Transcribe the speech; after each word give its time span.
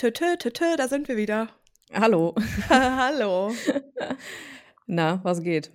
Tö, 0.00 0.10
tö, 0.10 0.36
tö, 0.38 0.48
tö, 0.50 0.76
da 0.78 0.88
sind 0.88 1.08
wir 1.08 1.18
wieder. 1.18 1.48
Hallo. 1.92 2.34
Hallo. 2.70 3.52
Na, 4.86 5.20
was 5.24 5.42
geht? 5.42 5.70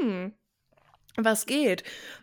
Hm, 0.00 0.32
was 1.16 1.44
geht? 1.44 1.82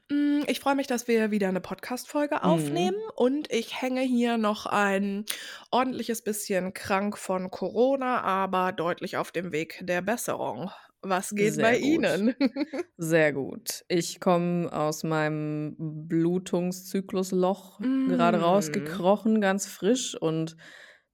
Hm, 0.10 0.46
ich 0.48 0.62
freue 0.62 0.76
mich, 0.76 0.88
dass 0.88 1.10
wir 1.10 1.32
wieder 1.32 1.50
eine 1.50 1.60
Podcast-Folge 1.60 2.36
Mhm. 2.36 2.42
aufnehmen 2.42 2.96
und 3.18 3.52
ich 3.52 3.82
hänge 3.82 4.00
hier 4.00 4.38
noch 4.38 4.66
ein 4.66 5.26
ordentliches 5.72 6.22
bisschen 6.24 6.74
krank 6.74 7.18
von 7.18 7.52
Corona, 7.52 8.22
aber 8.22 8.72
deutlich 8.72 9.18
auf 9.18 9.34
dem 9.34 9.52
Weg 9.52 9.82
der 9.86 10.02
Besserung. 10.02 10.72
Was 11.02 11.32
geht 11.32 11.58
bei 11.62 11.78
Sehr 11.78 11.82
gut. 11.82 11.86
Ihnen? 11.86 12.34
Sehr 12.98 13.34
gut. 13.34 13.84
Ich 13.90 14.22
komme 14.22 14.72
aus 14.72 15.04
meinem 15.04 15.76
Blutungszyklusloch 15.78 17.80
gerade 17.82 18.38
Mm. 18.38 18.42
rausgekrochen, 18.42 19.42
ganz 19.42 19.68
frisch 19.68 20.16
und 20.16 20.56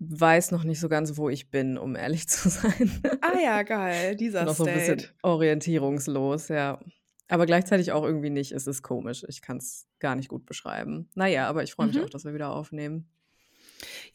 weiß 0.03 0.51
noch 0.51 0.63
nicht 0.63 0.79
so 0.79 0.89
ganz, 0.89 1.15
wo 1.17 1.29
ich 1.29 1.51
bin, 1.51 1.77
um 1.77 1.95
ehrlich 1.95 2.27
zu 2.29 2.49
sein. 2.49 3.01
Ah 3.21 3.39
ja, 3.41 3.61
geil, 3.63 4.15
dieser 4.15 4.43
noch 4.45 4.55
so 4.55 4.65
ein 4.65 4.73
bisschen 4.73 5.03
orientierungslos, 5.21 6.47
ja. 6.49 6.79
Aber 7.27 7.45
gleichzeitig 7.45 7.91
auch 7.93 8.03
irgendwie 8.03 8.29
nicht. 8.29 8.51
Es 8.51 8.67
ist 8.67 8.81
komisch. 8.83 9.23
Ich 9.29 9.41
kann 9.41 9.57
es 9.57 9.87
gar 9.99 10.15
nicht 10.15 10.27
gut 10.27 10.45
beschreiben. 10.45 11.09
Naja, 11.15 11.47
aber 11.47 11.63
ich 11.63 11.71
freue 11.73 11.87
mich 11.87 11.95
Mhm. 11.97 12.03
auch, 12.03 12.09
dass 12.09 12.25
wir 12.25 12.33
wieder 12.33 12.51
aufnehmen. 12.51 13.07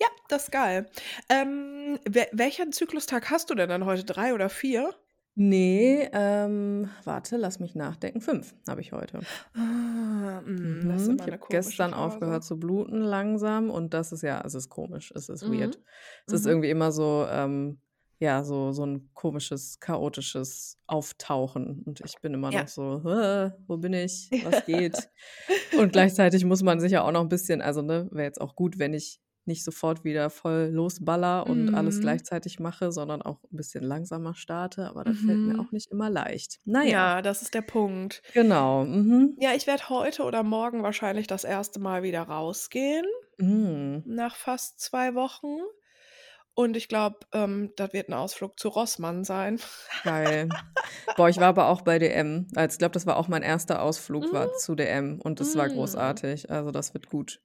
Ja, 0.00 0.06
das 0.28 0.44
ist 0.44 0.52
geil. 0.52 0.86
Ähm, 1.30 1.98
wel 2.06 2.26
welchen 2.32 2.72
Zyklustag 2.72 3.30
hast 3.30 3.48
du 3.48 3.54
denn 3.54 3.68
dann 3.70 3.84
heute? 3.86 4.04
Drei 4.04 4.34
oder 4.34 4.48
vier? 4.50 4.94
Nee, 5.38 6.08
ähm, 6.14 6.88
warte, 7.04 7.36
lass 7.36 7.60
mich 7.60 7.74
nachdenken. 7.74 8.22
Fünf 8.22 8.54
habe 8.66 8.80
ich 8.80 8.92
heute. 8.92 9.20
Ah, 9.54 10.40
mm, 10.40 10.90
ist 10.92 11.08
Mhm. 11.08 11.16
Ich 11.20 11.26
habe 11.26 11.38
gestern 11.50 11.90
Phase. 11.90 12.02
aufgehört 12.02 12.42
zu 12.44 12.58
bluten 12.58 13.02
langsam 13.02 13.68
und 13.68 13.92
das 13.92 14.12
ist 14.12 14.22
ja, 14.22 14.42
es 14.46 14.54
ist 14.54 14.70
komisch, 14.70 15.12
es 15.14 15.28
ist 15.28 15.46
weird. 15.46 15.76
Mhm. 15.76 15.82
Es 16.26 16.32
ist 16.32 16.44
Mhm. 16.44 16.50
irgendwie 16.52 16.70
immer 16.70 16.90
so, 16.90 17.26
ähm, 17.30 17.80
ja, 18.18 18.44
so, 18.44 18.72
so 18.72 18.86
ein 18.86 19.10
komisches, 19.12 19.78
chaotisches 19.78 20.78
Auftauchen 20.86 21.82
und 21.84 22.00
ich 22.00 22.14
bin 22.22 22.32
immer 22.32 22.50
Ja. 22.50 22.62
noch 22.62 22.68
so, 22.68 23.02
"Äh, 23.06 23.50
wo 23.66 23.76
bin 23.76 23.92
ich? 23.92 24.30
Was 24.42 24.64
geht? 24.64 25.10
Und 25.78 25.92
gleichzeitig 25.92 26.46
muss 26.46 26.62
man 26.62 26.80
sich 26.80 26.92
ja 26.92 27.02
auch 27.02 27.12
noch 27.12 27.20
ein 27.20 27.28
bisschen, 27.28 27.60
also 27.60 27.82
ne, 27.82 28.08
wäre 28.10 28.24
jetzt 28.24 28.40
auch 28.40 28.56
gut, 28.56 28.78
wenn 28.78 28.94
ich 28.94 29.20
nicht 29.46 29.64
sofort 29.64 30.04
wieder 30.04 30.30
voll 30.30 30.70
losballer 30.72 31.46
und 31.46 31.72
alles 31.74 32.00
Mhm. 32.00 32.00
gleichzeitig 32.00 32.58
mache, 32.60 32.92
sondern 32.92 33.22
auch 33.22 33.42
ein 33.44 33.56
bisschen 33.56 33.84
langsamer 33.84 34.34
starte, 34.34 34.88
aber 34.88 35.04
das 35.04 35.20
fällt 35.20 35.44
mir 35.44 35.58
Mhm. 35.58 35.60
auch 35.60 35.72
nicht 35.72 35.90
immer 35.90 36.10
leicht. 36.10 36.60
Naja, 36.64 37.14
Ja, 37.14 37.22
das 37.22 37.42
ist 37.42 37.54
der 37.54 37.62
Punkt. 37.62 38.22
genau. 38.32 38.84
Mhm. 38.84 39.38
Ja, 39.38 39.54
ich 39.54 39.66
werde 39.66 39.88
heute 39.88 40.22
oder 40.24 40.42
morgen 40.42 40.82
wahrscheinlich 40.82 41.26
das 41.26 41.44
erste 41.44 41.80
Mal 41.80 42.02
wieder 42.02 42.22
rausgehen, 42.22 43.06
Mhm. 43.38 44.04
nach 44.04 44.36
fast 44.36 44.80
zwei 44.80 45.14
Wochen. 45.14 45.58
Und 46.56 46.76
ich 46.76 46.88
glaube, 46.88 47.18
ähm, 47.32 47.72
das 47.76 47.92
wird 47.92 48.08
ein 48.08 48.14
Ausflug 48.14 48.58
zu 48.58 48.68
Rossmann 48.68 49.24
sein. 49.24 49.60
Geil. 50.02 50.56
Boah, 51.16 51.28
ich 51.28 51.40
war 51.40 51.48
aber 51.48 51.68
auch 51.68 51.82
bei 51.82 51.98
DM. 51.98 52.46
Also, 52.54 52.74
ich 52.74 52.78
glaube, 52.78 52.92
das 52.92 53.06
war 53.06 53.16
auch 53.16 53.28
mein 53.28 53.42
erster 53.42 53.82
Ausflug 53.82 54.32
war 54.32 54.46
Mm, 54.46 54.54
zu 54.54 54.74
DM 54.74 55.20
und 55.20 55.40
das 55.40 55.56
war 55.56 55.68
mm. 55.68 55.70
großartig. 55.70 56.50
Also, 56.50 56.70
das 56.70 56.94
wird 56.94 57.08
gut. 57.08 57.40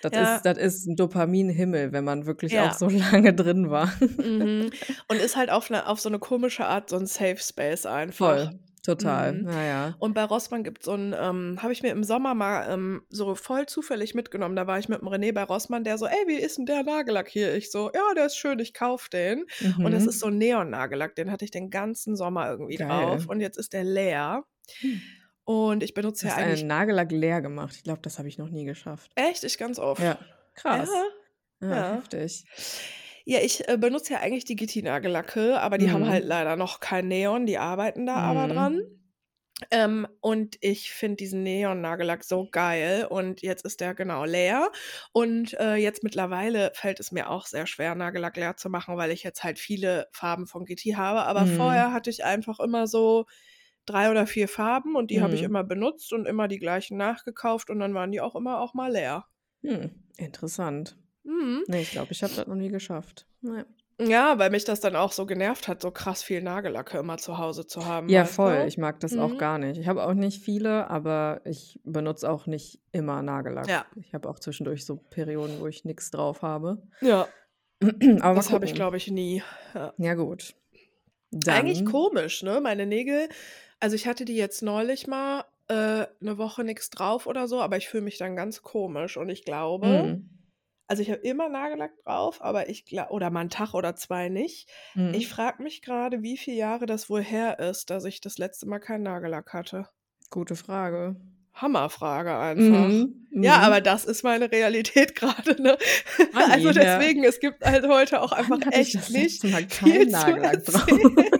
Das 0.00 0.12
Ja, 0.12 0.16
ist 0.16 0.42
das 0.42 0.58
ist 0.58 0.86
'n 0.88 0.96
Dopaminhimmel, 0.96 1.92
wenn 1.92 2.04
man 2.04 2.26
wirklich 2.26 2.58
auch 2.60 2.72
ja. 2.72 2.74
so 2.74 2.88
lange 2.90 3.34
drin 3.34 3.70
war. 3.70 3.92
Mhm. 4.20 4.70
Und 5.08 5.20
ist 5.20 5.36
halt 5.36 5.50
auf, 5.50 5.70
ne, 5.70 5.86
auf 5.86 6.00
so 6.00 6.08
eine 6.08 6.18
komische 6.18 6.66
Art 6.66 6.88
so 6.90 6.96
ein 6.96 7.06
Safe 7.06 7.38
Space 7.38 7.86
einfach. 7.86 8.16
Voll, 8.18 8.60
total. 8.82 9.32
Mhm. 9.32 9.48
Ja, 9.48 9.62
ja. 9.62 9.94
Und 9.98 10.14
bei 10.14 10.24
Rossmann 10.24 10.64
gibt 10.64 10.80
es 10.80 10.84
so 10.86 10.92
ein, 10.92 11.14
ähm, 11.18 11.58
habe 11.62 11.72
ich 11.72 11.82
mir 11.82 11.90
im 11.92 12.04
Sommer 12.04 12.34
mal 12.34 12.66
ähm, 12.70 13.02
so 13.08 13.34
voll 13.34 13.66
zufällig 13.66 14.14
mitgenommen. 14.14 14.56
Da 14.56 14.66
war 14.66 14.78
ich 14.78 14.88
mit 14.88 15.00
dem 15.00 15.08
René 15.08 15.32
bei 15.32 15.44
Rossmann, 15.44 15.84
der 15.84 15.98
so, 15.98 16.06
ey, 16.06 16.24
wie 16.26 16.36
ist 16.36 16.58
denn 16.58 16.66
der 16.66 16.82
Nagellack 16.82 17.28
hier? 17.28 17.54
Ich 17.54 17.70
so, 17.70 17.90
ja, 17.94 18.02
der 18.14 18.26
ist 18.26 18.36
schön, 18.36 18.58
ich 18.58 18.74
kauf 18.74 19.08
den. 19.08 19.44
Und 19.78 19.92
das 19.92 20.04
ist 20.06 20.16
Mhm. 20.16 20.20
so 20.20 20.26
ein 20.26 20.38
Neon-Nagellack, 20.38 21.14
den 21.14 21.30
hatte 21.30 21.44
ich 21.44 21.50
den 21.50 21.70
ganzen 21.70 22.16
Sommer 22.16 22.50
irgendwie 22.50 22.76
drauf. 22.76 23.18
Geil. 23.18 23.26
Und 23.28 23.40
jetzt 23.40 23.56
ist 23.58 23.72
der 23.72 23.84
leer. 23.84 24.44
Hm. 24.80 25.00
Und 25.44 25.82
ich 25.82 25.92
Du 25.94 26.00
benutze 26.02 26.26
ja 26.26 26.32
hast 26.32 26.38
einen 26.38 26.48
eigentlich 26.50 26.64
Nagellack 26.64 27.10
leer 27.10 27.42
gemacht. 27.42 27.74
Ich 27.76 27.82
glaube, 27.82 28.00
das 28.02 28.18
habe 28.18 28.28
ich 28.28 28.38
noch 28.38 28.48
nie 28.48 28.64
geschafft. 28.64 29.10
echt, 29.16 29.42
ich 29.44 29.58
ganz 29.58 29.78
oft. 29.78 30.00
Ja, 30.00 30.16
krass. 30.54 30.88
Ja, 31.60 31.68
Ja, 31.68 31.76
ja. 31.76 31.94
heftig. 31.96 32.44
Ja, 33.24 33.40
ich 33.40 33.68
äh, 33.68 33.76
benutze 33.78 34.14
ja 34.14 34.20
eigentlich 34.20 34.44
die 34.44 34.56
Gitti-Nagellacke, 34.56 35.60
aber 35.60 35.78
die 35.78 35.90
haben 35.90 36.06
halt 36.08 36.24
Mhm. 36.24 36.26
leider 36.26 36.56
noch 36.56 36.80
kein 36.80 37.08
Neon, 37.08 37.46
die 37.46 37.58
arbeiten 37.58 38.06
da 38.06 38.20
aber 38.20 38.48
dran. 38.48 38.78
Mhm. 38.78 39.02
Ähm, 39.70 40.08
und 40.20 40.58
ich 40.62 40.92
finde 40.92 41.16
diesen 41.18 41.42
Neon-Nagellack 41.44 42.24
so 42.24 42.48
geil 42.50 43.06
und 43.10 43.42
jetzt 43.42 43.64
ist 43.64 43.80
der 43.80 43.94
genau 43.94 44.24
leer. 44.24 44.70
Und 45.12 45.54
äh, 45.60 45.76
jetzt 45.76 46.04
mittlerweile 46.04 46.72
fällt 46.74 47.00
es 47.00 47.12
mir 47.12 47.30
auch 47.30 47.46
sehr 47.46 47.66
schwer, 47.66 47.94
Nagellack 47.94 48.36
leer 48.36 48.56
zu 48.56 48.70
machen, 48.70 48.96
weil 48.98 49.10
ich 49.12 49.22
jetzt 49.24 49.44
halt 49.44 49.58
viele 49.60 50.08
Farben 50.12 50.46
von 50.46 50.64
Gitti 50.66 50.92
habe. 50.92 51.22
Aber 51.24 51.46
Mhm. 51.46 51.46
vorher 51.46 51.92
hatte 51.92 52.10
ich 52.10 52.24
einfach 52.24 52.60
immer 52.60 52.86
so 52.88 53.26
drei 53.86 54.10
oder 54.10 54.26
vier 54.28 54.48
Farben 54.48 54.96
und 54.96 55.10
die 55.10 55.22
habe 55.22 55.34
ich 55.36 55.42
Mhm. 55.42 55.44
immer 55.44 55.64
benutzt 55.64 56.12
und 56.12 56.26
immer 56.26 56.48
die 56.48 56.58
gleichen 56.60 56.96
nachgekauft 56.98 57.70
und 57.70 57.80
dann 57.80 57.94
waren 57.94 58.12
die 58.12 58.20
auch 58.22 58.36
immer 58.36 58.60
auch 58.60 58.74
mal 58.74 58.92
leer. 58.92 59.26
Hm, 59.64 60.04
interessant. 60.18 60.96
Mhm. 61.24 61.64
Ne, 61.68 61.80
ich 61.82 61.90
glaube, 61.92 62.12
ich 62.12 62.22
habe 62.22 62.34
das 62.34 62.46
noch 62.46 62.54
nie 62.54 62.68
geschafft. 62.68 63.26
Ne. 63.40 63.66
Ja, 64.00 64.38
weil 64.38 64.50
mich 64.50 64.64
das 64.64 64.80
dann 64.80 64.96
auch 64.96 65.12
so 65.12 65.26
genervt 65.26 65.68
hat, 65.68 65.80
so 65.82 65.90
krass 65.92 66.22
viel 66.22 66.42
Nagellacke 66.42 66.98
immer 66.98 67.18
zu 67.18 67.38
Hause 67.38 67.66
zu 67.66 67.86
haben, 67.86 68.08
Ja, 68.08 68.24
voll. 68.24 68.62
du? 68.62 68.66
Ich 68.66 68.78
mag 68.78 68.98
das 69.00 69.16
auch 69.16 69.34
Mhm. 69.34 69.38
gar 69.38 69.58
nicht. 69.58 69.78
Ich 69.78 69.86
habe 69.86 70.02
auch 70.04 70.14
nicht 70.14 70.42
viele, 70.42 70.88
aber 70.90 71.40
ich 71.44 71.78
benutze 71.84 72.28
auch 72.30 72.46
nicht 72.46 72.80
immer 72.90 73.22
Nagellack. 73.22 73.68
Ja. 73.68 73.86
Ich 73.96 74.12
habe 74.14 74.28
auch 74.28 74.38
zwischendurch 74.40 74.84
so 74.84 74.96
Perioden, 74.96 75.60
wo 75.60 75.66
ich 75.68 75.84
nix 75.84 76.10
drauf 76.10 76.42
habe. 76.42 76.82
Ja, 77.00 77.28
Aber 78.20 78.34
das 78.36 78.50
habe 78.52 78.64
ich, 78.64 78.74
glaube 78.74 78.96
ich, 78.96 79.10
nie. 79.10 79.42
Ja. 79.74 79.92
Ja, 79.98 80.14
gut. 80.14 80.54
Eigentlich 81.48 81.78
Dann 81.78 81.86
komisch, 81.90 82.42
ne? 82.42 82.60
Meine 82.60 82.86
Nägel, 82.86 83.28
also 83.80 83.96
ich 83.96 84.06
hatte 84.06 84.24
die 84.24 84.36
jetzt 84.36 84.62
neulich 84.62 85.06
mal 85.06 85.44
äh, 85.68 86.06
eine 86.20 86.38
Woche 86.38 86.62
nichts 86.64 86.90
drauf 86.90 87.26
oder 87.26 87.48
so, 87.48 87.60
aber 87.60 87.76
ich 87.76 87.88
fühle 87.88 88.04
mich 88.04 88.18
dann 88.18 88.36
ganz 88.36 88.62
komisch 88.62 89.16
und 89.16 89.28
ich 89.30 89.44
glaube, 89.44 89.86
Mhm. 89.86 90.28
Also 90.92 91.00
ich 91.00 91.10
habe 91.10 91.22
immer 91.22 91.48
Nagellack 91.48 91.92
drauf, 92.04 92.42
aber 92.42 92.68
ich 92.68 92.84
glaube, 92.84 93.12
oder 93.12 93.30
mal 93.30 93.40
einen 93.40 93.48
Tag 93.48 93.72
oder 93.72 93.96
zwei 93.96 94.28
nicht. 94.28 94.68
Ich 94.94 95.26
Mhm. 95.26 95.30
frage 95.30 95.62
mich 95.62 95.80
gerade, 95.80 96.22
wie 96.22 96.36
viele 96.36 96.58
Jahre 96.58 96.84
das 96.84 97.08
wohl 97.08 97.22
her 97.22 97.58
ist, 97.60 97.88
dass 97.88 98.04
ich 98.04 98.20
das 98.20 98.36
letzte 98.36 98.66
Mal 98.66 98.78
keinen 98.78 99.02
Nagellack 99.04 99.54
hatte. 99.54 99.88
Gute 100.28 100.54
Frage. 100.54 101.16
Hammerfrage 101.54 102.36
einfach. 102.36 102.88
Mhm. 102.88 103.26
Ja, 103.30 103.56
Mhm. 103.56 103.64
aber 103.64 103.80
das 103.80 104.04
ist 104.04 104.22
meine 104.22 104.52
Realität 104.52 105.14
gerade, 105.14 105.62
ne? 105.62 105.78
Anni, 106.34 106.52
Also 106.52 106.68
ja. 106.68 106.98
deswegen, 106.98 107.24
es 107.24 107.40
gibt 107.40 107.64
halt 107.64 107.88
heute 107.88 108.20
auch 108.20 108.32
einfach 108.32 108.58
ich 108.70 108.94
echt 108.94 109.10
nicht 109.12 109.40
viel 109.40 110.08
zu 110.08 110.10
Nagellack 110.10 110.62
drauf? 110.66 110.88
erzählen. 110.88 111.16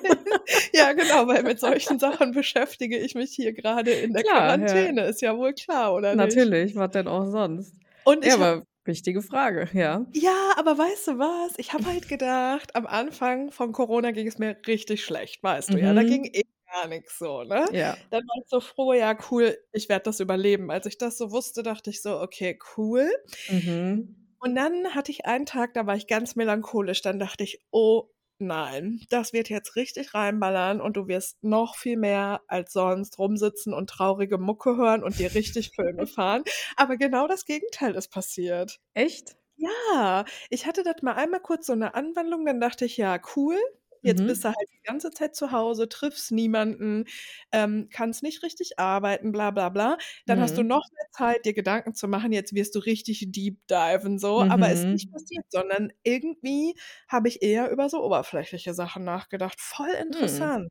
Ja, 0.74 0.92
genau, 0.94 1.28
weil 1.28 1.42
mit 1.42 1.60
solchen 1.60 1.98
Sachen 1.98 2.32
beschäftige 2.32 2.98
ich 2.98 3.14
mich 3.14 3.32
hier 3.34 3.52
gerade 3.52 3.90
in 3.90 4.12
der 4.14 4.22
Klar, 4.22 4.34
ja. 4.34 4.48
Quarantäne, 4.66 5.02
ist 5.04 5.20
ja 5.20 5.36
wohl 5.36 5.52
klar, 5.52 5.94
oder 5.94 6.14
nicht? 6.16 6.34
Natürlich, 6.36 6.74
was 6.74 6.90
denn 6.90 7.06
auch 7.08 7.26
sonst? 7.30 7.74
Und 8.04 8.24
Ja, 8.24 8.34
ich 8.34 8.40
habe 8.40 8.44
aber 8.46 8.66
wichtige 8.84 9.22
Frage, 9.22 9.68
ja. 9.72 10.06
ja, 10.14 10.52
aber 10.58 10.76
weißt 10.76 11.08
du 11.08 11.18
was? 11.18 11.54
Ich 11.58 11.72
habe 11.72 11.86
halt 11.86 12.06
gedacht, 12.08 12.76
am 12.76 12.86
Anfang 12.86 13.50
von 13.50 13.72
Corona 13.72 14.10
ging 14.10 14.26
es 14.26 14.38
mir 14.38 14.56
richtig 14.66 15.04
schlecht, 15.04 15.42
weißt 15.42 15.72
du 15.72 15.78
ja. 15.78 15.94
Da 15.94 16.02
ging 16.04 16.24
Mhm. 16.24 16.30
eh 16.32 16.42
gar 16.70 16.86
nichts 16.88 17.18
so, 17.18 17.44
ne? 17.44 17.66
Ja. 17.70 17.96
Dann 18.10 18.22
war 18.26 18.36
ich 18.42 18.48
so 18.48 18.60
froh, 18.60 18.92
ja, 18.92 19.16
cool, 19.30 19.56
ich 19.72 19.88
werde 19.88 20.04
das 20.04 20.20
überleben. 20.20 20.70
Als 20.70 20.84
ich 20.86 20.98
das 20.98 21.16
so 21.18 21.30
wusste, 21.30 21.62
dachte 21.62 21.88
ich 21.90 22.02
so, 22.02 22.20
okay, 22.20 22.58
cool. 22.76 23.10
Mhm. 23.48 24.16
Und 24.40 24.54
dann 24.56 24.94
hatte 24.94 25.12
ich 25.12 25.24
einen 25.26 25.46
Tag, 25.46 25.74
da 25.74 25.86
war 25.86 25.96
ich 25.96 26.06
ganz 26.08 26.34
melancholisch. 26.36 27.02
Dann 27.02 27.18
dachte 27.20 27.44
ich, 27.44 27.60
oh 27.70 28.08
nein, 28.46 29.00
das 29.10 29.32
wird 29.32 29.48
jetzt 29.48 29.76
richtig 29.76 30.14
reinballern 30.14 30.80
und 30.80 30.96
du 30.96 31.08
wirst 31.08 31.42
noch 31.42 31.76
viel 31.76 31.96
mehr 31.96 32.42
als 32.46 32.72
sonst 32.72 33.18
rumsitzen 33.18 33.72
und 33.74 33.90
traurige 33.90 34.38
Mucke 34.38 34.76
hören 34.76 35.02
und 35.02 35.18
dir 35.18 35.34
richtig 35.34 35.72
Filme 35.74 36.06
fahren. 36.06 36.44
Aber 36.76 36.96
genau 36.96 37.26
das 37.28 37.44
Gegenteil 37.44 37.94
ist 37.94 38.08
passiert. 38.08 38.78
Echt? 38.94 39.36
Ja, 39.56 40.24
ich 40.50 40.66
hatte 40.66 40.82
das 40.82 41.02
mal 41.02 41.14
einmal 41.14 41.40
kurz 41.40 41.66
so 41.66 41.72
eine 41.72 41.94
Anwandlung, 41.94 42.44
dann 42.46 42.60
dachte 42.60 42.84
ich, 42.84 42.96
ja, 42.96 43.20
cool. 43.36 43.56
Jetzt 44.02 44.26
bist 44.26 44.42
Mhm. 44.42 44.44
du 44.44 44.48
halt 44.48 44.56
die 44.72 44.82
ganze 44.84 45.10
Zeit 45.10 45.34
zu 45.36 45.52
Hause, 45.52 45.88
triffst 45.88 46.32
niemanden, 46.32 47.04
ähm, 47.52 47.88
kannst 47.92 48.22
nicht 48.22 48.42
richtig 48.42 48.78
arbeiten, 48.78 49.32
bla 49.32 49.50
bla 49.50 49.68
bla. 49.68 49.98
Dann 50.26 50.40
hast 50.40 50.56
du 50.58 50.62
Mhm. 50.62 50.82
noch 50.82 50.82
mehr 50.92 51.06
Zeit, 51.12 51.44
dir 51.46 51.54
Gedanken 51.54 51.94
zu 51.94 52.08
machen, 52.08 52.32
jetzt 52.32 52.54
wirst 52.54 52.74
du 52.74 52.78
richtig 52.80 53.26
deep 53.32 53.58
diven 53.70 54.18
so, 54.18 54.44
aber 54.48 54.70
ist 54.70 54.90
nicht 54.92 55.10
Mhm. 55.10 55.12
passiert, 55.12 55.44
sondern 55.50 55.92
irgendwie 56.02 56.74
habe 57.08 57.28
ich 57.28 57.42
eher 57.42 57.70
über 57.70 57.88
so 57.88 58.02
oberflächliche 58.04 58.74
Sachen 58.74 59.04
nachgedacht. 59.04 59.60
Voll 59.60 59.90
Hm. 60.10 60.50
interessant. 60.50 60.68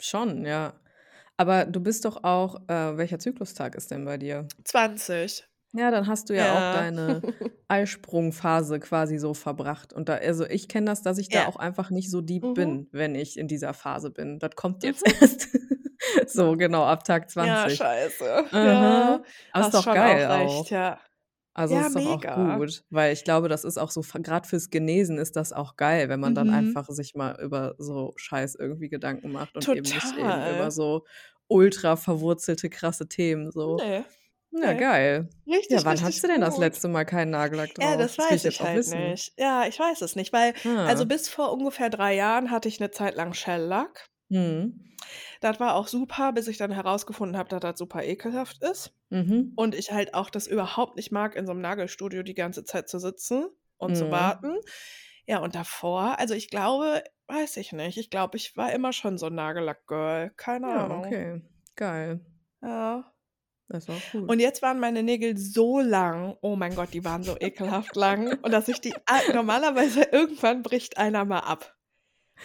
Schon, 0.00 0.46
ja. 0.46 0.80
Aber 1.38 1.66
du 1.66 1.80
bist 1.80 2.04
doch 2.06 2.24
auch, 2.24 2.56
äh, 2.68 2.96
welcher 2.98 3.18
Zyklustag 3.20 3.74
ist 3.76 3.90
denn 3.90 4.04
bei 4.06 4.18
dir? 4.18 4.52
20. 4.64 5.44
Ja, 5.76 5.90
dann 5.90 6.06
hast 6.06 6.30
du 6.30 6.36
ja 6.36 6.50
auch 6.52 6.60
Ja. 6.60 6.70
deine 6.72 7.22
Eisprungphase 7.68 8.78
quasi 8.80 9.18
so 9.18 9.34
verbracht. 9.34 9.92
Und 9.92 10.08
da, 10.08 10.14
also 10.14 10.46
ich 10.46 10.68
kenne 10.68 10.86
das, 10.86 11.02
dass 11.02 11.18
ich 11.18 11.30
da 11.30 11.40
Ja. 11.40 11.46
auch 11.46 11.56
einfach 11.56 11.90
nicht 11.90 12.10
so 12.10 12.20
deep 12.20 12.42
Mhm. 12.44 12.54
bin, 12.54 12.88
wenn 12.92 13.14
ich 13.14 13.36
in 13.38 13.48
dieser 13.48 13.74
Phase 13.74 14.10
bin. 14.10 14.38
Das 14.38 14.54
kommt 14.54 14.82
jetzt 14.84 15.06
Mhm. 15.06 15.12
erst. 15.20 15.48
so, 16.28 16.56
genau, 16.56 16.84
ab 16.84 17.04
Tag 17.04 17.24
Ja, 17.36 17.68
20. 17.68 17.78
scheiße. 17.78 18.44
Aha. 18.52 18.64
Ja, 18.64 19.22
Aber 19.52 19.66
ist 19.66 19.74
doch 19.74 19.84
geil 19.94 20.26
auch 20.26 20.30
auch. 20.30 20.60
recht, 20.60 20.70
ja. 20.70 21.00
Also 21.56 21.76
Ja, 21.76 21.86
ist 21.86 21.94
doch 21.96 22.04
auch 22.06 22.18
mega. 22.18 22.56
gut, 22.56 22.84
weil 22.90 23.12
ich 23.12 23.22
glaube, 23.24 23.48
das 23.48 23.64
ist 23.64 23.78
auch 23.78 23.90
so 23.92 24.02
gerade 24.02 24.48
fürs 24.48 24.70
Genesen 24.70 25.18
ist 25.18 25.36
das 25.36 25.52
auch 25.52 25.76
geil, 25.76 26.08
wenn 26.08 26.18
man 26.20 26.34
dann 26.34 26.48
Mhm. 26.48 26.54
einfach 26.54 26.88
sich 26.88 27.14
mal 27.14 27.40
über 27.40 27.74
so 27.78 28.12
Scheiß 28.16 28.56
irgendwie 28.56 28.88
Gedanken 28.88 29.30
macht 29.30 29.56
und 29.56 29.68
eben 29.72 29.92
nicht 29.92 30.16
eben 30.16 30.44
über 30.44 30.70
Total. 30.70 30.70
so 30.72 31.04
ultra 31.46 31.94
verwurzelte, 31.96 32.70
krasse 32.70 33.06
Themen 33.08 33.50
so. 33.52 33.76
Ne, 33.78 34.04
Ja, 34.62 34.72
ne. 34.72 34.74
geil. 34.74 35.28
Ja, 35.68 35.80
Richtig, 35.80 35.84
wann 35.84 36.00
richtig 36.00 36.02
hattest 36.02 36.22
du 36.24 36.28
denn 36.28 36.40
das 36.40 36.56
gut. 36.56 36.58
letzte 36.58 36.88
Mal 36.88 37.04
keinen 37.04 37.30
Nagellack 37.30 37.74
Ja, 37.80 37.96
drauf? 37.96 37.96
das 37.96 38.16
Das 38.16 38.30
ich 38.30 38.42
weiß 38.42 38.44
ich 38.46 38.60
jetzt 38.60 38.60
auch 38.60 38.72
halt 38.72 38.86
nicht. 38.86 39.32
Ja, 39.38 39.66
ich 39.66 39.78
weiß 39.78 40.02
es 40.02 40.16
nicht, 40.16 40.32
weil 40.32 40.54
also 40.84 41.06
Ah. 41.06 41.06
bis 41.06 41.28
vor 41.28 41.52
ungefähr 41.52 41.90
3 41.90 42.14
Jahren 42.14 42.50
hatte 42.50 42.68
ich 42.68 42.80
'ne 42.80 42.90
Zeit 42.92 43.16
lang 43.16 43.34
Shellack. 43.34 44.08
Mhm. 44.30 44.94
Das 45.42 45.60
war 45.60 45.74
auch 45.74 45.88
super, 45.88 46.32
bis 46.32 46.48
ich 46.48 46.58
dann 46.58 46.70
herausgefunden 46.72 47.36
habe, 47.36 47.48
dass 47.48 47.60
das 47.60 47.78
super 47.78 48.02
ekelhaft 48.04 48.62
ist 48.62 48.94
Mhm. 49.10 49.56
und 49.56 49.74
ich 49.74 49.92
halt 49.92 50.14
auch 50.14 50.30
das 50.30 50.46
überhaupt 50.46 50.96
nicht 50.96 51.12
mag, 51.12 51.36
in 51.36 51.46
so 51.46 51.52
'nem 51.52 51.62
Nagelstudio 51.62 52.22
die 52.22 52.34
ganze 52.34 52.64
Zeit 52.64 52.88
zu 52.88 52.98
sitzen 53.00 53.48
und 53.78 53.96
zu 53.96 54.10
Mhm. 54.10 54.10
warten. 54.10 54.56
Ja, 55.26 55.40
und 55.40 55.54
davor 55.56 56.18
also 56.20 56.34
ich 56.34 56.50
glaube 56.50 57.04
weiß 57.28 57.56
ich 57.58 57.72
nicht. 57.72 57.98
Ich 57.98 58.10
glaube, 58.10 58.36
ich 58.38 58.56
war 58.56 58.72
immer 58.72 58.92
schon 58.94 59.18
so 59.18 59.26
'n 59.28 59.34
Nagellack-Girl. 59.36 60.32
Keine 60.36 60.66
Ja, 60.66 60.84
Ahnung. 60.84 61.14
okay. 61.14 61.42
Geil. 61.76 62.20
Ja. 62.62 63.13
Das 63.68 63.88
auch 63.88 64.00
gut. 64.12 64.28
Und 64.28 64.40
jetzt 64.40 64.60
waren 64.62 64.78
meine 64.78 65.02
Nägel 65.02 65.36
so 65.38 65.80
lang, 65.80 66.36
oh 66.42 66.54
mein 66.56 66.74
Gott, 66.74 66.92
die 66.92 67.04
waren 67.04 67.22
so 67.22 67.36
ekelhaft 67.40 67.96
lang 67.96 68.38
und 68.42 68.52
dass 68.52 68.68
ich 68.68 68.80
die 68.80 68.92
normalerweise 69.32 70.02
irgendwann 70.12 70.62
bricht 70.62 70.98
einer 70.98 71.24
mal 71.24 71.40
ab. 71.40 71.74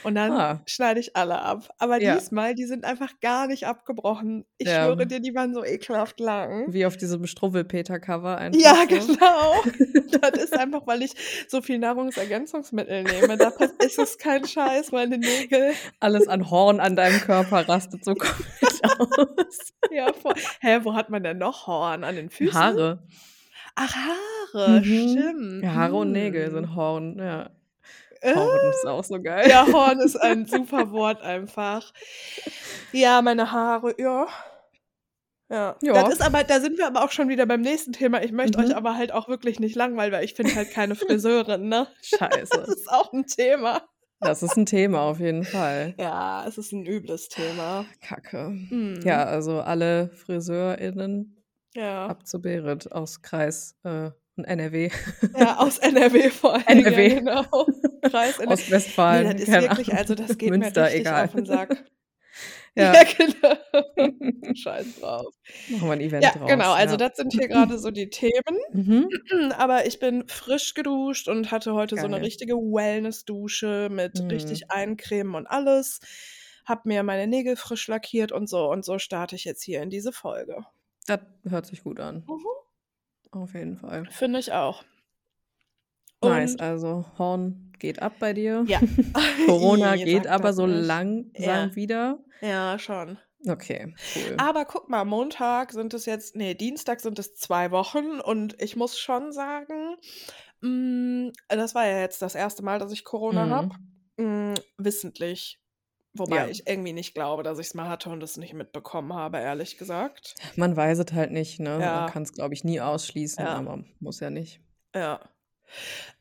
Und 0.04 0.16
dann 0.16 0.31
Ah. 0.31 0.62
schneide 0.66 1.00
ich 1.01 1.18
alle 1.18 1.42
ab. 1.42 1.74
Aber 1.77 2.00
Ja. 2.01 2.16
diesmal, 2.16 2.56
die 2.56 2.66
sind 2.66 2.86
einfach 2.86 3.19
gar 3.19 3.48
nicht 3.48 3.66
abgebrochen. 3.68 4.45
Ich 4.57 4.68
Ja. 4.69 4.86
schwöre 4.86 5.06
dir, 5.07 5.19
die 5.19 5.33
waren 5.36 5.54
so 5.54 5.66
ekelhaft 5.66 6.19
lang. 6.21 6.71
Wie 6.71 6.86
auf 6.86 6.95
diesem 6.95 7.25
Struwwelpeter-Cover 7.27 8.38
einfach 8.38 8.62
Ja, 8.62 8.75
so. 8.89 9.07
genau. 9.13 9.54
Das 10.21 10.44
ist 10.44 10.54
einfach, 10.57 10.86
weil 10.88 11.01
ich 11.01 11.13
so 11.50 11.62
viel 11.62 11.80
Nahrungsergänzungsmittel 11.80 13.04
nehme. 13.04 13.38
Da 13.38 13.51
ist 13.83 14.00
es 14.00 14.18
kein 14.18 14.45
Scheiß, 14.45 14.92
meine 14.92 15.18
Nägel. 15.18 15.74
Alles 16.00 16.27
an 16.27 16.50
Horn 16.50 16.80
an 16.80 16.95
deinem 16.95 17.19
Körper 17.21 17.68
rastet 17.68 18.06
so 18.06 18.13
komplett 18.16 18.69
aus. 18.83 19.73
Ja, 19.91 20.11
voll. 20.13 20.33
Hä, 20.61 20.79
wo 20.83 20.93
hat 20.93 21.09
man 21.09 21.23
denn 21.23 21.37
noch 21.37 21.67
Horn? 21.67 22.03
An 22.03 22.15
den 22.15 22.29
Füßen? 22.29 22.59
Haare. 22.59 23.03
Ach, 23.75 23.93
Haare, 23.95 24.81
Mhm. 24.81 24.83
stimmt. 24.83 25.63
Ja, 25.63 25.73
Haare 25.73 25.95
und 25.95 26.11
Nägel 26.11 26.47
Hm. 26.47 26.51
sind 26.53 26.75
Horn, 26.75 27.17
ja. 27.19 27.49
Äh. 28.21 28.35
Horn 28.35 28.69
ist 28.71 28.85
auch 28.85 29.03
so 29.03 29.21
geil. 29.21 29.49
Ja, 29.49 29.65
Horn 29.71 29.99
ist 30.01 30.15
ein 30.17 30.45
super 30.45 30.91
Wort 30.91 31.21
einfach. 31.21 31.93
Ja, 32.91 33.21
meine 33.21 33.51
Haare, 33.51 33.95
ja. 33.97 34.27
Ja. 35.51 35.75
Ja. 35.81 35.93
Das 35.93 36.13
ist 36.13 36.21
aber 36.21 36.43
da 36.43 36.59
sind 36.59 36.77
wir 36.77 36.85
aber 36.85 37.03
auch 37.03 37.11
schon 37.11 37.27
wieder 37.29 37.45
beim 37.47 37.61
nächsten 37.61 37.91
Thema. 37.93 38.21
Ich 38.21 38.31
möchte 38.31 38.59
euch 38.59 38.67
Mhm. 38.69 38.73
aber 38.75 38.95
halt 38.95 39.11
auch 39.11 39.27
wirklich 39.29 39.59
nicht 39.59 39.75
langweilen, 39.75 40.11
weil 40.11 40.23
ich 40.23 40.35
finde 40.35 40.53
halt 40.53 40.69
keine 40.71 40.93
Friseurin, 40.95 41.69
ne? 41.69 41.87
Scheiße. 42.03 42.19
Das 42.67 42.69
ist 42.69 42.91
auch 42.91 43.11
'n 43.13 43.25
Thema. 43.25 43.81
Das 44.21 44.44
ist 44.44 44.57
'n 44.57 44.66
Thema 44.66 45.01
auf 45.01 45.19
jeden 45.19 45.45
Fall. 45.45 45.94
Ja, 46.00 46.45
es 46.48 46.57
ist 46.57 46.74
'n 46.74 46.86
übles 46.86 47.30
Thema. 47.30 47.86
Kacke. 48.01 48.50
Mhm. 48.50 49.00
Ja, 49.04 49.24
also 49.25 49.62
alle 49.62 50.10
FriseurInnen 50.13 51.42
Ja. 51.75 52.07
ab 52.07 52.27
zu 52.27 52.42
Berit 52.42 52.92
aus 52.92 53.21
Kreis, 53.21 53.75
äh, 53.83 54.12
und 54.36 54.45
NRW. 54.45 54.89
Ja, 55.38 55.57
aus 55.57 55.77
NRW 55.80 56.30
vor 56.30 56.54
allen 56.54 56.66
Dingen, 56.83 56.94
ja, 56.94 57.00
NRW. 57.00 57.16
genau. 57.16 57.68
Kreis 58.10 58.39
NRW. 58.39 58.54
Ostwestfalen, 58.54 59.24
Ne, 59.27 59.33
das 59.36 59.42
ist 59.44 59.62
wirklich 59.62 59.94
also 59.94 60.16
das 60.16 60.38
geht 60.38 60.50
Münster, 60.50 60.81
mir 60.81 60.88
richtig 60.88 61.01
egal. 61.01 61.25
auf 61.25 61.36
'n 61.36 61.45
Sack. 61.45 61.86
Ja. 62.79 62.93
Ja, 62.93 63.03
genau. 63.03 63.57
Scheiß 64.55 64.95
drauf. 64.95 65.33
Machen 65.67 65.87
wir 65.87 65.93
'n 65.93 66.01
Event 66.01 66.23
Ja, 66.23 66.35
draus, 66.35 66.67
genau, 66.67 66.73
also 66.73 66.95
ja. 66.95 66.97
das 66.97 67.17
sind 67.17 67.33
hier 67.33 67.47
grade 67.49 67.79
so 67.79 67.91
die 67.91 68.09
Themen. 68.09 68.59
Mhm. 68.73 69.19
Aber 69.57 69.85
ich 69.87 69.99
bin 69.99 70.27
frisch 70.29 70.73
geduscht 70.75 71.27
und 71.29 71.51
hatte 71.51 71.73
heute 71.75 71.97
so 71.97 72.07
'ne 72.07 72.21
Geil. 72.21 72.23
richtige 72.23 72.55
Wellness-Dusche 72.55 73.89
mit 73.91 74.13
Mhm. 74.13 74.29
richtig 74.31 74.71
Eincremen 74.71 75.35
und 75.35 75.47
alles. 75.47 76.01
Habe 76.65 76.83
mir 76.85 77.03
meine 77.03 77.27
Nägel 77.27 77.55
frisch 77.57 77.87
lackiert 77.87 78.31
und 78.31 78.49
so 78.49 78.69
und 78.71 78.85
so 78.85 78.99
starte 78.99 79.35
ich 79.35 79.45
jetzt 79.45 79.63
hier 79.63 79.81
in 79.83 79.89
diese 79.91 80.11
Folge. 80.13 80.65
Das 81.07 81.19
hört 81.47 81.65
sich 81.65 81.83
gut 81.83 81.99
an. 81.99 82.23
Mhm. 82.27 82.45
Auf 83.31 83.53
jeden 83.55 83.77
Fall. 83.77 84.09
Finde 84.09 84.39
ich 84.39 84.51
auch. 84.53 84.83
Nice, 86.24 86.57
also 86.60 87.06
Horn 87.18 87.71
geht 87.80 88.01
ab 88.01 88.13
bei 88.19 88.33
dir. 88.33 88.63
Ja. 88.68 88.80
Corona 89.45 89.95
geht 89.95 90.27
aber 90.27 90.54
so 90.54 90.68
nicht. 90.68 90.86
langsam 90.86 91.31
Ja. 91.36 91.75
wieder. 91.75 92.19
Ja, 92.42 92.77
schon. 92.80 93.18
Okay, 93.48 93.94
cool. 94.16 94.36
Aber 94.38 94.66
guck 94.66 94.89
mal, 94.89 95.06
Montag 95.06 95.71
sind 95.71 95.94
es 95.94 96.06
jetzt 96.06 96.36
ne, 96.36 96.56
Dienstag 96.56 97.00
sind 97.00 97.18
es 97.19 97.36
2 97.36 97.71
Wochen 97.71 98.19
und 98.19 98.62
ich 98.62 98.75
muss 98.75 99.00
schon 99.00 99.31
sagen, 99.31 99.95
hm, 100.62 101.31
das 101.48 101.74
war 101.74 101.86
ja 101.88 102.00
jetzt 102.01 102.21
das 102.21 102.36
1. 102.36 102.62
Mal, 102.63 102.80
dass 102.80 102.92
ich 102.92 103.06
Corona 103.06 103.48
habe, 103.50 103.69
Mhm. 104.18 104.54
hm, 104.54 104.54
wissentlich. 104.77 105.62
Wobei 106.13 106.36
Ja. 106.38 106.48
ich 106.48 106.68
irgendwie 106.68 106.92
nicht 106.92 107.13
glaube, 107.13 107.44
dass 107.44 107.60
ich's 107.60 107.75
mal 107.75 107.88
hatte 107.88 108.10
und 108.10 108.21
es 108.24 108.36
nicht 108.36 108.54
mitbekommen 108.54 109.13
habe, 109.13 109.38
ehrlich 109.38 109.77
gesagt. 109.77 110.36
Man 110.57 110.75
weiß 110.75 111.00
es 111.00 111.13
halt 111.13 111.31
nicht, 111.31 111.60
ne? 111.62 111.69
Man 111.69 111.81
Ja. 111.81 112.10
kann's, 112.12 112.33
glaube 112.33 112.54
ich, 112.56 112.66
nie 112.66 112.81
ausschließen, 112.81 113.45
Ja. 113.45 113.56
aber 113.56 113.86
muss 114.01 114.19
ja 114.19 114.30
nicht. 114.30 114.60
Ja. 114.94 115.21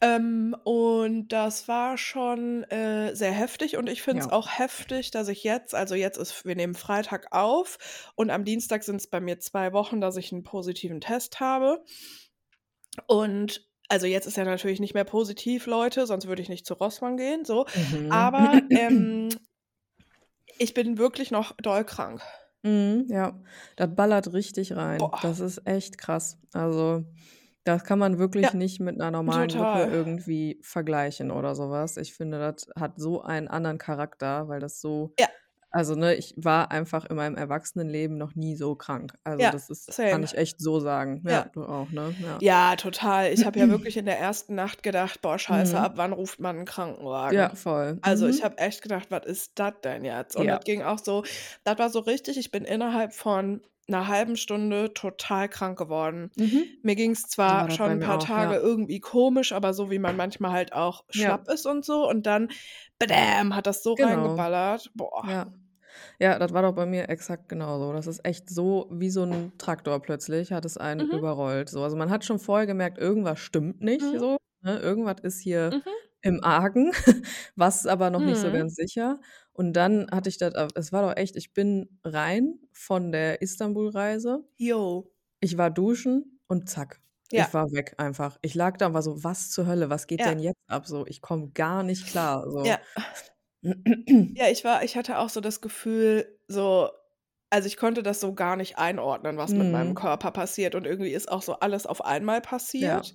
Ähm, 0.00 0.56
und 0.65 1.29
das 1.29 1.69
war 1.69 1.99
schon, 1.99 2.65
äh, 2.65 3.15
sehr 3.17 3.33
heftig 3.33 3.77
und 3.77 3.89
ich 3.89 4.03
finde 4.03 4.21
es 4.23 4.29
Ja. 4.29 4.33
auch 4.33 4.49
heftig, 4.59 5.11
dass 5.11 5.29
ich 5.29 5.45
jetzt 5.45 5.75
also 5.75 5.95
jetzt 5.97 6.19
ist 6.19 6.45
wir 6.47 6.56
nehmen 6.56 6.75
Freitag 6.75 7.29
auf 7.33 8.12
und 8.17 8.31
am 8.31 8.45
Dienstag 8.45 8.85
sind's 8.85 9.06
bei 9.09 9.21
mir 9.21 9.41
2 9.41 9.73
Wochen, 9.73 10.00
dass 10.00 10.17
ich 10.17 10.33
'n 10.33 10.45
positiven 10.45 11.00
Test 11.00 11.41
habe. 11.41 11.85
Und 13.09 13.67
also 13.89 14.06
jetzt 14.06 14.27
ist 14.27 14.37
er 14.37 14.45
natürlich 14.45 14.81
nicht 14.81 14.93
mehr 14.95 15.05
positiv, 15.05 15.67
Leute, 15.67 16.06
sonst 16.06 16.27
würde 16.29 16.43
ich 16.43 16.50
nicht 16.50 16.67
zu 16.67 16.75
Rossmann 16.75 17.17
gehen, 17.17 17.45
so. 17.47 17.67
Mhm. 17.75 18.09
Aber, 18.09 18.62
ähm 18.75 19.29
ich 20.59 20.75
bin 20.75 20.99
wirklich 20.99 21.31
noch 21.31 21.53
doll 21.59 21.85
krank. 21.85 22.23
Mhm, 22.65 23.06
ja, 23.09 23.41
das 23.77 23.95
ballert 23.95 24.33
richtig 24.33 24.75
rein. 24.75 25.12
Boah. 25.12 25.21
Das 25.21 25.39
ist 25.41 25.59
echt 25.67 25.97
krass. 25.99 26.39
Also, 26.53 27.05
das 27.64 27.84
kann 27.84 27.99
man 27.99 28.19
wirklich 28.19 28.52
Ja. 28.52 28.55
nicht 28.55 28.81
mit 28.81 28.96
'ner 28.96 29.10
normalen 29.10 29.50
Total. 29.50 29.90
irgendwie 29.90 30.58
vergleichen 30.62 31.31
oder 31.31 31.55
so 31.55 31.70
was. 31.70 31.96
Ich 31.99 32.14
finde, 32.14 32.38
das 32.38 32.69
hat 32.78 32.99
so 32.99 33.22
einen 33.22 33.49
anderen 33.49 33.78
Charakter, 33.78 34.49
weil 34.49 34.60
das 34.60 34.81
so 34.81 35.14
Ja. 35.19 35.28
also, 35.70 35.94
ne, 35.96 36.14
ich 36.16 36.34
war 36.38 36.70
einfach 36.72 37.05
in 37.06 37.16
meinem 37.16 37.37
Erwachsenenleben 37.37 38.16
noch 38.19 38.34
nie 38.34 38.56
so 38.56 38.76
krank. 38.76 39.14
Also, 39.25 39.46
Ja, 39.46 39.52
das 39.52 39.70
ist 39.70 39.94
kann 40.06 40.22
same. 40.22 40.25
ich 40.25 40.37
echt 40.38 40.60
so 40.60 40.81
sagen. 40.81 41.22
Ja, 41.26 41.44
Ja. 41.44 41.52
du 41.52 41.64
auch, 41.66 41.90
ne? 41.93 42.16
Ja. 42.22 42.40
Ja, 42.40 42.76
total. 42.76 43.32
Ich 43.32 43.44
habe 43.46 43.58
ja 43.61 43.69
wirklich 43.70 43.96
in 43.96 44.06
der 44.06 44.19
ersten 44.19 44.54
Nacht 44.56 44.82
gedacht: 44.82 45.22
„Boah, 45.22 45.38
scheiße, 45.38 45.78
Mhm. 45.78 45.81
ab 45.81 45.94
wann 45.96 46.12
ruft 46.12 46.40
man 46.40 46.58
'n 46.61 46.64
Krankenwagen?“ 46.66 47.40
Ja, 47.40 47.54
voll. 47.54 48.00
Also, 48.02 48.26
ich 48.28 48.42
Mhm. 48.42 48.44
habe 48.44 48.59
echt 48.59 48.83
gedacht: 48.83 49.11
„Was 49.11 49.26
ist 49.26 49.59
das 49.59 49.75
denn 49.85 50.04
jetzt?“ 50.04 50.37
Und 50.37 50.49
das 50.49 50.61
ging 50.64 50.83
auch 50.83 50.99
so 51.00 51.25
das 51.64 51.78
war 51.78 51.90
so 51.90 52.00
richtig 52.00 52.38
ich 52.38 52.50
bin 52.52 52.64
innerhalb 52.64 53.14
von 53.14 53.62
'ner 53.88 54.09
halben 54.09 54.37
Stunde 54.37 54.92
total 54.95 55.49
krank 55.49 55.78
geworden. 55.78 56.30
Mhm. 56.37 56.78
Mir 56.83 56.95
ging's 56.97 57.28
So 57.47 57.59
zwar 57.59 57.59
war 57.59 57.68
das 57.68 57.80
schon 57.80 57.85
bei 57.85 57.95
'n 57.95 57.99
mir 57.99 58.00
paar 58.00 58.18
auch, 58.18 58.28
Tage 58.28 58.37
ja. 58.37 58.57
irgendwie 58.57 59.00
komisch, 59.00 59.52
aber 59.52 59.75
so 59.75 59.90
wie 59.90 59.99
man 59.99 60.16
manchmal 60.16 60.52
halt 60.52 60.73
auch 60.75 61.04
Ja. 61.14 61.38
schlapp 61.38 61.49
ist 61.49 61.66
und 61.66 61.85
so 61.85 62.09
und 62.09 62.26
dann 62.26 62.50
badam, 62.99 63.54
hat 63.57 63.66
das 63.66 63.83
so 63.83 63.95
Genau. 63.97 64.45
reingeballert. 64.75 64.90
Boah. 64.95 65.25
Ja. 65.25 65.52
Ja, 66.21 66.38
das 66.38 66.52
war 66.54 66.62
doch 66.62 66.75
bei 66.75 66.87
mir 66.87 67.09
exakt 67.11 67.49
genauso. 67.49 67.92
Das 67.95 68.07
ist 68.09 68.25
echt 68.26 68.50
so 68.50 68.88
wie 68.92 69.11
so 69.11 69.23
'n 69.25 69.52
Traktor 69.59 70.00
plötzlich 70.02 70.52
hat 70.52 70.64
es 70.66 70.78
einen 70.78 71.07
Mhm. 71.07 71.09
überrollt. 71.09 71.71
So, 71.71 71.83
also, 71.85 71.97
man 71.97 72.11
hat 72.11 72.25
schon 72.25 72.38
vorher 72.40 72.66
gemerkt, 72.66 72.99
irgendwas 72.99 73.40
stimmt 73.40 73.83
nicht 73.83 74.11
Mhm. 74.11 74.18
so, 74.18 74.38
ne? 74.62 74.78
Irgendwas 74.80 75.21
ist 75.23 75.40
hier 75.40 75.73
Mhm. 75.73 76.09
im 76.23 76.45
Argen, 76.45 76.92
was 77.57 77.87
aber 77.87 78.11
noch 78.11 78.23
nicht 78.25 78.40
so 78.40 78.50
Mhm. 78.50 78.52
ganz 78.52 78.75
sicher. 78.76 79.21
Und 79.59 79.73
dann 79.73 80.07
hatte 80.12 80.29
ich 80.29 80.38
das 80.38 80.55
es 80.77 80.93
war 80.93 81.03
doch 81.03 81.17
echt 81.21 81.35
ich 81.35 81.53
bin 81.53 81.99
rein 82.05 82.61
von 82.73 83.11
der 83.11 83.43
Istanbul-Reise. 83.43 84.45
Jo. 84.59 85.11
Ich 85.41 85.59
war 85.59 85.71
duschen 85.71 86.41
und 86.49 86.69
zack, 86.71 87.00
Ja. 87.33 87.50
ich 87.50 87.55
war 87.55 87.67
weg 87.73 87.95
einfach. 87.99 88.38
Ich 88.43 88.55
lag 88.55 88.77
da 88.79 88.88
und 88.88 88.95
war 88.95 89.03
so: 89.03 89.25
„Was 89.25 89.50
zur 89.50 89.67
Hölle? 89.67 89.91
Was 89.91 90.07
geht 90.09 90.25
Ja. 90.25 90.27
denn 90.27 90.41
jetzt 90.41 90.59
ab?“ 90.69 90.87
So, 90.87 91.07
ich 91.07 91.23
komme 91.23 91.50
gar 91.53 91.83
nicht 91.85 92.07
klar, 92.09 92.50
so. 92.50 92.77
Ja. 92.77 92.81
Ja, 94.37 94.49
ich 94.49 94.65
war 94.65 94.83
ich 94.85 94.97
hatte 94.97 95.19
auch 95.19 95.29
so 95.31 95.41
das 95.41 95.61
Gefühl, 95.61 96.38
so 96.49 96.91
also, 97.50 97.67
ich 97.67 97.79
konnte 97.79 98.03
das 98.03 98.21
so 98.21 98.35
gar 98.35 98.57
nicht 98.57 98.77
einordnen, 98.77 99.38
was 99.38 99.57
mit 99.57 99.71
meinem 99.71 99.95
Mhm. 99.95 99.95
Körper 99.95 100.31
passiert 100.33 100.75
und 100.75 100.87
irgendwie 100.87 101.12
ist 101.12 101.31
auch 101.33 101.41
so 101.43 101.55
alles 101.61 101.87
auf 101.87 102.05
einmal 102.05 102.43
Ja. 102.81 103.03
passiert. 103.03 103.15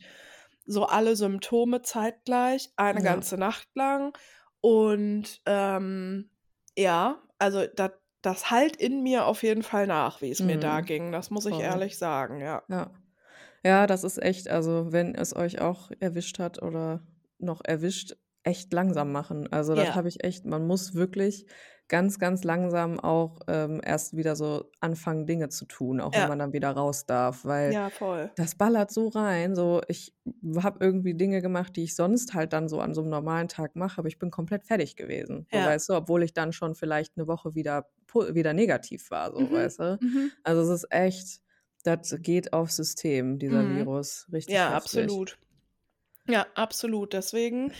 So 0.65 0.85
alle 0.87 1.15
Symptome 1.15 1.83
zeitgleich, 1.83 2.71
eine 2.75 3.01
Ja. 3.01 3.03
ganze 3.03 3.37
Nacht 3.37 3.67
lang. 3.75 4.17
Und, 4.61 5.39
ähm, 5.45 6.31
ja, 6.77 7.21
also, 7.39 7.65
das 7.67 7.91
das 8.21 8.49
hallt 8.51 8.77
in 8.77 9.03
mir 9.03 9.25
auf 9.25 9.43
jeden 9.43 9.63
Fall 9.63 9.85
nach, 9.87 10.21
wie's 10.21 10.43
mir 10.45 10.57
da 10.57 10.79
Mhm. 10.79 10.83
ging. 10.83 11.11
Das 11.11 11.29
muss 11.29 11.45
ich 11.45 11.59
Voll. 11.59 11.59
ehrlich 11.59 11.97
sagen, 11.97 12.39
ja. 12.39 12.63
Ja. 12.69 12.91
Ja, 13.65 13.87
das 13.87 14.03
ist 14.05 14.19
echt 14.21 14.49
also, 14.49 14.91
wenn 14.93 15.15
es 15.15 15.35
euch 15.35 15.61
auch 15.61 15.91
erwischt 15.99 16.39
hat 16.39 16.61
oder 16.63 17.07
noch 17.39 17.61
erwischt, 17.65 18.15
echt 18.43 18.73
langsam 18.73 19.11
machen. 19.11 19.51
Also 19.53 19.75
das 19.75 19.93
Ja. 19.93 19.95
habe 19.95 20.09
ich 20.09 20.23
echt 20.23 20.45
man 20.45 20.67
muss 20.67 20.95
wirklich 20.95 21.47
ganz, 21.93 22.19
ganz 22.19 22.43
langsam 22.43 22.99
auch, 22.99 23.39
ähm, 23.47 23.81
erst 23.85 24.17
wieder 24.17 24.35
so 24.35 24.71
anfangen, 24.81 25.27
Dinge 25.27 25.49
zu 25.49 25.65
tun, 25.65 26.01
auch 26.01 26.15
wenn 26.17 26.25
Ja. 26.25 26.27
man 26.27 26.39
dann 26.39 26.53
wieder 26.53 26.71
raus 26.71 27.05
darf, 27.05 27.45
weil 27.45 27.75
Ja, 27.75 27.89
das 28.35 28.55
ballert 28.55 28.91
so 28.91 29.09
rein. 29.09 29.55
So, 29.55 29.81
ich 29.87 30.15
habe 30.57 30.83
irgendwie 30.83 31.13
Dinge 31.15 31.41
gemacht, 31.41 31.75
die 31.75 31.83
ich 31.83 31.95
sonst 31.95 32.33
halt 32.33 32.53
dann 32.53 32.67
so 32.69 32.79
an 32.81 32.93
so 32.95 33.01
einem 33.01 33.09
normalen 33.11 33.47
Tag 33.47 33.75
mache, 33.75 33.99
aber 33.99 34.07
ich 34.09 34.19
bin 34.19 34.31
komplett 34.31 34.65
fertig 34.65 34.95
gewesen, 34.95 35.47
so, 35.51 35.63
Ja. 35.63 35.63
weißt 35.63 35.89
du, 35.89 35.93
obwohl 35.95 36.23
ich 36.23 36.33
dann 36.33 36.53
schon 36.53 36.75
vielleicht 36.75 37.13
eine 37.17 37.27
Woche 37.27 37.55
wieder 37.55 37.87
wieder 38.33 38.53
negativ 38.53 39.09
war, 39.11 39.31
so, 39.33 39.51
Mhm. 39.51 39.53
weißt 39.53 39.79
du? 39.79 39.99
Mhm. 40.01 40.37
Also, 40.43 40.61
es 40.73 40.83
ist 40.83 40.91
echt 40.91 41.41
das 41.85 42.15
geht 42.21 42.53
aufs 42.53 42.77
System, 42.77 43.39
dieser 43.39 43.67
Mhm. 43.67 43.67
Virus. 43.67 44.27
Richtig 44.31 44.59
Ja, 44.59 44.69
heftig. 44.69 45.17
absolut. 45.17 45.37
Ja, 46.29 46.45
absolut. 46.55 47.11
Deswegen, 47.13 47.71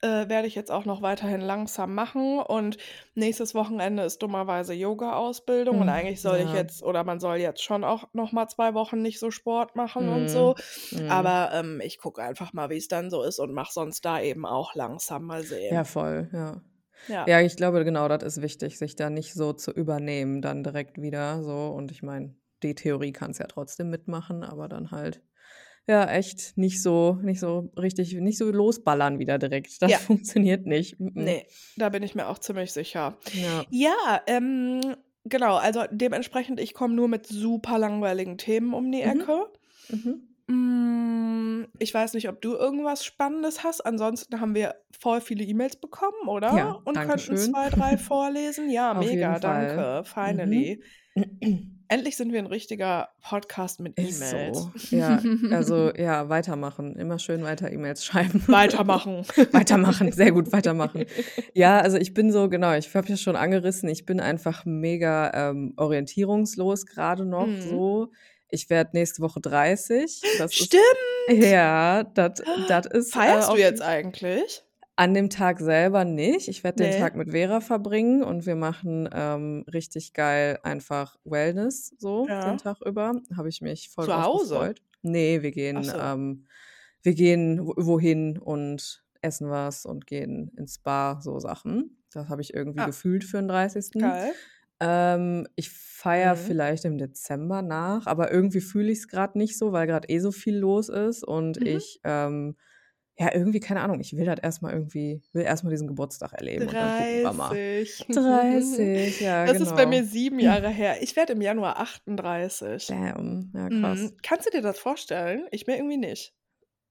äh, 0.00 0.28
werde 0.28 0.48
ich 0.48 0.56
jetzt 0.56 0.72
auch 0.72 0.84
noch 0.84 1.02
weiterhin 1.02 1.40
langsam 1.40 1.94
machen 1.94 2.40
und 2.40 2.76
nächstes 3.14 3.54
Wochenende 3.54 4.02
ist 4.02 4.18
dummerweise 4.22 4.74
Yoga-Ausbildung 4.74 5.80
und 5.80 5.88
Mhm, 5.88 5.88
eigentlich 5.88 6.20
soll 6.20 6.38
ich 6.40 6.50
ja. 6.50 6.52
jetzt 6.52 6.82
oder 6.82 7.04
man 7.04 7.20
soll 7.20 7.36
jetzt 7.36 7.62
schon 7.62 7.84
auch 7.84 8.08
noch 8.12 8.32
mal 8.32 8.48
2 8.48 8.74
Wochen 8.74 9.02
nicht 9.02 9.20
so 9.20 9.30
Sport 9.30 9.76
machen 9.76 10.08
und 10.08 10.28
so. 10.28 10.54
Mhm, 10.54 10.90
mhm. 10.90 11.06
Aber, 11.06 11.50
ähm, 11.54 11.80
ich 11.80 11.98
gucke 11.98 12.22
einfach 12.22 12.52
mal, 12.52 12.70
wie's 12.70 12.88
dann 12.88 13.10
so 13.10 13.22
ist 13.22 13.38
und 13.38 13.52
mache 13.54 13.72
sonst 13.72 14.04
da 14.04 14.20
eben 14.20 14.46
auch 14.46 14.74
langsam. 14.74 15.24
Mal 15.26 15.44
Ja, 15.68 15.84
sehen. 15.84 15.84
voll, 15.84 16.28
ja. 16.32 16.62
Ja. 17.06 17.28
Ja, 17.28 17.40
ich 17.40 17.56
glaube, 17.56 17.84
genau, 17.84 18.08
das 18.08 18.22
ist 18.24 18.42
wichtig, 18.42 18.78
sich 18.78 18.96
da 18.96 19.10
nicht 19.10 19.34
so 19.34 19.52
zu 19.52 19.72
übernehmen 19.72 20.42
dann 20.42 20.62
direkt 20.64 21.00
wieder 21.02 21.42
so 21.42 21.68
und 21.68 21.90
ich 21.92 22.02
meine, 22.02 22.36
die 22.62 22.74
Theorie 22.74 23.12
kann's 23.12 23.38
ja 23.38 23.46
trotzdem 23.46 23.90
mitmachen, 23.90 24.44
aber 24.44 24.68
dann 24.68 24.90
halt, 24.92 25.22
ja, 25.88 26.08
echt 26.10 26.56
nicht 26.56 26.82
so 26.82 27.18
nicht 27.22 27.40
so 27.40 27.70
richtig 27.78 28.14
nicht 28.14 28.38
so 28.38 28.50
losballern 28.50 29.18
wieder 29.18 29.38
direkt. 29.38 29.82
Das 29.82 29.90
Ja. 29.90 29.98
funktioniert 30.10 30.66
nicht. 30.66 30.98
Mm-mm. 31.00 31.22
Ne, 31.24 31.42
da 31.76 31.88
bin 31.88 32.02
ich 32.02 32.14
mir 32.14 32.28
auch 32.28 32.38
ziemlich 32.38 32.72
sicher. 32.72 33.16
Ja. 33.32 33.64
Ja, 33.70 34.22
ähm, 34.26 34.80
genau, 35.24 35.56
also 35.56 35.82
dementsprechend, 35.90 36.60
ich 36.60 36.74
komme 36.74 36.94
nur 36.94 37.08
mit 37.08 37.26
super 37.26 37.78
langweiligen 37.78 38.38
Themen 38.38 38.74
um 38.74 38.90
die 38.92 39.02
Mhm. 39.04 39.20
Ecke. 39.20 39.46
Mhm. 39.88 40.28
Hm, 40.48 41.68
ich 41.78 41.94
weiß 41.94 42.14
nicht, 42.14 42.28
ob 42.28 42.40
du 42.40 42.54
irgendwas 42.54 43.04
Spannendes 43.04 43.62
hast. 43.64 43.80
Ansonsten 43.80 44.40
haben 44.40 44.54
wir 44.54 44.74
voll 44.98 45.20
viele 45.20 45.44
E-Mails 45.44 45.76
bekommen, 45.76 46.26
oder? 46.28 46.54
Ja, 46.56 46.70
Und 46.84 46.94
könnten 46.96 47.18
schön. 47.18 47.36
2, 47.38 47.70
3 47.70 47.96
vorlesen. 47.96 48.68
Ja, 48.70 48.92
Auf 48.98 49.04
mega, 49.06 49.38
danke. 49.38 50.02
Finally. 50.04 50.82
Endlich 51.92 52.16
sind 52.16 52.32
wir 52.32 52.40
'n 52.40 52.46
richtiger 52.46 53.08
Podcast 53.22 53.80
mit 53.80 53.98
Ist 53.98 54.16
E-Mails. 54.22 54.58
so. 54.74 54.96
Ja, 54.96 55.20
also, 55.50 55.92
ja, 55.96 56.28
weitermachen. 56.28 56.96
Immer 56.96 57.18
schön 57.18 57.42
weiter 57.42 57.70
E-Mails 57.70 58.04
schreiben. 58.04 58.42
Weitermachen. 58.46 59.26
Weitermachen, 59.52 60.10
sehr 60.12 60.32
gut, 60.32 60.52
weitermachen. 60.52 61.04
Ja, 61.54 61.80
also, 61.80 61.98
ich 61.98 62.14
bin 62.14 62.32
so 62.32 62.48
genau, 62.48 62.72
ich 62.74 62.94
habe 62.94 63.08
ja 63.08 63.16
schon 63.16 63.36
angerissen, 63.36 63.88
ich 63.90 64.06
bin 64.06 64.20
einfach 64.20 64.64
mega, 64.64 65.50
ähm, 65.50 65.74
orientierungslos 65.76 66.86
grade 66.86 67.24
noch 67.26 67.46
Mhm. 67.46 67.60
so. 67.60 68.08
Ich 68.48 68.70
werde 68.70 68.90
nächste 68.94 69.22
Woche 69.22 69.40
30. 69.40 70.20
Das 70.38 70.52
ist 70.52 70.64
Stimmt! 70.64 71.42
ja, 71.44 72.04
das 72.04 72.40
ist, 72.90 73.08
äh, 73.10 73.18
Feierst 73.18 73.48
auf 73.48 73.54
du 73.56 73.60
jetzt 73.60 73.82
eigentlich? 73.82 74.62
An 74.98 75.14
dem 75.14 75.30
Tag 75.30 75.58
selber 75.60 76.04
nicht. 76.04 76.48
Ich 76.48 76.64
werde 76.64 76.76
den 76.76 76.90
Ne? 76.90 76.90
Tag 76.90 77.16
mit 77.16 77.30
Vera 77.30 77.60
verbringen 77.62 78.22
und 78.22 78.44
wir 78.44 78.56
machen, 78.56 79.08
ähm, 79.12 79.64
richtig 79.72 80.12
geil 80.12 80.58
einfach 80.64 81.16
Wellness 81.24 81.94
so 81.98 82.28
Ja. 82.28 82.42
den 82.44 82.58
Tag 82.58 82.82
über. 82.84 83.14
Habe 83.34 83.48
ich 83.48 83.62
mich 83.62 83.88
voll 83.88 84.08
Zu 84.08 84.14
Hause? 84.16 84.70
gefreut. 84.70 84.82
Ne, 85.02 85.42
wir 85.42 85.50
gehen 85.50 85.90
so. 85.90 85.98
ähm, 85.98 86.46
wir 87.02 87.14
gehen 87.14 87.66
wo 87.66 87.74
wohin 87.78 88.38
und 88.38 89.02
essen 89.22 89.48
was 89.50 89.86
und 89.86 90.06
gehen 90.06 90.50
ins 90.58 90.74
Spa, 90.76 91.20
so 91.22 91.38
Sachen. 91.40 92.02
Das 92.12 92.28
habe 92.28 92.42
ich 92.42 92.52
irgendwie 92.54 92.82
Ah. 92.82 92.86
gefühlt 92.86 93.24
für 93.24 93.38
'n 93.38 93.48
30. 93.48 93.98
Geil. 93.98 94.36
Ähm, 94.80 95.48
ich 95.56 95.70
feiere 95.70 96.36
Mhm. 96.36 96.36
vielleicht 96.36 96.84
im 96.84 96.98
Dezember 96.98 97.62
nach, 97.62 98.06
aber 98.06 98.32
irgendwie 98.32 98.60
fühle 98.60 98.92
ich's 98.92 99.08
grad 99.08 99.36
nicht 99.36 99.58
so, 99.58 99.72
weil 99.72 99.86
grad 99.88 100.10
eh 100.10 100.18
so 100.20 100.32
viel 100.32 100.56
los 100.58 100.88
ist 100.90 101.24
und 101.24 101.58
Mhm. 101.58 101.66
ich, 101.66 102.00
ähm 102.04 102.56
ja, 103.22 103.32
irgendwie, 103.32 103.60
keine 103.60 103.82
Ahnung, 103.82 104.00
ich 104.00 104.16
will 104.16 104.24
das 104.24 104.40
erst 104.42 104.62
mal 104.62 104.72
irgendwie 104.72 105.22
will 105.32 105.44
erst 105.44 105.62
mal 105.62 105.70
diesen 105.70 105.86
Geburtstag 105.86 106.32
erleben 106.32 106.66
und 106.66 106.74
dann 106.74 106.98
gucken 106.98 107.22
wir 107.22 107.32
mal. 107.32 107.48
30. 107.50 108.06
30, 108.08 109.20
ja, 109.20 109.46
Das 109.46 109.60
ist 109.60 109.76
bei 109.76 109.86
mir 109.86 110.00
genau. 110.00 110.12
7 110.12 110.38
Jahre 110.40 110.68
her. 110.68 111.00
Ich 111.02 111.14
werde 111.14 111.34
im 111.34 111.40
Januar 111.40 111.78
38. 111.78 112.88
Damn, 112.88 113.52
ja 113.54 113.68
krass. 113.68 114.00
Mhm. 114.00 114.16
Kannst 114.22 114.46
du 114.46 114.50
dir 114.50 114.62
das 114.62 114.80
vorstellen? 114.80 115.46
Ich 115.52 115.68
mir 115.68 115.76
irgendwie 115.76 115.98
nicht. 115.98 116.34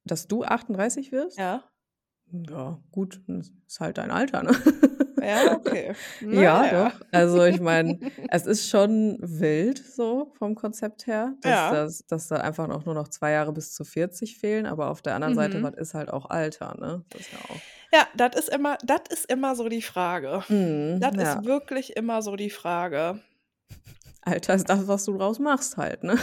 Dass 0.05 0.27
du 0.27 0.45
38 0.45 1.11
wirst? 1.11 1.37
Ja. 1.37 1.65
Ja, 2.31 2.81
gut, 2.91 3.21
das 3.27 3.51
ist 3.67 3.79
halt 3.81 3.97
dein 3.97 4.09
Alter, 4.09 4.43
ne? 4.43 4.51
Ja, 5.21 5.51
okay. 5.55 5.93
Na 6.19 6.41
Ja, 6.41 6.65
ja. 6.65 6.89
doch. 6.89 7.01
Also, 7.11 7.43
ich 7.45 7.59
meine, 7.61 7.99
es 8.29 8.45
ist 8.45 8.69
schon 8.69 9.17
wild 9.21 9.77
so 9.79 10.31
vom 10.37 10.55
Konzept 10.55 11.07
her, 11.07 11.33
dass 11.41 11.51
Ja. 11.51 11.71
das 11.71 12.05
dass 12.07 12.27
da 12.27 12.37
einfach 12.37 12.67
noch 12.67 12.85
nur 12.85 12.95
noch 12.95 13.07
2 13.09 13.31
Jahre 13.31 13.53
bis 13.53 13.73
zu 13.73 13.83
40 13.85 14.37
fehlen, 14.39 14.65
aber 14.65 14.89
auf 14.89 15.01
der 15.01 15.15
anderen 15.15 15.35
Seite, 15.35 15.59
Mhm. 15.59 15.63
was 15.63 15.75
ist 15.75 15.93
halt 15.93 16.09
auch 16.11 16.29
Alter, 16.29 16.75
ne? 16.79 17.05
Das 17.09 17.21
ist 17.21 17.31
ja 17.31 17.41
auch 17.45 17.63
Ja, 17.93 18.07
das 18.15 18.35
ist 18.35 18.49
immer 18.49 18.77
das 18.83 19.01
ist 19.09 19.29
immer 19.31 19.55
so 19.55 19.67
die 19.69 19.81
Frage. 19.81 20.43
Mhm, 20.49 20.99
Das 21.01 21.13
ja. 21.17 21.33
ist 21.39 21.45
wirklich 21.45 21.95
immer 21.97 22.21
so 22.21 22.35
die 22.35 22.49
Frage. 22.49 23.19
Alter 24.23 24.53
ist 24.55 24.69
das, 24.69 24.87
was 24.87 25.05
du 25.05 25.17
draus 25.17 25.39
machst 25.39 25.77
halt, 25.77 26.03
ne? 26.03 26.15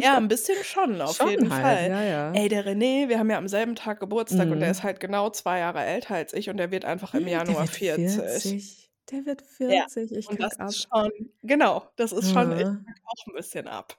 Ja, 0.00 0.16
'n 0.18 0.26
bisschen 0.28 0.64
schon, 0.64 1.00
auf 1.00 1.22
Schon 1.22 1.24
jeden 1.24 1.50
halt, 1.50 1.82
Fall. 1.82 1.84
ja, 1.84 2.02
ja. 2.02 2.32
Ey, 2.32 2.48
der 2.48 2.64
René, 2.66 3.08
wir 3.08 3.18
haben 3.20 3.30
ja 3.30 3.38
am 3.38 3.46
selben 3.46 3.76
Tag 3.76 4.00
Geburtstag 4.00 4.50
und 4.50 4.58
der 4.58 4.70
Mhm. 4.70 4.72
ist 4.72 4.82
halt 4.82 4.98
genau 4.98 5.30
2 5.30 5.60
Jahre 5.60 5.84
älter 5.84 6.14
als 6.16 6.32
ich 6.32 6.50
und 6.50 6.56
der 6.56 6.72
wird 6.72 6.84
einfach 6.84 7.14
im 7.14 7.28
Der 7.28 7.28
Januar 7.28 7.60
wird 7.60 7.76
40. 7.76 7.76
40. 7.76 8.90
Der 9.10 9.24
wird 9.26 9.42
Ja, 9.68 9.82
40, 9.82 10.12
ich 10.12 10.30
und 10.30 10.42
das 10.42 10.58
ab. 10.60 10.76
ist 10.76 10.86
schon 10.92 11.10
genau, 11.42 11.90
das 11.96 12.12
ist 12.12 12.30
schon 12.30 12.52
ich 12.52 12.64
Mhm. 12.64 12.86
kacke 12.86 13.00
auch 13.06 13.26
'n 13.28 13.34
bisschen 13.34 13.66
ab. 13.68 13.98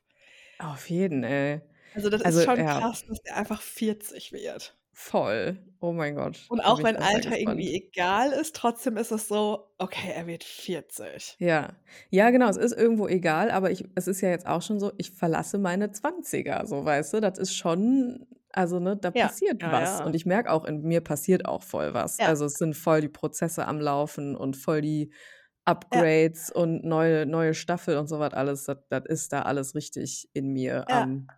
Auf 0.60 0.89
jeden, 0.89 1.24
ey. 1.24 1.62
Also, 1.94 2.10
das 2.10 2.22
Also, 2.24 2.39
ist 2.39 2.42
schon 2.42 2.65
ja. 2.65 2.82
krass, 2.82 3.04
dass 3.08 3.22
der 3.22 3.38
einfach 3.38 3.62
40 3.62 4.32
wird. 4.34 4.75
Voll. 4.96 5.58
Oh 5.82 5.92
mein 5.92 6.16
Gott. 6.16 6.50
Und 6.50 6.62
auch 6.62 6.84
wenn 6.84 6.98
Alter 6.98 7.38
irgendwie 7.40 7.74
egal 7.75 8.32
ist, 8.32 8.56
trotzdem 8.56 8.98
ist 8.98 9.12
es 9.12 9.28
so: 9.28 9.72
„Okay, 9.78 10.12
er 10.12 10.25
wird 10.28 10.44
40.“ 10.44 11.40
Ja. 11.40 11.75
Ja, 12.12 12.30
genau, 12.30 12.48
es 12.50 12.56
ist 12.58 12.72
irgendwo 12.72 13.08
egal, 13.08 13.52
aber 13.52 13.70
ich 13.72 13.84
es 13.96 14.08
ist 14.08 14.22
ja 14.22 14.30
jetzt 14.30 14.46
auch 14.48 14.62
schon 14.62 14.80
so, 14.80 14.92
ich 14.98 15.12
verlasse 15.12 15.58
meine 15.58 15.92
20er, 15.92 16.66
so, 16.66 16.86
weißt 16.86 17.14
du? 17.14 17.20
Das 17.22 17.38
ist 17.38 17.54
schon 17.56 18.25
also, 18.54 18.80
ne, 18.80 18.96
da 18.96 19.12
Ja, 19.14 19.32
passiert 19.32 19.62
ja, 19.62 19.68
was. 19.70 20.00
ja. 20.00 20.00
Und 20.00 20.16
ich 20.16 20.25
merke 20.25 20.50
auch, 20.50 20.64
in 20.64 20.82
mir 20.84 21.02
passiert 21.02 21.46
auch 21.46 21.62
voll 21.62 21.94
was. 21.94 22.22
Also, 22.24 22.46
es 22.46 22.58
sind 22.58 22.74
voll 22.74 23.02
die 23.02 23.10
Prozesse 23.10 23.68
am 23.68 23.82
Laufen 23.82 24.34
und 24.38 24.56
voll 24.56 24.80
die 24.82 25.12
Upgrades 25.66 26.52
und 26.52 26.86
neue 26.86 27.25
neue 27.25 27.54
Staffel 27.54 27.98
und 27.98 28.08
so 28.08 28.20
was 28.20 28.34
alles. 28.34 28.66
Das 28.90 29.04
ist 29.08 29.34
da 29.34 29.42
alles 29.44 29.75
richtig 29.75 30.30
in 30.34 30.54
mir 30.54 30.90
am 30.94 31.32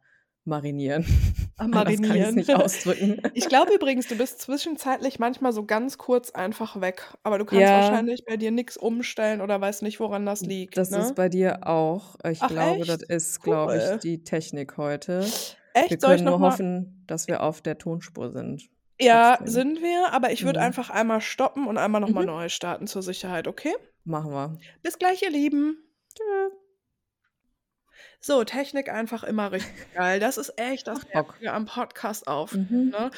Marinieren. 0.48 1.06
Am 1.58 1.74
Anders 1.74 1.84
kann 1.86 1.94
ich's 1.94 2.08
Marinieren. 2.08 2.36
nicht 2.36 2.54
ausdrücken. 2.56 3.22
Ich 3.34 3.48
glaube 3.48 3.74
übrigens, 3.74 4.08
du 4.08 4.16
bist 4.18 4.42
zwischenzeitlich 4.42 5.20
manchmal 5.20 5.51
so 5.54 5.66
ganz 5.66 5.98
kurz 5.98 6.32
einfach 6.32 6.82
weg, 6.82 7.04
aber 7.24 7.38
du 7.38 7.46
kannst 7.46 7.62
Ja. 7.62 7.82
wahrscheinlich 7.82 8.24
bei 8.25 8.38
dir 8.38 8.51
nix 8.51 8.77
umstellen 8.77 9.42
oder 9.42 9.60
weißt 9.62 9.84
nicht, 9.84 10.00
woran 10.00 10.25
das 10.25 10.42
liegt, 10.42 10.77
Das 10.77 10.89
ne? 10.92 11.00
ist 11.00 11.16
bei 11.16 11.30
dir 11.30 11.68
auch. 11.68 12.16
Ich 12.30 12.42
Ach 12.42 12.48
glaube, 12.48 12.86
das 12.86 13.01
echt? 13.01 13.12
ist, 13.12 13.42
glaube 13.44 13.77
ich, 13.77 14.00
die 14.01 14.24
Technik 14.24 14.77
heute. 14.77 15.20
Echt? 15.74 15.89
Wir 15.92 16.00
Soll 16.00 16.12
ich 16.16 16.24
können 16.24 16.25
nur 16.25 16.39
hoffen, 16.39 17.04
dass 17.08 17.27
wir 17.27 17.44
auf 17.44 17.62
der 17.62 17.77
Tonspur 17.77 18.32
sind. 18.32 18.63
Ja, 19.00 19.36
Trotzdem. 19.38 19.54
sind 19.54 19.82
wir, 19.84 20.12
aber 20.12 20.32
ich 20.32 20.44
würde 20.44 20.60
Mhm. 20.60 20.66
einfach 20.66 20.89
einmal 20.89 21.22
stoppen 21.22 21.68
und 21.68 21.77
einmal 21.77 22.01
noch 22.01 22.10
mal 22.10 22.22
Mhm. 22.22 22.27
neu 22.27 22.50
starten 22.50 22.88
zur 22.88 23.04
Sicherheit, 23.04 23.48
okay? 23.48 23.74
Machen 24.06 24.32
wir. 24.32 24.58
Bis 24.82 24.98
gleich, 24.98 25.22
ihr 25.22 25.30
Lieben. 25.30 25.77
Tschö. 26.16 26.24
So, 28.19 28.43
Technik 28.43 28.89
einfach 28.89 29.24
immer 29.24 29.51
richtig 29.51 29.93
geil. 29.93 30.19
Das 30.19 30.38
ist 30.38 30.53
echt 30.59 30.88
das 30.88 31.05
Bock. 31.05 31.36
Am 31.45 31.65
Podcast 31.65 32.27
aufnehmen, 32.27 32.86
Mhm. 32.86 32.89
ne? 32.89 33.12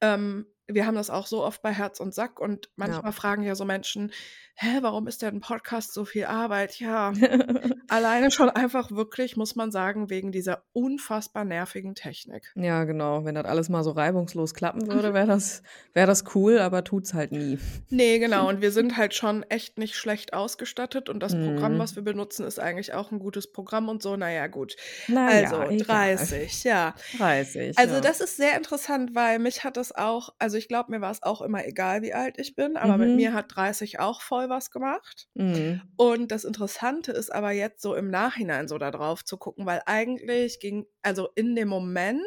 Ähm, 0.00 0.46
wir 0.68 0.86
haben 0.86 0.94
das 0.94 1.10
auch 1.10 1.26
so 1.26 1.44
oft 1.44 1.62
bei 1.62 1.72
Herz 1.72 2.00
und 2.00 2.14
Sack 2.14 2.40
und 2.40 2.70
Ja. 2.80 3.02
manchmal 3.02 3.12
fragen 3.12 3.42
ja 3.42 3.54
so 3.54 3.64
Menschen: 3.64 4.12
„Hä, 4.54 4.78
warum 4.82 5.06
ist 5.08 5.22
denn 5.22 5.36
'n 5.36 5.40
Podcast 5.40 5.92
so 5.94 6.04
viel 6.04 6.24
Arbeit?“ 6.26 6.78
Ja, 6.80 7.12
alleine 7.88 8.30
schon 8.30 8.50
einfach 8.50 8.90
wirklich, 8.92 9.36
muss 9.36 9.56
man 9.56 9.72
sagen, 9.72 10.10
wegen 10.10 10.32
dieser 10.32 10.64
unfassbar 10.72 11.44
nervigen 11.44 11.94
Technik. 11.94 12.56
Ja, 12.56 12.84
genau. 12.84 13.24
Wenn 13.24 13.34
das 13.34 13.46
alles 13.46 13.68
mal 13.70 13.82
so 13.82 13.92
reibungslos 13.92 14.52
klappen 14.52 14.86
würde, 14.86 15.12
Mhm. 15.12 15.14
wäre 15.14 15.26
das 15.26 15.62
wäre 15.94 16.06
das 16.06 16.24
cool, 16.34 16.58
aber 16.58 16.84
tut's 16.84 17.14
halt 17.14 17.32
nie. 17.32 17.58
Ne, 17.94 18.18
genau. 18.18 18.48
Und 18.48 18.62
wir 18.62 18.72
sind 18.72 18.96
halt 18.96 19.12
schon 19.12 19.42
echt 19.50 19.76
nicht 19.76 19.96
schlecht 19.96 20.32
ausgestattet 20.32 21.10
und 21.10 21.20
das 21.20 21.38
Programm, 21.38 21.78
Mhm. 21.78 21.78
was 21.78 21.94
wir 21.94 22.02
benutzen, 22.02 22.46
ist 22.46 22.58
eigentlich 22.58 22.94
auch 22.94 23.12
'n 23.12 23.18
gutes 23.18 23.52
Programm 23.52 23.90
und 23.90 24.02
so. 24.02 24.16
Na 24.16 24.30
ja, 24.32 24.46
gut. 24.46 24.76
Na 25.08 25.30
Also, 25.30 25.36
ja, 25.36 25.68
egal. 25.68 26.16
30, 26.16 26.64
ja. 26.64 26.94
30, 27.12 27.76
Also, 27.76 28.00
ja. 28.00 28.00
das 28.00 28.20
ist 28.20 28.36
sehr 28.38 28.56
interessant, 28.56 29.14
weil 29.14 29.38
mich 29.38 29.64
hat 29.64 29.76
das 29.76 29.92
auch 29.94 30.30
also, 30.38 30.51
ich 30.58 30.68
glaube, 30.68 30.90
mir 30.92 31.00
war's 31.00 31.22
auch 31.22 31.42
immer 31.42 31.66
egal, 31.66 32.02
wie 32.02 32.14
alt 32.14 32.38
ich 32.38 32.54
bin, 32.54 32.76
aber 32.76 32.98
mit 32.98 33.12
Mhm. 33.12 33.16
mir 33.16 33.32
hat 33.34 33.54
30 33.56 34.00
auch 34.00 34.20
voll 34.22 34.48
was 34.48 34.70
gemacht. 34.70 35.28
Mhm. 35.36 35.92
Und 35.96 36.32
das 36.32 36.44
Interessante 36.44 37.12
ist 37.12 37.32
aber 37.32 37.52
jetzt 37.52 37.82
so 37.82 37.94
im 37.96 38.10
Nachhinein 38.10 38.68
so 38.68 38.78
da 38.78 38.90
drauf 38.90 39.24
zu 39.24 39.38
gucken, 39.38 39.66
weil 39.66 39.82
eigentlich 39.86 40.60
ging 40.60 40.86
also, 41.02 41.30
in 41.36 41.54
dem 41.56 41.68
Moment 41.68 42.22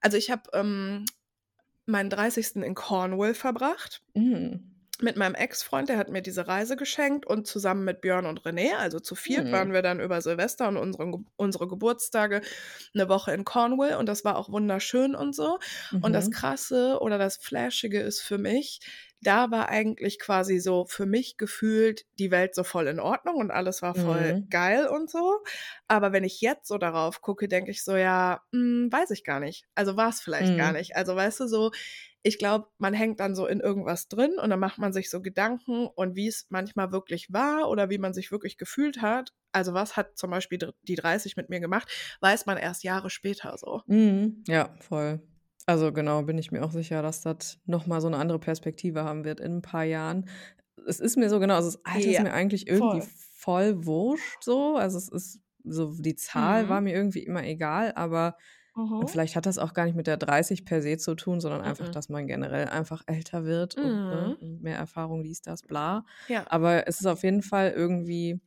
also, 0.00 0.16
ich 0.18 0.30
habe, 0.30 0.50
ähm 0.54 1.04
meinen 1.86 2.10
30. 2.10 2.62
in 2.64 2.74
Cornwall 2.74 3.34
verbracht. 3.34 4.02
Mhm. 4.16 4.73
Mit 5.00 5.16
meinem 5.16 5.34
Ex-Freund, 5.34 5.88
der 5.88 5.96
hat 5.98 6.08
mir 6.08 6.22
diese 6.22 6.46
Reise 6.46 6.76
geschenkt 6.76 7.26
und 7.26 7.48
zusammen 7.48 7.84
mit 7.84 8.00
Björn 8.00 8.26
und 8.26 8.42
René, 8.42 8.76
also 8.76 9.00
zu 9.00 9.16
viert, 9.16 9.50
Mhm. 9.50 9.50
waren 9.50 9.72
wir 9.72 9.82
dann 9.82 9.98
über 9.98 10.20
Silvester 10.20 10.68
und 10.68 10.76
unsere, 10.76 11.10
Ge- 11.10 11.24
unsere 11.34 11.66
Geburtstage 11.66 12.42
eine 12.94 13.08
Woche 13.08 13.32
in 13.32 13.44
Cornwall 13.44 13.96
und 13.96 14.06
das 14.08 14.24
war 14.24 14.36
auch 14.36 14.50
wunderschön 14.50 15.16
und 15.16 15.34
so. 15.34 15.58
Und 16.00 16.12
das 16.12 16.30
Mhm. 16.30 16.30
Krasse 16.30 16.98
oder 17.00 17.18
das 17.18 17.36
Flashige 17.38 18.00
ist 18.00 18.20
für 18.20 18.38
mich, 18.38 18.78
da 19.20 19.50
war 19.50 19.68
eigentlich 19.68 20.20
quasi 20.20 20.60
so 20.60 20.84
für 20.86 21.06
mich 21.06 21.38
gefühlt 21.38 22.04
die 22.18 22.30
Welt 22.30 22.54
so 22.54 22.62
voll 22.62 22.86
in 22.86 23.00
Ordnung 23.00 23.36
und 23.36 23.50
alles 23.50 23.82
war 23.82 23.94
voll 23.96 24.34
Mhm. 24.34 24.48
geil 24.50 24.86
und 24.86 25.10
so. 25.10 25.42
Aber 25.88 26.12
wenn 26.12 26.24
ich 26.24 26.40
jetzt 26.40 26.68
so 26.68 26.78
darauf 26.78 27.20
gucke, 27.20 27.48
denke 27.48 27.70
ich 27.72 27.82
so, 27.82 27.96
ja, 27.96 28.42
hm, 28.52 28.88
weiß 28.92 29.10
ich 29.10 29.24
gar 29.24 29.40
nicht. 29.40 29.64
Also 29.74 29.96
war 29.96 30.10
es 30.10 30.20
vielleicht 30.20 30.54
gar 30.56 30.70
Mhm. 30.70 30.74
nicht. 30.74 30.94
Also 30.94 31.16
weißt 31.16 31.40
du 31.40 31.46
so, 31.48 31.70
ich 32.24 32.38
glaube, 32.38 32.68
man 32.78 32.94
hängt 32.94 33.20
dann 33.20 33.36
so 33.36 33.46
in 33.46 33.60
irgendwas 33.60 34.08
drin 34.08 34.38
und 34.42 34.50
dann 34.50 34.60
macht 34.60 34.78
man 34.78 34.92
sich 34.92 35.10
so 35.10 35.22
Gedanken 35.22 35.86
und 35.86 36.16
wie 36.16 36.28
es 36.28 36.46
manchmal 36.50 36.92
wirklich 36.92 37.32
war 37.32 37.68
oder 37.70 37.90
wie 37.90 37.98
man 37.98 38.14
sich 38.14 38.32
wirklich 38.32 38.58
gefühlt 38.58 39.02
hat. 39.02 39.32
Also 39.52 39.74
was 39.74 39.96
hat 39.96 40.18
zum 40.18 40.30
Beispiel 40.30 40.58
die 40.82 40.96
30 40.96 41.36
mit 41.36 41.50
mir 41.50 41.60
gemacht, 41.60 41.88
weiß 42.22 42.46
man 42.46 42.58
erst 42.58 42.84
Jahre 42.84 43.10
später 43.10 43.56
so. 43.58 43.82
Mhm. 43.86 44.44
Ja, 44.48 44.74
voll. 44.80 45.20
Also 45.66 45.92
genau, 45.92 46.22
bin 46.22 46.38
ich 46.38 46.52
mir 46.52 46.62
auch 46.64 46.72
sicher, 46.72 47.02
dass 47.02 47.22
das 47.22 47.58
nochmal 47.66 48.00
so 48.00 48.06
eine 48.06 48.18
andere 48.18 48.38
Perspektive 48.38 49.04
haben 49.04 49.24
wird 49.24 49.40
in 49.40 49.56
ein 49.58 49.62
paar 49.62 49.84
Jahren. 49.84 50.28
Es 50.86 51.00
ist 51.00 51.16
mir 51.16 51.30
so 51.30 51.40
genau, 51.40 51.54
also 51.56 51.70
das 51.70 51.84
Alter 51.84 52.10
ist 52.10 52.18
Ja, 52.18 52.20
mir 52.20 52.32
eigentlich 52.32 52.66
irgendwie 52.68 53.02
voll. 53.02 53.10
voll 53.36 53.86
wurscht 53.86 54.42
so. 54.44 54.76
Also 54.76 54.98
es 54.98 55.08
ist 55.08 55.40
so, 55.64 55.94
die 55.98 56.16
Zahl 56.16 56.68
war 56.68 56.80
Mhm. 56.80 56.82
mir 56.82 56.94
irgendwie 56.94 57.22
immer 57.24 57.44
egal, 57.44 57.92
aber 57.96 58.36
und 58.98 59.08
Mhm. 59.08 59.08
vielleicht 59.10 59.36
hat 59.36 59.46
das 59.46 59.58
auch 59.58 59.74
gar 59.74 59.84
nicht 59.86 59.96
mit 59.96 60.06
der 60.06 60.16
30 60.16 60.64
per 60.64 60.82
se 60.82 60.96
zu 60.98 61.14
tun, 61.14 61.40
sondern 61.40 61.62
einfach, 61.62 61.88
Mhm. 61.88 61.92
dass 61.92 62.08
man 62.08 62.26
generell 62.26 62.68
einfach 62.68 63.02
älter 63.06 63.44
wird 63.44 63.76
und 63.76 64.00
ne, 64.10 64.36
Mhm. 64.40 64.60
mehr 64.62 64.76
Erfahrung, 64.78 65.22
dies, 65.22 65.42
das, 65.42 65.62
bla. 65.62 66.04
Ja. 66.28 66.46
Aber 66.48 66.86
es 66.88 67.00
ist 67.00 67.06
auf 67.06 67.22
jeden 67.22 67.42
Fall 67.42 67.70
irgendwie, 67.72 68.40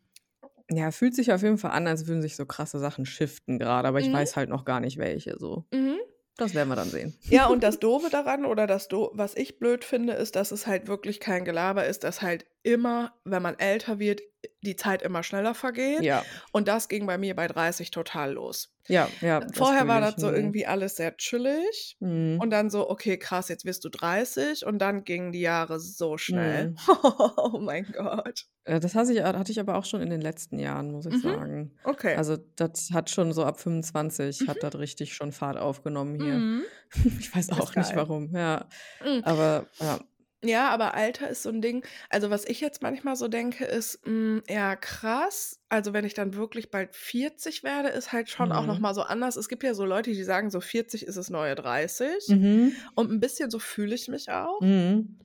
ja, 0.72 0.92
fühlt 0.92 1.16
sich 1.16 1.34
auf 1.34 1.44
jeden 1.44 1.58
Fall 1.60 1.72
an, 1.72 1.88
als 1.88 2.08
würden 2.08 2.22
sich 2.22 2.36
so 2.36 2.46
krasse 2.46 2.80
Sachen 2.80 3.06
shiften 3.06 3.60
gerade, 3.60 3.88
aber 3.88 4.00
ich 4.02 4.08
Mhm. 4.08 4.14
weiß 4.14 4.36
halt 4.38 4.50
noch 4.50 4.66
gar 4.66 4.80
nicht 4.82 4.98
welche 4.98 5.38
so. 5.40 5.66
Mhm. 5.74 5.98
Das 6.38 6.54
werden 6.54 6.70
wir 6.70 6.76
dann 6.76 6.92
sehen. 6.92 7.18
Ja, 7.30 7.48
und 7.48 7.64
das 7.64 7.80
Doofe 7.80 8.10
daran 8.10 8.46
oder 8.46 8.68
das, 8.68 8.88
Do 8.88 9.12
was 9.14 9.36
ich 9.36 9.60
blöd 9.60 9.84
finde, 9.84 10.14
ist, 10.14 10.36
dass 10.36 10.52
es 10.52 10.68
halt 10.68 10.88
wirklich 10.88 11.20
kein 11.20 11.46
Gelaber 11.46 11.86
ist, 11.86 12.04
dass 12.04 12.22
halt 12.22 12.46
immer, 12.68 13.14
wenn 13.24 13.42
man 13.42 13.58
älter 13.58 13.98
wird, 14.00 14.22
die 14.62 14.76
Zeit 14.76 15.02
immer 15.02 15.24
schneller 15.24 15.56
vergeht. 15.56 16.02
Ja, 16.04 16.24
Und 16.52 16.68
das 16.68 16.90
ging 16.90 17.06
bei 17.06 17.18
mir 17.18 17.36
bei 17.36 17.48
30 17.48 17.90
total 17.92 18.34
los. 18.34 18.74
ja, 18.88 19.10
ja. 19.22 19.40
das 19.40 19.58
Vorher 19.58 19.88
war 19.88 20.00
fühle 20.00 20.12
das 20.12 20.22
so 20.22 20.28
Mhm. 20.28 20.36
irgendwie 20.36 20.66
alles 20.68 20.96
sehr 20.96 21.16
chillig. 21.18 21.98
Mhm. 22.00 22.38
Und 22.40 22.50
dann 22.52 22.70
so, 22.70 22.90
okay, 22.90 23.18
krass, 23.18 23.50
jetzt 23.50 23.66
wirst 23.66 23.84
du 23.86 23.90
30. 23.90 24.66
Und 24.66 24.80
dann 24.80 25.04
gingen 25.04 25.32
die 25.32 25.42
Jahre 25.42 25.80
so 25.80 26.18
schnell. 26.18 26.70
Mhm. 26.72 26.78
oh 27.38 27.60
mein 27.60 27.86
Gott. 27.92 28.46
Äh, 28.66 28.80
Das 28.80 28.94
hatte 28.96 29.14
ich, 29.14 29.22
hatte 29.24 29.52
ich 29.52 29.60
aber 29.60 29.76
auch 29.76 29.86
schon 29.86 30.02
in 30.02 30.10
den 30.10 30.22
letzten 30.22 30.60
Jahren, 30.60 30.92
muss 30.92 31.06
ich 31.08 31.16
Mhm. 31.16 31.22
sagen. 31.22 31.72
Okay. 31.84 32.16
Also 32.16 32.38
das 32.56 32.90
hat 32.94 33.10
schon 33.10 33.34
so 33.34 33.44
ab 33.44 33.60
25 33.60 34.42
Mhm. 34.42 34.48
hat 34.48 34.58
das 34.62 34.76
richtig 34.76 35.14
schon 35.14 35.32
Fahrt 35.32 35.58
aufgenommen 35.58 36.16
hier. 36.16 36.34
Mhm. 36.34 36.64
Ich 37.20 37.36
weiß 37.36 37.50
auch 37.52 37.76
nicht 37.76 37.96
warum, 37.96 38.34
ja. 38.36 38.66
Mhm. 39.04 39.24
Aber 39.24 39.66
ja. 39.80 40.00
Ja, 40.44 40.70
aber 40.70 40.94
Alter 40.94 41.30
ist 41.30 41.42
so 41.44 41.50
ein 41.50 41.62
Ding. 41.62 41.84
Also, 42.10 42.30
was 42.30 42.46
ich 42.46 42.62
jetzt 42.62 42.84
manchmal 42.84 43.16
so 43.16 43.28
denke, 43.28 43.66
ist, 43.66 44.00
hm, 44.06 44.44
ja, 44.48 44.76
krass. 44.76 45.60
Also, 45.70 45.94
wenn 45.94 46.06
ich 46.06 46.14
dann 46.14 46.36
wirklich 46.36 46.70
bald 46.70 46.96
40 46.96 47.64
werde, 47.64 47.90
ist 47.90 48.12
halt 48.14 48.30
schon 48.30 48.52
auch 48.52 48.66
Mhm. 48.68 48.82
mal 48.82 48.94
so 48.94 49.02
anders. 49.02 49.36
Es 49.36 49.50
gibt 49.50 49.64
ja 49.64 49.74
so 49.74 49.84
Leute, 49.86 50.12
die 50.12 50.24
sagen, 50.24 50.52
so 50.52 50.62
40 50.62 51.08
ist 51.08 51.18
das 51.18 51.30
neue 51.32 51.56
30. 51.56 52.28
Mhm. 52.30 52.76
Und 52.96 53.12
ein 53.12 53.20
bisschen 53.20 53.50
so 53.50 53.58
fühle 53.60 53.96
ich 53.96 54.08
mich 54.10 54.30
auch, 54.32 54.62
Mhm. 54.62 55.18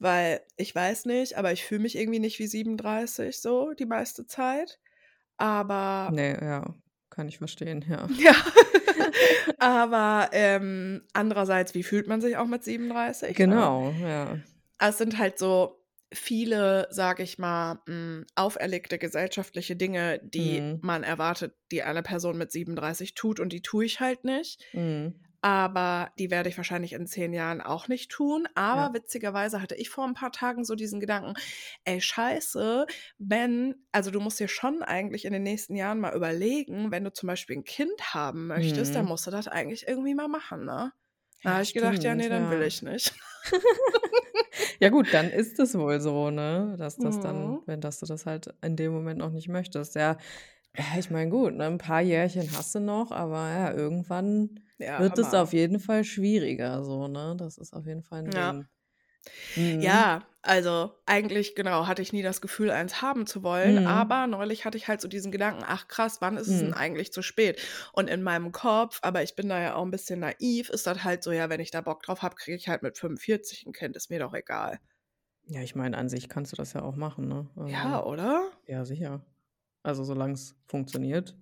weil 0.00 0.40
ich 0.56 0.74
weiß 0.74 1.06
nicht, 1.06 1.38
aber 1.38 1.52
ich 1.52 1.64
fühle 1.64 1.82
mich 1.82 1.96
irgendwie 1.96 2.18
nicht 2.20 2.38
wie 2.38 2.46
37 2.48 3.40
so 3.40 3.72
die 3.74 3.86
meiste 3.86 4.26
Zeit. 4.26 4.78
Aber 5.38 6.10
Nee, 6.12 6.34
ja, 6.40 6.74
kann 7.10 7.28
ich 7.28 7.38
verstehen, 7.38 7.84
ja. 7.88 8.08
ja. 8.18 8.34
Aber 9.58 10.28
ähm, 10.32 11.02
andererseits, 11.12 11.74
wie 11.74 11.82
fühlt 11.82 12.06
man 12.06 12.20
sich 12.20 12.36
auch 12.36 12.46
mit 12.46 12.64
37? 12.64 13.28
Ne? 13.30 13.34
Genau, 13.34 13.92
ja. 14.02 14.38
Es 14.78 14.98
sind 14.98 15.18
halt 15.18 15.38
so 15.38 15.82
viele, 16.12 16.86
sage 16.90 17.22
ich 17.22 17.38
mal, 17.38 17.80
mh, 17.86 18.26
auferlegte 18.36 18.98
gesellschaftliche 18.98 19.74
Dinge, 19.76 20.20
die 20.22 20.60
Mhm. 20.60 20.78
man 20.82 21.02
erwartet, 21.02 21.54
die 21.72 21.82
eine 21.82 22.02
Person 22.02 22.38
mit 22.38 22.52
37 22.52 23.14
tut 23.14 23.40
und 23.40 23.52
die 23.52 23.62
tue 23.62 23.84
ich 23.84 24.00
halt 24.00 24.24
nicht. 24.24 24.62
Mhm. 24.72 25.14
Aber 25.46 26.10
die 26.18 26.32
werde 26.32 26.48
ich 26.48 26.56
wahrscheinlich 26.56 26.92
in 26.92 27.06
zehn 27.06 27.32
Jahren 27.32 27.60
auch 27.60 27.86
nicht 27.86 28.10
tun. 28.10 28.48
Aber 28.56 28.92
Ja. 28.92 28.94
witzigerweise 28.94 29.62
hatte 29.62 29.76
ich 29.76 29.90
vor 29.90 30.04
ein 30.04 30.14
paar 30.14 30.32
Tagen 30.32 30.64
so 30.64 30.74
diesen 30.74 30.98
Gedanken, 30.98 31.34
ey, 31.84 32.00
scheiße, 32.00 32.86
wenn, 33.18 33.86
also 33.92 34.10
du 34.10 34.18
musst 34.20 34.40
dir 34.40 34.48
schon 34.48 34.82
eigentlich 34.82 35.24
in 35.24 35.32
den 35.32 35.44
nächsten 35.44 35.76
Jahren 35.76 36.00
mal 36.00 36.16
überlegen, 36.16 36.90
wenn 36.90 37.04
du 37.04 37.12
zum 37.12 37.28
Beispiel 37.28 37.56
ein 37.58 37.64
Kind 37.64 38.12
haben 38.14 38.48
möchtest, 38.48 38.96
dann 38.96 39.04
Mhm. 39.04 39.08
musst 39.08 39.24
du 39.26 39.30
das 39.30 39.46
eigentlich 39.46 39.86
irgendwie 39.86 40.14
mal 40.16 40.28
machen, 40.28 40.64
ne? 40.64 40.92
Da 41.44 41.50
Ja, 41.50 41.54
habe 41.54 41.62
ich 41.62 41.74
gedacht, 41.74 42.02
ja, 42.02 42.14
nee, 42.16 42.28
dann 42.28 42.50
will 42.50 42.62
ja. 42.62 42.66
ich 42.66 42.82
nicht. 42.82 43.14
Ja 44.80 44.88
gut, 44.90 45.12
dann 45.14 45.30
ist 45.30 45.58
es 45.58 45.74
wohl 45.76 46.00
so, 46.00 46.30
ne, 46.30 46.76
dass 46.78 46.98
das 46.98 47.20
dann 47.20 47.58
Mhm. 47.58 47.66
wenn 47.66 47.80
dass 47.80 48.00
du 48.00 48.06
das 48.06 48.26
halt 48.26 48.54
in 48.62 48.76
dem 48.76 48.92
Moment 48.92 49.18
noch 49.18 49.30
nicht 49.30 49.48
möchtest. 49.48 49.94
Ja, 49.94 50.16
ja, 50.78 50.98
ich 50.98 51.10
meine, 51.10 51.30
gut, 51.30 51.54
ne, 51.54 51.64
'n 51.66 51.78
paar 51.78 52.00
Jährchen 52.02 52.52
hast 52.52 52.74
du 52.74 52.80
noch, 52.80 53.10
aber 53.12 53.50
ja, 53.50 53.72
irgendwann 53.72 54.60
Ja, 54.78 54.96
wird 54.96 55.18
es 55.18 55.34
auf 55.34 55.52
jeden 55.52 55.80
Fall 55.80 56.04
schwieriger 56.04 56.84
so, 56.84 57.08
ne? 57.08 57.34
Das 57.38 57.58
ist 57.58 57.72
auf 57.72 57.86
jeden 57.86 58.02
Fall 58.02 58.20
'n 58.24 58.30
Ja. 58.34 58.56
Ding. 58.56 58.68
Mhm. 59.56 60.06
Ja, 60.06 60.26
also 60.42 60.92
eigentlich, 61.06 61.54
genau, 61.54 61.86
hatte 61.86 62.02
ich 62.02 62.12
nie 62.12 62.22
das 62.22 62.40
Gefühl, 62.40 62.70
eins 62.70 63.02
haben 63.02 63.26
zu 63.26 63.42
wollen, 63.42 63.78
Mhm. 63.78 63.84
aber 63.84 64.26
neulich 64.26 64.64
hatte 64.64 64.76
ich 64.78 64.88
halt 64.88 65.00
so 65.00 65.08
diesen 65.08 65.32
Gedanken, 65.32 65.64
ach 65.66 65.88
krass, 65.88 66.18
wann 66.20 66.36
ist 66.36 66.46
es 66.48 66.58
denn 66.58 66.72
Mhm. 66.72 66.74
eigentlich 66.74 67.12
zu 67.12 67.22
spät? 67.22 67.60
Und 67.92 68.08
in 68.08 68.22
meinem 68.22 68.52
Kopf, 68.52 68.98
aber 69.02 69.22
ich 69.22 69.34
bin 69.36 69.48
da 69.48 69.60
ja 69.60 69.74
auch 69.74 69.82
ein 69.84 69.90
bisschen 69.90 70.20
naiv, 70.20 70.70
ist 70.70 70.86
das 70.86 71.04
halt 71.04 71.22
so, 71.22 71.32
ja, 71.32 71.48
wenn 71.50 71.60
ich 71.60 71.70
da 71.70 71.80
Bock 71.80 72.02
drauf 72.02 72.22
habe, 72.22 72.36
kriege 72.36 72.56
ich 72.56 72.68
halt 72.68 72.82
mit 72.82 72.98
45 72.98 73.66
ein 73.66 73.72
Kind, 73.72 73.96
ist 73.96 74.10
mir 74.10 74.20
doch 74.20 74.34
egal. 74.34 74.78
Ja, 75.48 75.60
ich 75.62 75.74
meine, 75.74 75.96
an 75.98 76.08
sich 76.08 76.28
kannst 76.28 76.52
du 76.52 76.56
das 76.56 76.72
ja 76.72 76.82
auch 76.82 76.94
machen, 76.96 77.26
ne? 77.28 77.48
Ja, 77.66 78.02
Also 78.02 78.02
oder? 78.02 78.50
ja, 78.66 78.84
sicher. 78.84 79.24
Also, 79.86 80.02
solang's 80.02 80.56
funktioniert, 80.66 81.38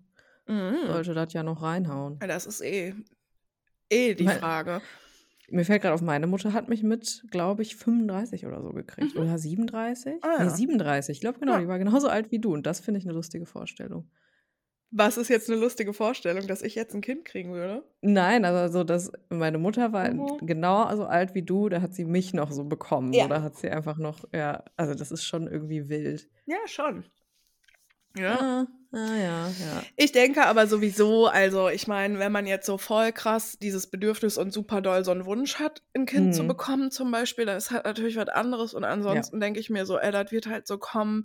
Mhm. 0.48 0.84
sollte 0.84 1.14
das 1.14 1.32
ja 1.34 1.42
noch 1.42 1.62
reinhauen. 1.62 2.22
Ja, 2.22 2.26
das 2.28 2.46
ist 2.46 2.60
eh 2.62 2.94
eh 3.90 4.14
die 4.14 4.28
Mei 4.28 4.40
Frage. 4.40 4.82
mir 5.50 5.64
fällt 5.64 5.82
grad 5.82 5.92
auf, 5.92 6.00
meine 6.02 6.26
Mutter 6.26 6.52
hat 6.54 6.68
mich 6.68 6.82
mit, 6.82 7.24
glaube 7.30 7.62
ich, 7.62 7.76
35 7.76 8.46
oder 8.46 8.62
so 8.62 8.70
gekriegt 8.72 9.14
Mhm. 9.14 9.18
oder 9.18 9.38
37? 9.38 10.22
Ah 10.22 10.44
ja. 10.44 10.50
37. 10.50 11.16
Ich 11.18 11.20
glaube, 11.20 11.38
genau, 11.40 11.56
Ja. 11.56 11.60
die 11.60 11.68
war 11.68 11.78
genauso 11.78 12.08
alt 12.08 12.30
wie 12.32 12.38
du 12.40 12.54
und 12.54 12.66
das 12.66 12.80
finde 12.80 12.98
ich 12.98 13.06
'ne 13.06 13.12
lustige 13.12 13.46
Vorstellung. 13.46 14.10
Was 14.92 15.16
ist 15.16 15.28
jetzt 15.28 15.48
'ne 15.48 15.56
lustige 15.56 15.92
Vorstellung, 15.94 16.46
dass 16.46 16.62
ich 16.62 16.74
jetzt 16.74 16.94
'n 16.94 17.00
Kind 17.00 17.24
kriegen 17.24 17.52
würde? 17.52 17.84
Nein, 18.06 18.44
also 18.44 18.70
so, 18.80 18.84
dass 18.84 19.10
meine 19.30 19.56
Mutter 19.56 19.92
war 19.94 20.10
Mhm. 20.10 20.38
genau 20.42 20.94
so 20.94 21.06
alt 21.06 21.34
wie 21.34 21.42
du, 21.42 21.70
da 21.70 21.80
hat 21.80 21.94
sie 21.94 22.04
mich 22.04 22.34
noch 22.34 22.50
so 22.52 22.64
bekommen. 22.64 23.16
Ja. 23.16 23.28
da 23.28 23.40
hat 23.42 23.56
sie 23.56 23.70
einfach 23.70 23.96
noch 23.96 24.24
ja, 24.34 24.62
also 24.76 24.94
das 24.94 25.10
ist 25.10 25.24
schon 25.24 25.46
irgendwie 25.46 25.88
wild. 25.88 26.28
Ja, 26.48 26.66
schon. 26.68 27.04
Ja. 28.16 28.38
Ah, 28.38 28.66
ah 28.92 29.16
ja, 29.16 29.54
ja. 29.58 29.94
Ich 29.98 30.10
denke 30.10 30.44
aber 30.46 30.66
sowieso, 30.66 31.26
also 31.28 31.68
ich 31.68 31.86
meine, 31.86 32.18
wenn 32.18 32.32
man 32.32 32.46
jetzt 32.48 32.66
so 32.66 32.78
voll 32.78 33.12
krass 33.12 33.56
dieses 33.62 33.86
Bedürfnis 33.88 34.36
und 34.38 34.52
super 34.52 34.80
doll 34.80 35.04
so 35.04 35.12
'n 35.12 35.24
Wunsch 35.24 35.60
hat, 35.60 35.82
'n 35.94 36.04
Kind 36.04 36.34
zu 36.34 36.44
Mhm. 36.44 36.48
bekommen 36.48 36.90
zum 36.90 37.12
Beispiel, 37.12 37.46
dann 37.46 37.56
ist 37.56 37.70
halt 37.70 37.84
natürlich 37.84 38.16
was 38.16 38.28
anderes. 38.28 38.74
Und 38.74 38.82
Ja. 39.08 39.24
ansonsten 39.24 39.38
denke 39.38 39.60
ich 39.60 39.70
mir 39.70 39.86
so, 39.86 39.96
ey, 39.98 40.10
das 40.10 40.32
wird 40.32 40.48
halt 40.48 40.66
so 40.66 40.78
kommen, 40.78 41.24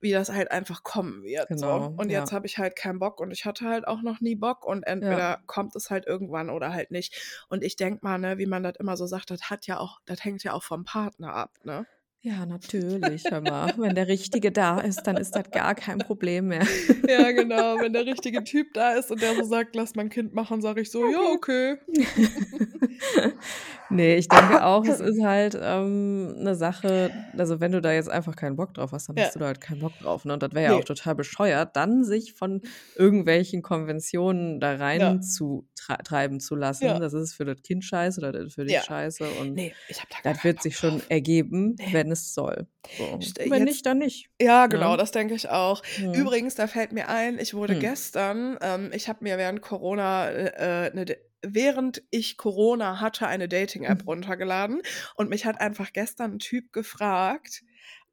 wie 0.00 0.10
das 0.12 0.28
halt 0.30 0.50
einfach 0.50 0.82
kommen 0.82 1.22
wird 1.22 1.48
so. 1.58 1.68
Genau, 1.70 1.96
Und 1.96 2.10
jetzt 2.10 2.30
ja. 2.30 2.32
habe 2.32 2.46
ich 2.46 2.58
halt 2.58 2.76
keinen 2.76 2.98
Bock 2.98 3.20
und 3.20 3.30
ich 3.30 3.46
hatte 3.46 3.64
halt 3.66 3.88
auch 3.88 4.02
noch 4.02 4.20
nie 4.20 4.34
Bock 4.36 4.66
und 4.66 4.82
Ja. 5.00 5.22
entweder 5.22 5.38
kommt 5.46 5.74
es 5.74 5.88
halt 5.88 6.06
irgendwann 6.06 6.50
oder 6.50 6.74
halt 6.74 6.90
nicht. 6.90 7.46
Und 7.48 7.64
ich 7.64 7.76
denke 7.76 8.00
mal, 8.02 8.18
ne, 8.18 8.36
wie 8.36 8.46
man 8.46 8.62
das 8.62 8.74
immer 8.78 8.98
so 8.98 9.06
sagt, 9.06 9.30
das 9.30 9.48
hat 9.48 9.66
ja 9.66 9.78
auch 9.78 9.98
das 10.04 10.22
hängt 10.24 10.44
ja 10.44 10.52
auch 10.52 10.62
vom 10.62 10.84
Partner 10.84 11.32
ab, 11.34 11.52
ne? 11.64 11.86
Ja, 12.24 12.44
natürlich, 12.44 13.30
hör 13.30 13.40
mal. 13.40 13.72
Wenn 13.78 13.94
der 13.94 14.06
Richtige 14.06 14.52
da 14.52 14.78
ist, 14.80 15.06
dann 15.06 15.16
ist 15.16 15.34
das 15.36 15.50
gar 15.52 15.74
kein 15.74 16.02
Problem 16.02 16.48
mehr. 16.48 16.66
Ja, 17.06 17.30
genau. 17.32 17.80
Wenn 17.80 17.92
der 17.92 18.06
richtige 18.06 18.44
Typ 18.44 18.74
da 18.74 18.92
ist 18.94 19.10
und 19.10 19.20
der 19.22 19.34
so 19.34 19.44
sagt: 19.44 19.74
„Lass 19.76 19.94
mal 19.94 20.02
'n 20.04 20.10
Kind 20.10 20.34
machen“, 20.34 20.60
sage 20.62 20.80
ich 20.82 20.90
so: 20.90 21.06
„Ja, 21.06 21.20
okay.“ 21.32 21.78
Ne, 23.88 24.16
ich 24.16 24.28
denke 24.28 24.64
auch, 24.64 24.86
es 24.86 25.00
ist 25.00 25.22
halt, 25.24 25.58
ähm, 25.60 26.34
'ne 26.42 26.54
Sache 26.54 27.16
also 27.36 27.60
wenn 27.60 27.72
du 27.72 27.80
da 27.80 27.92
jetzt 27.92 28.08
einfach 28.10 28.36
keinen 28.36 28.56
Bock 28.56 28.74
drauf 28.74 28.92
hast, 28.92 29.08
dann 29.08 29.16
Ja. 29.16 29.30
hast 29.30 29.34
du 29.34 29.38
da 29.40 29.46
halt 29.46 29.60
keinen 29.60 29.80
Bock 29.80 29.98
drauf, 29.98 30.24
ne? 30.24 30.34
Und 30.34 30.42
das 30.42 30.52
wäre 30.54 30.64
ja 30.66 30.74
Ne. 30.74 30.80
auch 30.80 30.84
total 30.84 31.14
bescheuert, 31.16 31.76
dann 31.76 32.04
sich 32.04 32.34
von 32.34 32.62
irgendwelchen 32.94 33.62
Konventionen 33.62 34.60
da 34.60 34.76
rein 34.76 35.20
Ja. 35.20 35.22
zu 35.22 35.68
trei 35.76 35.96
treiben 36.04 36.40
zu 36.40 36.54
lassen. 36.56 36.98
Ja. 36.98 37.00
Das 37.00 37.12
ist 37.14 37.34
für 37.34 37.44
das 37.44 37.62
Kind 37.62 37.84
scheiße 37.84 38.20
oder 38.20 38.48
für 38.50 38.64
dich 38.64 38.82
scheiße 38.82 39.32
und 39.32 39.62
Ne, 39.62 39.76
ich 39.86 39.98
habe 40.00 40.08
da 40.10 40.20
gar 40.22 40.32
das 40.32 40.44
wird 40.44 40.60
Bock 40.60 40.62
sich 40.62 40.76
schon 40.78 41.02
drauf. 41.02 41.10
ergeben, 41.10 41.80
Ne. 41.80 41.86
wenn 41.86 42.09
es 42.10 42.34
soll. 42.34 42.68
So. 42.98 43.32
Wenn 43.44 43.64
jetzt 43.64 43.64
nicht, 43.64 43.86
dann 43.86 43.98
nicht, 43.98 44.30
Ja, 44.40 44.66
genau, 44.68 44.96
ne? 44.96 44.98
das 44.98 45.12
denke 45.12 45.34
ich 45.34 45.48
auch. 45.50 45.82
Mhm. 45.96 46.10
Übrigens, 46.12 46.54
da 46.56 46.66
fällt 46.68 46.92
mir 46.92 47.08
ein, 47.10 47.38
ich 47.38 47.54
wurde 47.54 47.76
Hm. 47.76 47.76
gestern 47.76 48.58
ähm, 48.62 48.90
ich 48.94 49.08
habe 49.08 49.24
mir 49.24 49.38
während 49.38 49.62
Corona, 49.62 50.30
äh, 50.30 50.88
äh, 50.88 50.94
'ne 50.94 51.06
De 51.06 51.18
während 51.42 52.02
ich 52.10 52.36
Corona 52.38 53.00
hatte, 53.00 53.26
eine 53.28 53.48
Dating-App 53.48 54.06
Mhm. 54.06 54.08
runtergeladen 54.08 54.82
und 55.16 55.30
mich 55.30 55.46
hat 55.46 55.60
einfach 55.60 55.92
gestern 55.94 56.34
ein 56.34 56.38
Typ 56.40 56.72
gefragt, 56.72 57.62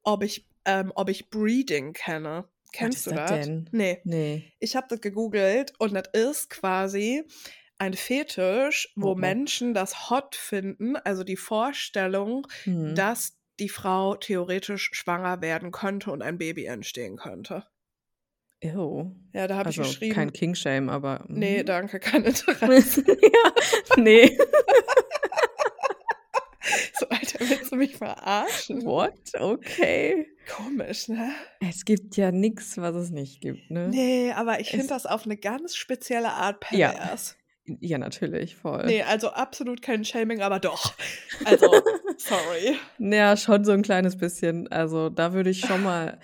ob 0.02 0.22
ich, 0.24 0.48
ähm, 0.66 0.92
ob 0.96 1.10
ich 1.10 1.30
Breeding 1.30 1.92
kenne. 1.94 2.48
Kennst 2.72 3.06
du 3.06 3.12
das 3.12 3.24
das? 3.24 3.50
denn? 3.50 3.70
Nee. 3.72 4.04
Ne. 4.04 4.52
Ich 4.60 4.76
habe 4.76 4.86
das 4.90 5.00
gegoogelt 5.00 5.72
und 5.78 5.94
das 5.94 6.08
ist 6.14 6.50
quasi 6.50 7.24
ein 7.78 7.94
Fetisch, 7.94 8.92
wo 8.96 9.14
Oh, 9.14 9.16
oh. 9.20 9.38
Menschen 9.38 9.74
das 9.74 10.10
hot 10.10 10.34
finden, 10.34 10.96
also 10.96 11.24
die 11.24 11.36
Vorstellung, 11.36 12.46
Mhm. 12.66 13.02
dass 13.04 13.37
die 13.60 13.68
Frau 13.68 14.14
theoretisch 14.16 14.90
schwanger 14.92 15.40
werden 15.40 15.70
könnte 15.72 16.10
und 16.10 16.22
ein 16.22 16.38
Baby 16.38 16.64
entstehen 16.66 17.16
könnte. 17.16 17.64
Ew. 18.62 19.12
Ja, 19.32 19.46
da 19.46 19.56
habe 19.56 19.70
ich 19.70 19.78
Also, 19.78 19.88
geschrieben 19.90 20.14
kein 20.14 20.32
King-Shame, 20.32 20.88
aber 20.88 21.24
Ne, 21.28 21.60
mhm. 21.62 21.66
danke, 21.66 22.00
kein 22.00 22.24
Interesse. 22.24 23.04
Ja, 23.06 23.96
ne. 24.02 24.36
So, 26.98 27.08
Alter, 27.08 27.38
willst 27.48 27.72
du 27.72 27.76
mich 27.76 27.96
verarschen? 27.96 28.84
What? 28.84 29.14
Okay. 29.38 30.26
Komisch, 30.54 31.08
ne? 31.08 31.32
Es 31.66 31.84
gibt 31.86 32.16
ja 32.16 32.30
nix, 32.30 32.76
was 32.76 32.94
es 32.94 33.10
nicht 33.10 33.40
gibt, 33.40 33.70
ne? 33.70 33.88
Ne, 33.88 34.34
aber 34.36 34.60
ich 34.60 34.70
finde 34.70 34.88
das 34.88 35.06
auf 35.06 35.24
'ne 35.24 35.36
ganz 35.38 35.76
spezielle 35.76 36.30
Art 36.30 36.60
pervers. 36.60 37.37
Ja, 37.80 37.98
natürlich, 37.98 38.56
voll. 38.56 38.86
Ne, 38.86 39.02
also 39.04 39.28
absolut 39.30 39.82
kein 39.82 40.04
Shaming, 40.04 40.40
aber 40.42 40.58
doch. 40.60 40.94
Also, 41.44 41.82
sorry. 42.18 42.76
Ja, 42.98 43.36
schon 43.36 43.64
so 43.64 43.72
'n 43.72 43.82
kleines 43.82 44.16
bisschen. 44.16 44.68
Also, 44.68 45.08
da 45.10 45.32
würde 45.32 45.50
ich 45.50 45.60
schon 45.60 45.82
mal 45.82 46.18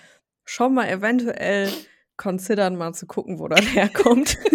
schon 0.45 0.75
mal 0.75 0.89
eventuell 0.89 1.73
considern, 2.17 2.77
mal 2.77 2.93
zu 2.93 3.07
gucken, 3.07 3.39
wo 3.39 3.49
das 3.49 3.65
herkommt. 3.75 4.39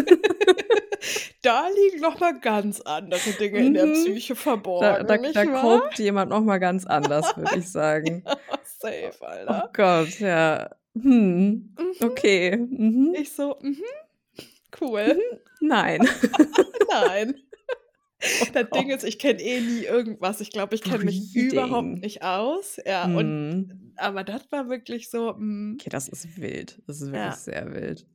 Da 1.42 1.68
liegen 1.70 2.02
noch 2.02 2.20
mal 2.20 2.38
ganz 2.40 2.82
andere 2.82 3.34
Dinge 3.34 3.66
in 3.66 3.74
der 3.74 3.86
Mhm. 3.86 3.94
Psyche 3.94 4.34
Da 4.36 4.42
verborgen, 4.42 5.08
da 5.08 5.18
da 5.18 5.54
wahr? 5.54 5.62
kopt 5.62 6.00
jemand 6.00 6.30
noch 6.30 6.42
mal 6.44 6.58
ganz 6.60 6.86
anders, 6.86 7.26
würde 7.38 7.56
ich 7.58 7.72
sagen. 7.72 8.24
Ja, 8.26 8.36
safe, 8.64 9.14
Oh 9.22 9.26
Alter. 9.26 9.70
Gott, 9.74 10.20
ja. 10.20 10.70
Hm. 10.96 11.76
Mhm. 11.78 11.94
Okay. 12.04 12.58
Mhm. 12.58 13.14
Ich 13.16 13.32
so: 13.32 13.58
„Mhm, 13.62 13.82
cool. 14.82 15.18
Mhm. 15.18 15.40
Nein. 15.62 16.08
Nein.“ 16.92 17.36
Oh 18.40 18.48
Das 18.54 18.72
Ding 18.72 18.90
Gott. 18.90 18.92
ist, 18.92 19.04
ich 19.04 19.20
kenne 19.20 19.42
eh 19.42 19.62
nie 19.62 19.86
irgendwas. 19.86 20.42
Ich 20.42 20.52
glaube, 20.52 20.76
ich 20.76 20.84
kenne 20.84 21.06
mich 21.06 21.30
überhaupt 21.34 22.02
nicht 22.04 22.24
aus. 22.24 22.80
Ja, 22.86 23.12
und 23.14 23.38
Mhm. 23.68 23.94
aber 23.96 24.24
das 24.24 24.52
war 24.52 24.70
wirklich 24.70 25.10
so, 25.10 25.36
hm 25.36 25.82
Okay, 25.82 25.90
das 25.90 26.10
ist 26.10 26.36
wild. 26.38 26.82
Das 26.88 27.00
ist 27.02 27.10
wirklich 27.12 27.38
Ja. 27.38 27.42
sehr 27.42 27.72
wild. 27.74 28.06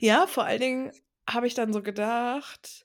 Ja, 0.00 0.26
vor 0.26 0.44
allen 0.44 0.60
Dingen 0.60 0.92
habe 1.28 1.46
ich 1.46 1.54
dann 1.54 1.72
so 1.72 1.82
gedacht 1.82 2.84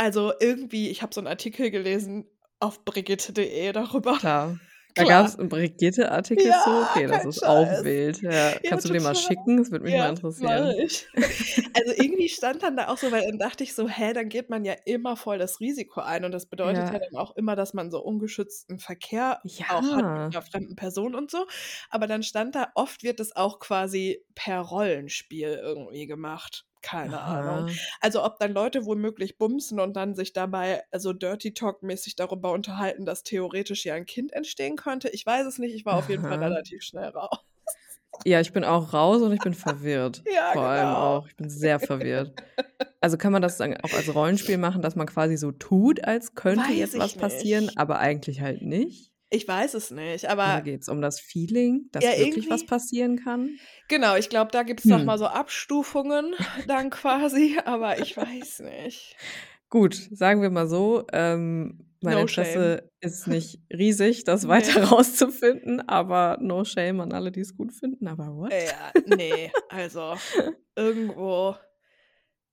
also, 0.00 0.32
irgendwie 0.40 0.90
ich 0.90 1.00
habe 1.02 1.14
so 1.14 1.20
'n 1.20 1.26
Artikel 1.26 1.70
gelesen 1.70 2.26
auf 2.60 2.84
brigitte.de 2.84 3.72
darüber. 3.72 4.18
Klar. 4.18 4.65
Da 4.96 5.04
Klar. 5.04 5.04
gab's 5.04 5.36
'n 5.38 5.50
Brigitte-Artikel 5.50 6.56
zu? 6.56 6.74
Ja, 6.74 6.80
Okay, 6.80 7.06
das 7.06 7.26
ist 7.26 7.44
auch 7.44 7.70
wild. 7.82 8.22
Ja. 8.22 8.58
Ja, 8.60 8.60
Kannst 8.64 8.86
du 8.86 8.88
den 8.88 9.02
mal 9.02 9.14
schicken? 9.14 9.58
Das 9.58 9.70
würde 9.70 9.84
mich 9.84 9.94
mal 9.94 10.08
interessieren. 10.08 10.74
Also, 11.74 11.92
irgendwie 11.96 12.28
stand 12.28 12.62
dann 12.62 12.76
da 12.76 12.88
auch 12.88 12.98
so 12.98 13.10
weil 13.12 13.22
dann 13.26 13.38
dachte 13.38 13.64
ich 13.64 13.74
so: 13.74 13.88
„Hä, 13.88 14.12
dann 14.14 14.28
geht 14.28 14.50
man 14.50 14.64
ja 14.64 14.74
immer 14.86 15.16
voll 15.16 15.38
das 15.38 15.60
Risiko 15.60 16.00
ein 16.00 16.24
und 16.24 16.32
das 16.32 16.46
bedeutet 16.46 16.90
ja 16.90 16.98
dann 16.98 17.16
auch 17.20 17.36
immer, 17.36 17.56
dass 17.56 17.74
man 17.74 17.90
so 17.90 18.00
ungeschützten 18.02 18.78
Verkehr 18.78 19.42
auch 19.68 19.94
hat 19.94 20.06
mit 20.14 20.24
'ner 20.32 20.42
fremden 20.42 20.76
Person 20.76 21.14
und 21.14 21.30
so.“ 21.30 21.46
Aber 21.90 22.06
dann 22.06 22.22
stand 22.22 22.54
da, 22.54 22.72
oft 22.74 23.02
wird 23.02 23.20
das 23.20 23.34
auch 23.36 23.58
quasi 23.60 24.24
per 24.34 24.60
Rollenspiel 24.60 25.60
irgendwie 25.62 26.06
gemacht. 26.06 26.64
Keine 26.86 27.22
Ahnung. 27.22 27.64
Aha. 27.64 27.78
Also, 28.00 28.22
ob 28.24 28.38
dann 28.38 28.52
Leute 28.52 28.86
womöglich 28.86 29.38
bumsen 29.38 29.80
und 29.80 29.94
dann 29.96 30.14
sich 30.14 30.32
dabei 30.32 30.84
also, 30.92 31.12
Dirty 31.12 31.52
Talk-mäßig 31.54 32.14
darüber 32.16 32.52
unterhalten, 32.52 33.04
dass 33.06 33.24
theoretisch 33.24 33.84
ja 33.84 33.94
'n 33.96 34.06
Kind 34.06 34.32
entstehen 34.32 34.76
könnte. 34.76 35.08
Ich 35.08 35.26
weiß 35.26 35.46
es 35.46 35.58
nicht. 35.58 35.74
Ich 35.74 35.84
war 35.84 35.96
auf 35.96 36.08
jeden 36.08 36.24
Fall 36.26 36.38
relativ 36.38 36.82
schnell 36.84 37.08
raus. 37.08 37.38
Ja, 38.24 38.40
ich 38.40 38.52
bin 38.52 38.64
auch 38.64 38.92
raus 38.92 39.22
und 39.22 39.32
ich 39.32 39.42
bin 39.42 39.54
verwirrt. 39.54 40.24
Ja, 40.34 40.54
Vor 40.54 40.64
allem 40.64 40.94
genau. 40.94 40.96
auch. 40.96 41.28
Ich 41.28 41.36
bin 41.36 41.48
sehr 41.48 41.78
verwirrt. 41.80 42.32
Also, 43.00 43.18
kann 43.18 43.32
man 43.32 43.42
das 43.42 43.58
dann 43.58 43.76
auch 43.78 43.92
als 43.94 44.14
Rollenspiel 44.14 44.58
machen, 44.58 44.82
dass 44.82 44.96
man 44.96 45.06
quasi 45.08 45.36
so 45.36 45.52
tut, 45.52 46.04
als 46.04 46.34
könnte 46.34 46.72
Weiß 46.72 46.74
jetzt 46.74 46.98
was 46.98 47.16
passieren, 47.16 47.70
aber 47.76 47.98
eigentlich 48.00 48.40
halt 48.42 48.62
nicht? 48.62 49.10
Ich 49.36 49.46
weiß 49.46 49.74
es 49.74 49.90
nicht, 49.90 50.30
aber 50.30 50.62
geht's 50.62 50.88
um 50.88 51.02
das 51.02 51.20
Feeling, 51.20 51.88
dass 51.92 52.04
Ja, 52.04 52.18
wirklich 52.18 52.48
was 52.50 52.64
passieren 52.64 53.16
kann? 53.22 53.50
Genau, 53.88 54.16
ich 54.16 54.30
glaube, 54.30 54.50
da 54.50 54.62
noch 54.62 55.04
mal 55.04 55.12
Hm. 55.12 55.18
so 55.18 55.26
Abstufungen 55.26 56.34
dann 56.66 56.88
quasi, 56.90 57.58
aber 57.64 57.98
ich 57.98 58.16
weiß 58.16 58.60
nicht. 58.60 59.14
Gut, 59.68 59.94
sagen 59.94 60.40
wir 60.40 60.48
mal 60.50 60.68
so, 60.68 61.04
ähm, 61.12 61.78
mein 62.00 62.14
No 62.14 62.26
shame. 62.26 62.46
Interesse 62.46 62.90
ist 63.00 63.26
nicht 63.26 63.58
riesig, 63.70 64.24
das 64.24 64.44
Ne. 64.44 64.48
weiter 64.48 64.84
rauszufinden, 64.90 65.86
aber 65.86 66.38
no 66.40 66.64
shame 66.64 67.00
an 67.00 67.12
alle, 67.12 67.30
die's 67.30 67.56
gut 67.56 67.72
finden, 67.72 68.08
aber 68.08 68.34
what? 68.36 68.52
Ja, 68.52 68.92
ne, 69.06 69.50
also 69.68 70.16
irgendwo 70.76 71.56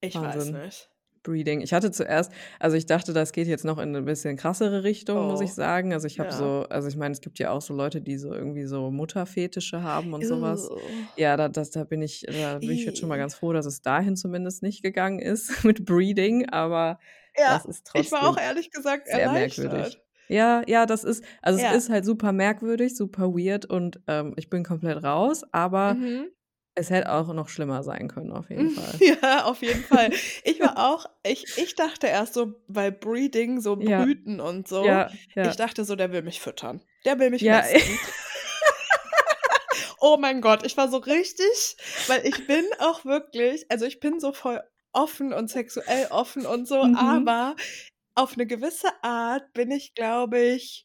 ich 0.01 0.15
weiß 0.15 0.35
Wahnsinn. 0.35 0.63
nicht. 0.63 0.89
Breeding. 1.23 1.61
Ich 1.61 1.73
hatte 1.73 1.91
zuerst 1.91 2.31
also, 2.59 2.75
ich 2.77 2.85
dachte, 2.85 3.13
das 3.13 3.31
geht 3.31 3.47
jetzt 3.47 3.65
noch 3.65 3.77
in 3.79 3.91
'ne 3.91 4.01
bisschen 4.03 4.35
krassere 4.37 4.83
Richtung, 4.83 5.25
muss 5.25 5.39
ich 5.41 5.53
Oh. 5.53 5.55
sagen. 5.55 5.93
Also, 5.93 6.07
ich 6.07 6.19
habe 6.19 6.31
Ja. 6.31 6.33
so 6.33 6.65
also, 6.69 6.87
ich 6.89 6.97
meine, 6.97 7.13
es 7.13 7.21
gibt 7.21 7.39
ja 7.39 7.51
auch 7.51 7.61
so 7.61 7.73
Leute, 7.73 8.01
die 8.01 8.17
so 8.17 8.33
irgendwie 8.33 8.65
so 8.65 8.91
Mutterfetische 8.91 9.81
haben 9.83 10.13
und 10.13 10.25
so 10.27 10.41
was. 10.41 10.71
Ugh. 10.71 11.13
Ja, 11.15 11.37
da 11.37 11.49
das 11.49 11.71
da 11.71 11.83
bin 11.85 12.01
ich 12.01 12.25
da 12.27 12.59
bin 12.59 12.75
ich 12.75 12.85
jetzt 12.85 12.99
schon 12.99 13.09
mal 13.09 13.17
ganz 13.17 13.35
froh, 13.35 13.53
dass 13.53 13.65
es 13.65 13.81
dahin 13.81 14.15
zumindest 14.17 14.63
nicht 14.63 14.83
gegangen 14.83 15.19
ist 15.19 15.63
mit 15.63 15.85
Breeding, 15.85 16.49
aber 16.49 16.99
Ja, 17.35 17.61
das 17.61 17.65
ist 17.65 17.85
ich 17.93 18.11
war 18.11 18.27
auch 18.29 18.37
trotzdem 18.37 18.37
ehrlich 18.37 18.69
gesagt 18.71 19.07
sehr 19.09 19.29
merkwürdig. 19.29 19.99
Ja, 20.29 20.63
ja, 20.67 20.85
das 20.85 21.03
ist 21.03 21.23
also, 21.41 21.59
es 21.59 21.63
Ja. 21.63 21.83
ist 21.85 21.89
halt 21.89 22.05
super 22.05 22.31
merkwürdig, 22.33 22.95
super 22.95 23.33
weird 23.33 23.65
und, 23.65 24.01
ähm, 24.07 24.33
ich 24.37 24.49
bin 24.49 24.63
komplett 24.63 25.03
raus, 25.03 25.43
aber 25.51 25.99
Mhm. 25.99 26.33
Es 26.75 26.89
hätte 26.89 27.11
auch 27.11 27.31
noch 27.33 27.49
schlimmer 27.49 27.83
sein 27.83 28.07
können 28.07 28.31
auf 28.31 28.49
jeden 28.49 28.71
Fall. 28.75 29.01
Ja, 29.01 29.45
auf 29.45 29.61
jeden 29.61 29.83
Fall. 29.83 30.11
Ich 30.43 30.59
war 30.59 30.77
auch 30.77 31.05
ich 31.23 31.51
ich 31.55 31.75
dachte 31.75 32.07
erst 32.07 32.33
so 32.33 32.53
bei 32.67 32.91
Breeding, 32.91 33.61
so 33.61 33.75
Ja. 33.77 33.77
Brüten 33.77 34.39
und 34.39 34.67
so 34.67 34.81
Ja, 34.81 35.11
ich 35.35 35.35
ja. 35.35 35.55
dachte 35.55 35.85
so, 35.85 35.95
der 35.95 36.11
will 36.11 36.21
mich 36.21 36.41
füttern. 36.41 36.83
Der 37.05 37.19
will 37.19 37.29
mich 37.29 37.41
Ja. 37.41 37.63
Oh 39.99 40.17
mein 40.19 40.41
Gott, 40.41 40.65
ich 40.65 40.75
war 40.77 40.89
so 40.89 40.97
richtig 40.97 41.77
weil 42.07 42.25
ich 42.27 42.45
bin 42.47 42.65
auch 42.79 43.05
wirklich 43.05 43.65
also, 43.71 43.85
ich 43.85 43.99
bin 44.01 44.19
so 44.19 44.33
voll 44.33 44.61
offen 44.93 45.31
und 45.33 45.49
sexuell 45.49 46.07
offen 46.11 46.45
und 46.45 46.67
so, 46.67 46.81
Mhm. 46.81 46.93
aber 46.93 47.55
auf 48.15 48.35
'ne 48.37 48.45
gewisse 48.47 48.89
Art 49.03 49.53
bin 49.53 49.71
ich, 49.71 49.95
glaube 49.95 50.39
ich 50.39 50.83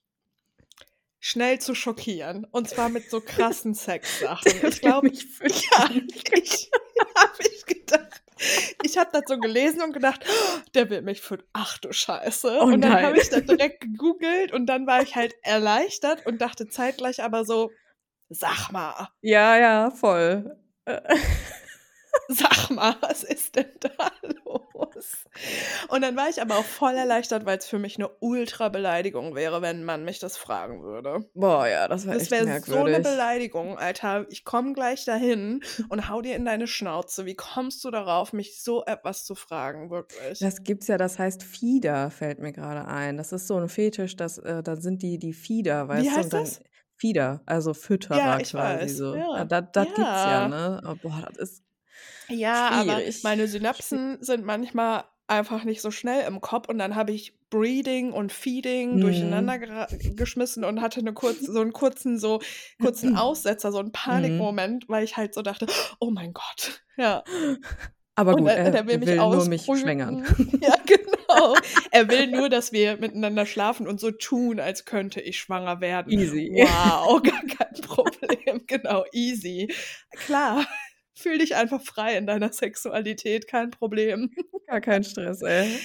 schnell 1.20 1.58
zu 1.58 1.74
schockieren 1.74 2.44
und 2.44 2.68
zwar 2.68 2.88
mit 2.88 3.10
so 3.10 3.20
krassen 3.20 3.74
Sexsachen. 3.74 4.52
Ich 4.66 4.80
glaube 4.80 5.08
mich 5.08 5.26
ja, 5.40 5.90
ich 6.32 6.70
habe 7.14 7.38
ich 7.40 7.66
gedacht 7.66 8.22
ich 8.82 8.96
habe 8.98 9.10
das 9.12 9.22
so 9.26 9.38
gelesen 9.38 9.82
und 9.82 9.92
gedacht: 9.92 10.24
„Der 10.74 10.90
will 10.90 11.02
mich 11.02 11.20
füt 11.20 11.44
ach 11.52 11.78
du 11.78 11.92
Scheiße.“ 11.92 12.58
Oh 12.60 12.66
und 12.66 12.82
dann 12.82 13.02
habe 13.02 13.18
ich 13.18 13.28
das 13.28 13.44
direkt 13.44 13.80
gegoogelt 13.80 14.52
und 14.52 14.66
dann 14.66 14.86
war 14.86 15.02
ich 15.02 15.16
halt 15.16 15.34
erleichtert 15.42 16.24
und 16.26 16.40
dachte 16.40 16.68
zeitgleich 16.68 17.22
aber 17.22 17.44
so: 17.44 17.72
„Sag 18.28 18.70
mal, 18.70 19.08
Ja, 19.22 19.56
ja, 19.58 19.90
voll. 19.90 20.56
Sag 22.28 22.70
mal, 22.70 22.96
was 23.00 23.22
ist 23.24 23.56
denn 23.56 23.72
da 23.80 24.10
los?“ 24.44 25.26
Und 25.88 26.02
dann 26.02 26.16
war 26.16 26.28
ich 26.28 26.40
aber 26.40 26.56
auch 26.58 26.66
voll 26.66 26.94
erleichtert, 26.94 27.46
weil's 27.46 27.66
für 27.66 27.78
mich 27.78 27.98
'ne 27.98 28.08
Ultra-Beleidigung 28.20 29.34
wäre, 29.34 29.62
wenn 29.62 29.78
'n 29.80 29.84
Mann 29.84 30.04
mich 30.04 30.18
das 30.18 30.36
fragen 30.36 30.82
würde. 30.82 31.30
Boah, 31.36 31.66
ja, 31.68 31.88
das 31.88 32.06
wäre 32.06 32.16
Das 32.16 32.30
wäre 32.30 32.48
so 32.64 32.88
'ne 32.88 33.00
merkwürdig. 33.00 33.00
Beleidigung, 33.00 33.78
Alter. 33.78 34.26
Ich 34.30 34.44
komme 34.44 34.74
gleich 34.74 35.04
dahin 35.06 35.62
und 35.88 36.08
haue 36.08 36.22
dir 36.22 36.36
in 36.36 36.44
deine 36.46 36.66
Schnauze. 36.68 37.26
Wie 37.26 37.36
kommst 37.36 37.84
du 37.84 37.90
darauf, 37.90 38.32
mich 38.32 38.62
so 38.62 38.84
etwas 38.86 39.24
zu 39.24 39.34
fragen, 39.36 39.90
wirklich? 39.90 40.40
Das 40.40 40.62
gibt's 40.62 40.86
ja, 40.86 40.98
das 40.98 41.18
heißt 41.18 41.42
Fieder, 41.42 42.10
fällt 42.12 42.38
mir 42.38 42.52
grade 42.52 42.86
ein. 42.86 43.16
Das 43.16 43.32
ist 43.32 43.48
so 43.48 43.56
'n 43.58 43.68
Fetisch, 43.68 44.14
das 44.14 44.38
äh, 44.38 44.62
da 44.62 44.76
sind 44.76 45.02
die 45.02 45.18
die 45.18 45.32
Fieder, 45.32 45.88
Wie 45.90 46.10
weißt 46.10 46.16
du? 46.16 46.20
Und 46.20 46.30
heißt 46.30 46.32
dann 46.32 46.54
das? 46.54 46.60
Fieder, 46.96 47.42
also 47.46 47.74
Ja, 48.10 48.34
Fütterer 48.34 48.40
ich 48.40 48.54
quasi 48.54 48.54
weiß. 48.56 48.94
so. 48.94 49.24
Ja, 49.34 49.44
Ja. 49.44 49.44
da 49.44 49.60
das 49.62 49.86
gibt's 49.94 50.22
ja, 50.24 50.44
Ja. 50.44 50.48
ne? 50.48 50.80
Oh, 50.84 50.94
boah, 50.94 51.22
das 51.34 51.50
ist 51.50 51.62
Ja, 52.30 52.70
aber 52.72 53.04
schwierig. 53.06 53.22
meine 53.22 53.48
Schwi 53.72 53.98
Synapsen 53.98 54.18
sind 54.22 54.44
manchmal 54.44 55.04
einfach 55.28 55.64
nicht 55.64 55.80
so 55.80 55.90
schnell 55.90 56.26
im 56.26 56.40
Kopf 56.42 56.68
und 56.68 56.78
dann 56.78 56.94
habe 56.94 57.12
ich 57.12 57.34
Breeding 57.48 58.12
und 58.12 58.32
Feeding 58.32 59.00
durcheinander 59.00 59.58
Mhm. 59.58 59.58
gera 59.58 59.88
geschmissen 60.02 60.62
und 60.64 60.82
hatte 60.82 61.02
'ne 61.02 61.14
kurz 61.14 61.46
so 61.46 61.60
'n 61.62 61.72
kurzen 61.72 62.18
so 62.18 62.40
kurzen 62.78 63.08
Aussetzer, 63.14 63.72
so 63.72 63.78
'n 63.78 63.92
Mhm. 64.08 64.52
Panikmoment, 64.52 64.86
weil 64.88 65.04
ich 65.04 65.16
halt 65.16 65.32
so 65.34 65.40
dachte: 65.42 65.68
„Oh 66.00 66.10
mein 66.10 66.34
Gott.“ 66.34 66.82
Ja. 66.98 67.24
Aber 68.16 68.34
Und 68.34 68.36
gut, 68.36 68.56
er 68.56 68.74
er 68.74 68.86
will 68.86 68.98
mich 68.98 69.16
will 69.20 69.26
nur 69.26 69.44
mich 69.46 69.76
schwängern. 69.76 70.22
Ja, 70.60 70.74
genau. 70.86 71.58
Er 71.92 72.10
will 72.10 72.26
nur, 72.28 72.48
dass 72.48 72.72
wir 72.72 72.96
miteinander 72.98 73.46
schlafen 73.46 73.86
und 73.88 74.00
so 74.00 74.10
tun, 74.10 74.60
als 74.60 74.84
könnte 74.86 75.20
ich 75.20 75.38
schwanger 75.40 75.80
werden. 75.80 76.16
Easy. 76.16 76.48
Wow, 76.48 77.20
gar 77.22 77.42
kein 77.46 77.80
Problem. 77.82 78.64
Genau, 78.66 79.04
easy. 79.12 79.68
Klar, 80.16 80.66
fühl 81.18 81.38
dich 81.38 81.56
einfach 81.56 81.82
frei 81.82 82.16
in 82.16 82.26
deiner 82.26 82.52
Sexualität, 82.52 83.46
kein 83.48 83.70
Problem. 83.70 84.30
Gar 84.66 84.80
kein 84.80 85.04
Stress, 85.04 85.42
ey. 85.42 85.84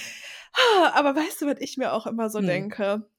Aber 0.93 1.15
weißt 1.15 1.41
du, 1.41 1.47
was 1.47 1.59
ich 1.59 1.77
mir 1.77 1.93
auch 1.93 2.07
immer 2.07 2.29
so 2.29 2.39
Hm. 2.39 2.41
denke? 2.41 3.09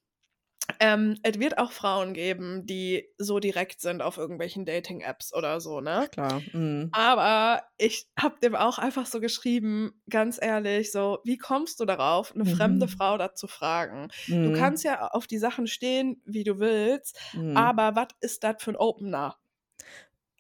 Ähm, 0.80 1.18
es 1.22 1.40
wird 1.40 1.58
auch 1.58 1.72
Frauen 1.72 2.14
geben, 2.14 2.66
die 2.66 3.10
so 3.18 3.40
direkt 3.40 3.80
sind 3.80 4.02
auf 4.02 4.18
irgendwelchen 4.18 4.66
Dating-Apps 4.66 5.34
oder 5.34 5.60
so, 5.60 5.80
ne? 5.80 6.10
Klar. 6.12 6.44
Mhm. 6.52 6.96
Aber 6.96 7.64
ich 7.78 8.08
habe 8.18 8.40
dem 8.40 8.54
auch 8.56 8.78
einfach 8.78 9.06
so 9.06 9.20
geschrieben, 9.20 10.02
ganz 10.10 10.40
ehrlich, 10.42 10.92
so, 10.92 11.20
wie 11.24 11.38
kommst 11.38 11.80
du 11.80 11.86
darauf, 11.86 12.34
eine 12.34 12.46
fremde 12.46 12.86
Mhm. 12.86 12.88
Frau 12.88 13.18
da 13.18 13.34
zu 13.34 13.48
fragen? 13.48 14.08
Du 14.42 14.50
Mhm. 14.50 14.52
kannst 14.52 14.84
ja 14.84 15.08
auf 15.08 15.26
die 15.26 15.38
Sachen 15.38 15.66
stehen, 15.68 16.22
wie 16.26 16.44
du 16.44 16.58
willst, 16.60 17.18
Mhm. 17.32 17.54
aber 17.54 17.96
was 17.96 18.08
ist 18.20 18.44
das 18.44 18.62
für 18.62 18.72
ein 18.72 18.76
Opener? 18.76 19.38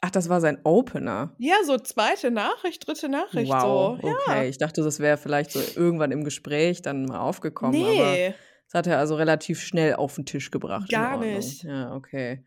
Ach, 0.06 0.10
das 0.10 0.28
war 0.28 0.42
sein 0.42 0.58
Opener? 0.64 1.34
Ja, 1.38 1.54
so 1.64 1.78
zweite 1.78 2.30
Nachricht, 2.30 2.86
dritte 2.86 3.08
Nachricht, 3.08 3.50
Wow, 3.50 3.98
so. 4.02 4.06
Ja. 4.06 4.12
okay. 4.14 4.48
Ich 4.50 4.58
dachte, 4.58 4.82
das 4.82 5.00
wäre 5.00 5.16
vielleicht 5.16 5.50
so 5.50 5.60
irgendwann 5.80 6.10
im 6.10 6.24
Gespräch 6.24 6.82
dann 6.82 7.06
mal 7.06 7.20
aufgekommen, 7.20 7.80
aber 7.82 8.12
Nee, 8.12 8.34
das 8.66 8.74
hat 8.74 8.86
er 8.86 8.98
also 8.98 9.14
relativ 9.16 9.62
schnell 9.62 9.94
auf 9.94 10.14
den 10.16 10.26
Tisch 10.26 10.50
gebracht. 10.50 10.90
Gar 10.90 11.16
nicht. 11.18 11.62
Ja, 11.62 11.94
okay. 11.94 12.44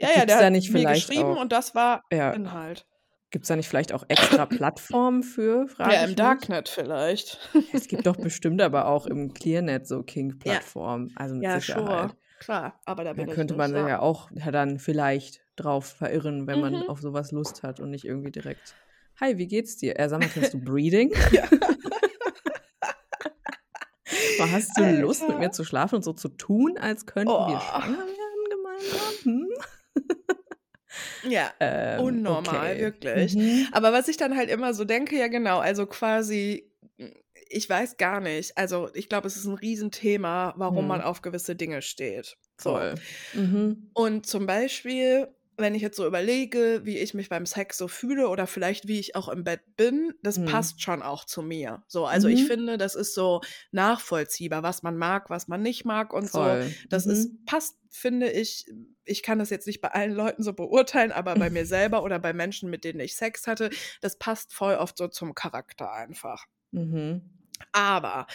Ja, 0.00 0.08
ja, 0.08 0.14
Gibt's 0.14 0.26
der 0.26 0.38
da 0.40 0.44
hat 0.46 0.52
nicht 0.52 0.72
mir 0.72 0.78
vielleicht 0.80 1.08
geschrieben 1.08 1.36
auch 1.36 1.40
und 1.40 1.52
das 1.52 1.74
war 1.76 2.02
ja, 2.12 2.30
Inhalt. 2.32 2.86
gibt's 3.30 3.48
da 3.48 3.54
nicht 3.56 3.68
vielleicht 3.68 3.92
auch 3.92 4.04
extra 4.08 4.46
Plattformen 4.46 5.22
für, 5.22 5.68
frage 5.68 5.94
Ja, 5.94 6.04
im? 6.04 6.16
Darknet 6.16 6.68
vielleicht. 6.68 7.38
Es 7.72 7.86
gibt 7.88 8.06
doch 8.06 8.16
bestimmt 8.20 8.60
aber 8.62 8.86
auch 8.86 9.06
im 9.06 9.34
Clearnet 9.34 9.86
so 9.86 9.98
Ja, 9.98 10.02
Kink-Plattformen, 10.02 11.12
also 11.16 11.34
mit 11.36 11.44
ja, 11.44 11.60
Sicherheit. 11.60 11.84
sure. 12.10 12.16
Klar, 12.40 12.80
aber 12.84 13.02
da 13.04 13.10
Da 13.10 13.14
bin 13.14 13.28
ich 13.28 13.34
könnte 13.34 13.54
man 13.56 13.70
sich 13.70 13.78
ja. 13.80 13.88
ja 13.88 13.98
auch 14.00 14.30
ja 14.32 14.50
dann 14.52 14.78
vielleicht 14.78 15.40
drauf 15.60 15.86
verirren, 15.86 16.46
wenn 16.46 16.60
man 16.60 16.74
Mhm. 16.74 16.84
auf 16.84 17.00
sowas 17.00 17.32
Lust 17.32 17.62
hat 17.62 17.80
und 17.80 17.90
nicht 17.90 18.04
irgendwie 18.04 18.30
direkt: 18.32 18.76
„Hi, 19.20 19.38
wie 19.38 19.46
geht's 19.48 19.76
dir?“ 19.76 19.98
Äh, 19.98 20.08
sag 20.08 20.20
mal, 20.20 20.28
kennst 20.28 20.54
du 20.54 20.60
Breeding? 20.64 21.12
Ja. 21.30 21.48
Hast 24.38 24.76
du 24.78 24.84
Lust, 24.92 25.28
mit 25.28 25.38
mir 25.38 25.44
Alter. 25.44 25.52
zu 25.52 25.64
schlafen 25.64 25.96
und 25.96 26.02
so 26.04 26.12
zu 26.12 26.28
tun, 26.28 26.78
als 26.78 27.06
könnten 27.06 27.46
wir 27.46 27.58
Oh. 27.58 27.60
schwanger 27.60 28.06
werden 28.06 28.48
gemeinsam? 28.50 29.14
Hm? 29.24 29.48
Ja, 31.22 31.52
Ähm, 31.60 31.98
unnormal, 32.00 32.78
okay. 32.78 32.80
wirklich. 32.80 33.34
Mhm. 33.34 33.68
Aber 33.72 33.92
was 33.92 34.08
ich 34.08 34.16
dann 34.16 34.36
halt 34.36 34.50
immer 34.50 34.72
so 34.74 34.84
denke, 34.84 35.16
ja 35.18 35.28
genau, 35.28 35.58
also 35.58 35.86
quasi, 35.86 36.70
hm, 36.98 37.12
ich 37.50 37.68
weiß 37.68 37.96
gar 37.96 38.20
nicht. 38.20 38.56
Also 38.56 38.88
ich 38.94 39.08
glaube, 39.08 39.26
es 39.26 39.36
ist 39.36 39.44
ein 39.46 39.54
Riesenthema, 39.54 40.54
warum 40.56 40.86
man 40.86 41.00
Mhm. 41.00 41.04
auf 41.04 41.22
gewisse 41.22 41.56
Dinge 41.56 41.82
steht. 41.82 42.36
So. 42.60 42.70
Voll. 42.70 42.94
Mhm. 43.32 43.90
Und 43.94 44.26
zum 44.26 44.46
Beispiel, 44.46 45.28
wenn 45.58 45.74
ich 45.74 45.82
jetzt 45.82 45.96
so 45.96 46.06
überlege, 46.06 46.80
wie 46.84 46.98
ich 46.98 47.14
mich 47.14 47.28
beim 47.28 47.46
Sex 47.46 47.76
so 47.78 47.88
fühle 47.88 48.28
oder 48.28 48.46
vielleicht 48.46 48.88
wie 48.88 48.98
ich 49.00 49.16
auch 49.16 49.28
im 49.28 49.44
Bett 49.44 49.60
bin, 49.76 50.14
das 50.22 50.38
Mhm. 50.38 50.44
passt 50.44 50.82
schon 50.82 51.02
auch 51.02 51.24
zu 51.24 51.42
mir. 51.42 51.82
So, 51.88 52.06
also 52.06 52.28
ich 52.28 52.40
Mhm. 52.40 52.46
finde, 52.46 52.78
das 52.78 52.94
ist 52.94 53.14
so 53.14 53.40
nachvollziehbar, 53.72 54.62
was 54.62 54.82
man 54.82 54.96
mag, 54.96 55.30
was 55.30 55.48
man 55.48 55.62
nicht 55.62 55.84
mag 55.84 56.12
und 56.12 56.30
so. 56.30 56.40
Voll. 56.40 56.76
Das 56.88 57.06
ist, 57.06 57.32
Mhm. 57.32 57.44
passt, 57.46 57.76
finde 57.90 58.30
ich, 58.30 58.66
ich 59.04 59.22
kann 59.22 59.38
das 59.38 59.50
jetzt 59.50 59.66
nicht 59.66 59.80
bei 59.80 59.88
allen 59.92 60.12
Leuten 60.12 60.42
so 60.42 60.52
beurteilen, 60.52 61.12
aber 61.12 61.36
bei 61.36 61.50
mir 61.50 61.64
selber 61.66 62.02
oder 62.02 62.18
bei 62.18 62.32
Menschen, 62.32 62.70
mit 62.70 62.84
denen 62.84 63.00
ich 63.00 63.16
Sex 63.16 63.46
hatte, 63.46 63.70
das 64.00 64.18
passt 64.18 64.52
voll 64.54 64.74
oft 64.76 64.96
so 64.98 65.08
zum 65.08 65.34
Charakter 65.34 65.92
einfach. 65.92 66.46
Mhm. 66.72 67.20
Aber 67.72 68.26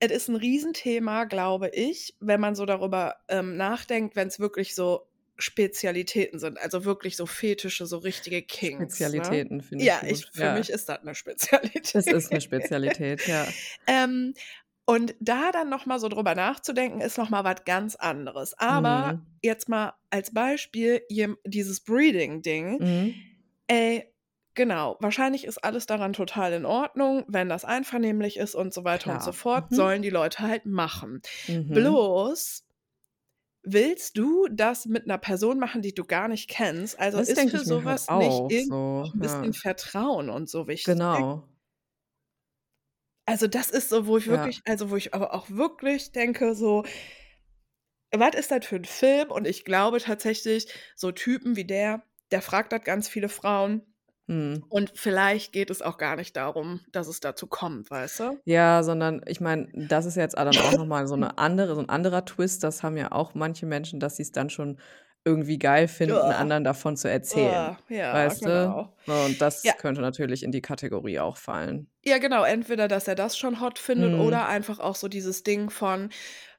es 0.00 0.12
ist 0.12 0.28
ein 0.28 0.36
Riesenthema, 0.36 1.24
glaube 1.24 1.68
ich, 1.70 2.16
wenn 2.20 2.40
man 2.40 2.54
so 2.54 2.66
darüber 2.66 3.16
ähm, 3.28 3.56
nachdenkt, 3.56 4.16
wenn 4.16 4.28
es 4.28 4.38
wirklich 4.40 4.74
so 4.74 5.08
Spezialitäten 5.38 6.38
sind, 6.38 6.58
also 6.58 6.84
wirklich 6.84 7.16
so 7.16 7.26
Fetische, 7.26 7.86
so 7.86 7.98
richtige 7.98 8.42
Kinks. 8.42 8.78
Ne? 9.00 9.06
Spezialitäten 9.06 9.60
finde 9.62 9.84
ich 9.84 9.88
Ja, 9.88 10.02
ich, 10.06 10.26
für 10.32 10.42
Ja. 10.44 10.52
mich 10.54 10.70
ist 10.70 10.88
das 10.88 10.98
eine 11.00 11.14
Spezialität. 11.14 11.94
Das 11.94 12.06
ist 12.06 12.30
eine 12.30 12.40
Spezialität, 12.40 13.26
ja. 13.26 13.46
ähm, 13.86 14.34
und 14.84 15.14
da 15.20 15.52
dann 15.52 15.68
noch 15.68 15.84
mal 15.86 15.98
so 16.00 16.08
drüber 16.08 16.34
nachzudenken, 16.34 17.00
ist 17.02 17.18
noch 17.18 17.28
mal 17.30 17.44
was 17.44 17.64
ganz 17.66 17.94
anderes. 17.94 18.58
Aber 18.58 19.12
Mhm. 19.14 19.26
jetzt 19.42 19.68
mal 19.68 19.92
als 20.10 20.32
Beispiel 20.32 21.02
dieses 21.44 21.80
Breeding-Ding. 21.80 22.78
Mhm. 22.80 23.14
Ey, 23.66 24.10
genau, 24.54 24.96
wahrscheinlich 25.00 25.44
ist 25.44 25.58
alles 25.62 25.84
daran 25.84 26.14
total 26.14 26.54
in 26.54 26.64
Ordnung, 26.64 27.24
wenn 27.28 27.50
das 27.50 27.66
einvernehmlich 27.66 28.38
ist 28.38 28.54
und 28.54 28.72
so 28.72 28.82
weiter 28.84 29.12
und 29.12 29.22
so 29.22 29.30
Klar. 29.32 29.34
fort, 29.34 29.70
Mhm. 29.70 29.76
sollen 29.76 30.02
die 30.02 30.10
Leute 30.10 30.38
halt 30.40 30.64
machen. 30.64 31.20
Mhm. 31.46 31.68
Bloß 31.74 32.64
willst 33.62 34.16
du 34.18 34.48
das 34.50 34.86
mit 34.86 35.04
einer 35.04 35.18
Person 35.18 35.58
machen, 35.58 35.82
die 35.82 35.94
du 35.94 36.04
gar 36.04 36.28
nicht 36.28 36.48
kennst? 36.50 36.98
Also 36.98 37.20
Das 37.20 37.28
ist 37.28 37.44
denke 37.46 37.58
für 37.64 37.64
halt 37.64 37.64
sowas 37.64 38.08
auch 38.08 38.50
nicht 38.50 38.50
irgendwie 38.50 38.68
so, 38.68 39.04
ein 39.14 39.20
bisschen 39.20 39.52
ja. 39.52 39.54
Vertrauen 39.54 40.30
und 40.30 40.48
so 40.50 40.66
wichtig? 40.68 40.84
Genau. 40.84 41.48
Also 43.26 43.46
das 43.46 43.70
ist 43.70 43.90
so, 43.90 44.06
wo 44.06 44.16
ich 44.16 44.26
Ja. 44.26 44.28
wirklich, 44.28 44.62
also 44.64 44.90
wo 44.90 44.96
ich 44.96 45.12
aber 45.14 45.34
auch 45.34 45.50
wirklich 45.50 46.12
denke, 46.12 46.54
so, 46.54 46.84
was 48.12 48.34
ist 48.34 48.50
das 48.50 48.66
für 48.66 48.76
ein 48.76 48.84
Film? 48.84 49.30
Und 49.30 49.46
ich 49.46 49.64
glaube 49.64 49.98
tatsächlich, 50.00 50.72
so 50.96 51.12
Typen 51.12 51.56
wie 51.56 51.64
der, 51.64 52.04
der 52.30 52.42
fragt 52.42 52.72
das 52.72 52.82
ganz 52.84 53.08
viele 53.08 53.28
Frauen. 53.28 53.94
Mhm. 54.28 54.70
Und 54.70 54.92
vielleicht 54.96 55.52
geht 55.52 55.70
es 55.70 55.82
auch 55.82 55.98
gar 55.98 56.16
nicht 56.16 56.36
darum, 56.36 56.80
dass 56.92 57.06
es 57.08 57.20
dazu 57.20 57.46
kommt, 57.46 57.90
weißt 57.90 58.20
du? 58.20 58.42
Ja, 58.46 58.82
sondern 58.82 59.20
ich 59.26 59.40
meine, 59.40 59.68
das 59.74 60.06
ist 60.06 60.16
jetzt 60.16 60.36
dann 60.36 60.58
auch 60.58 60.72
noch 60.72 60.86
mal 60.86 61.06
so 61.06 61.14
andere 61.36 61.74
so 61.74 61.80
'n 61.82 61.88
anderer 61.90 62.24
Twist. 62.24 62.64
Das 62.64 62.82
haben 62.82 62.96
ja 62.96 63.12
auch 63.12 63.34
manche 63.34 63.66
Menschen, 63.66 64.00
dass 64.00 64.16
sie's 64.16 64.32
dann 64.32 64.48
schon 64.48 64.78
irgendwie 65.24 65.58
geil 65.58 65.86
finden, 65.88 66.32
Uah. 66.32 66.32
anderen 66.32 66.64
davon 66.64 66.96
zu 66.96 67.10
erzählen, 67.10 67.70
Uah, 67.70 67.84
ja, 67.90 68.10
weißt 68.10 68.46
du? 68.46 68.76
genau. 68.76 68.94
So, 69.06 69.12
und 69.24 69.42
das 69.42 69.64
Ja. 69.64 69.74
könnte 69.76 70.00
natürlich 70.00 70.42
in 70.42 70.52
die 70.52 70.62
Kategorie 70.62 71.18
auch 71.18 71.36
fallen. 71.36 71.90
Ja, 72.04 72.18
genau. 72.18 72.44
Entweder, 72.44 72.86
dass 72.86 73.08
er 73.08 73.16
das 73.16 73.36
schon 73.36 73.60
hot 73.60 73.78
findet 73.78 74.14
Mhm. 74.14 74.18
oder 74.18 74.46
einfach 74.46 74.78
auch 74.78 74.94
so 74.94 75.08
dieses 75.08 75.42
Ding 75.42 75.68
von, 75.68 76.10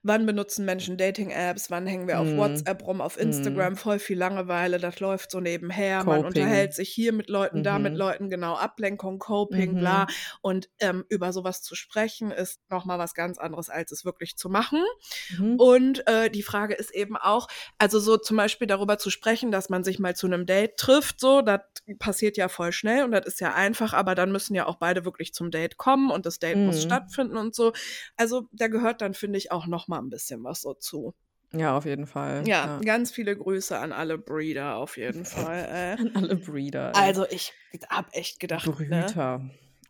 wann 0.04 0.26
benutzen 0.26 0.66
Menschen 0.66 0.98
Dating-Apps, 0.98 1.70
wann 1.72 1.86
hängen 1.88 2.08
wir 2.08 2.20
auf 2.20 2.36
Mhm. 2.36 2.38
WhatsApp 2.38 2.86
rum, 2.86 3.00
auf 3.02 3.18
Mhm. 3.20 3.20
Instagram, 3.20 3.76
voll 3.78 4.00
viel 4.00 4.18
Langeweile, 4.18 4.80
das 4.80 5.00
läuft 5.00 5.32
so 5.32 5.40
nebenher, 5.42 6.04
man 6.04 6.24
Coping. 6.24 6.26
unterhält 6.26 6.74
sich 6.74 6.90
hier 6.90 7.12
mit 7.14 7.30
Leuten, 7.30 7.64
da 7.64 7.80
mit 7.80 7.96
Mhm. 7.96 7.98
Leuten, 7.98 8.30
genau, 8.30 8.56
Ablenkung, 8.56 9.20
Coping, 9.20 9.78
bla. 9.78 10.08
Mhm. 10.08 10.16
Und 10.42 10.70
ähm, 10.80 11.06
über 11.10 11.32
sowas 11.34 11.62
zu 11.62 11.76
sprechen, 11.76 12.32
ist 12.32 12.62
nochmal 12.70 12.98
was 13.00 13.14
ganz 13.14 13.38
anderes, 13.38 13.70
als 13.70 13.92
es 13.92 14.04
wirklich 14.06 14.38
zu 14.38 14.50
machen. 14.50 14.84
Mhm. 15.30 15.60
Und 15.60 16.08
äh, 16.08 16.30
die 16.30 16.44
Frage 16.44 16.74
ist 16.76 16.92
eben 16.92 17.18
auch, 17.18 17.48
also 17.78 18.00
so 18.00 18.16
zum 18.18 18.38
Beispiel 18.38 18.68
darüber 18.68 18.98
zu 18.98 19.10
sprechen, 19.10 19.52
dass 19.52 19.70
man 19.70 19.84
sich 19.84 20.00
mal 20.00 20.16
zu 20.16 20.28
einem 20.28 20.46
Date 20.46 20.78
trifft, 20.78 21.20
so, 21.20 21.42
das 21.42 21.62
passiert 22.00 22.38
ja 22.38 22.48
voll 22.48 22.72
schnell 22.72 23.04
und 23.04 23.12
das 23.12 23.26
ist 23.26 23.42
ja 23.42 23.54
einfach, 23.54 23.94
aber 23.94 24.16
dann 24.16 24.32
müssen 24.32 24.56
ja 24.56 24.66
auch 24.68 24.78
beide 24.78 25.04
wirklich 25.06 25.29
zum 25.34 25.52
Date 25.52 25.78
kommen 25.78 26.12
und 26.12 26.26
das 26.26 26.40
Date 26.40 26.58
muss 26.58 26.78
Mhm. 26.78 26.82
stattfinden 26.82 27.38
und 27.38 27.56
so. 27.56 27.74
Also 28.18 28.48
da 28.52 28.68
gehört 28.68 29.02
dann, 29.02 29.14
finde 29.14 29.38
ich, 29.38 29.52
auch 29.52 29.68
noch 29.68 29.88
mal 29.88 30.00
ein 30.00 30.10
bisschen 30.10 30.44
was 30.44 30.62
so 30.62 30.74
zu. 30.74 31.14
Ja, 31.52 31.76
auf 31.76 31.86
jeden 31.86 32.06
Fall, 32.06 32.48
Ja, 32.48 32.66
ja. 32.68 32.80
ganz 32.80 33.12
viele 33.12 33.36
Grüße 33.36 33.76
an 33.78 33.92
alle 33.92 34.18
Breeder 34.20 34.76
auf 34.76 34.98
jeden 34.98 35.26
Fall. 35.26 35.66
Äh. 35.98 36.00
An 36.00 36.12
alle 36.16 36.36
Breeder, 36.36 36.92
ey. 36.92 37.02
Also 37.02 37.26
ich 37.30 37.54
hab 37.90 38.16
echt 38.16 38.40
gedacht, 38.40 38.68
ne? 38.68 38.74
Brüter. 38.74 39.42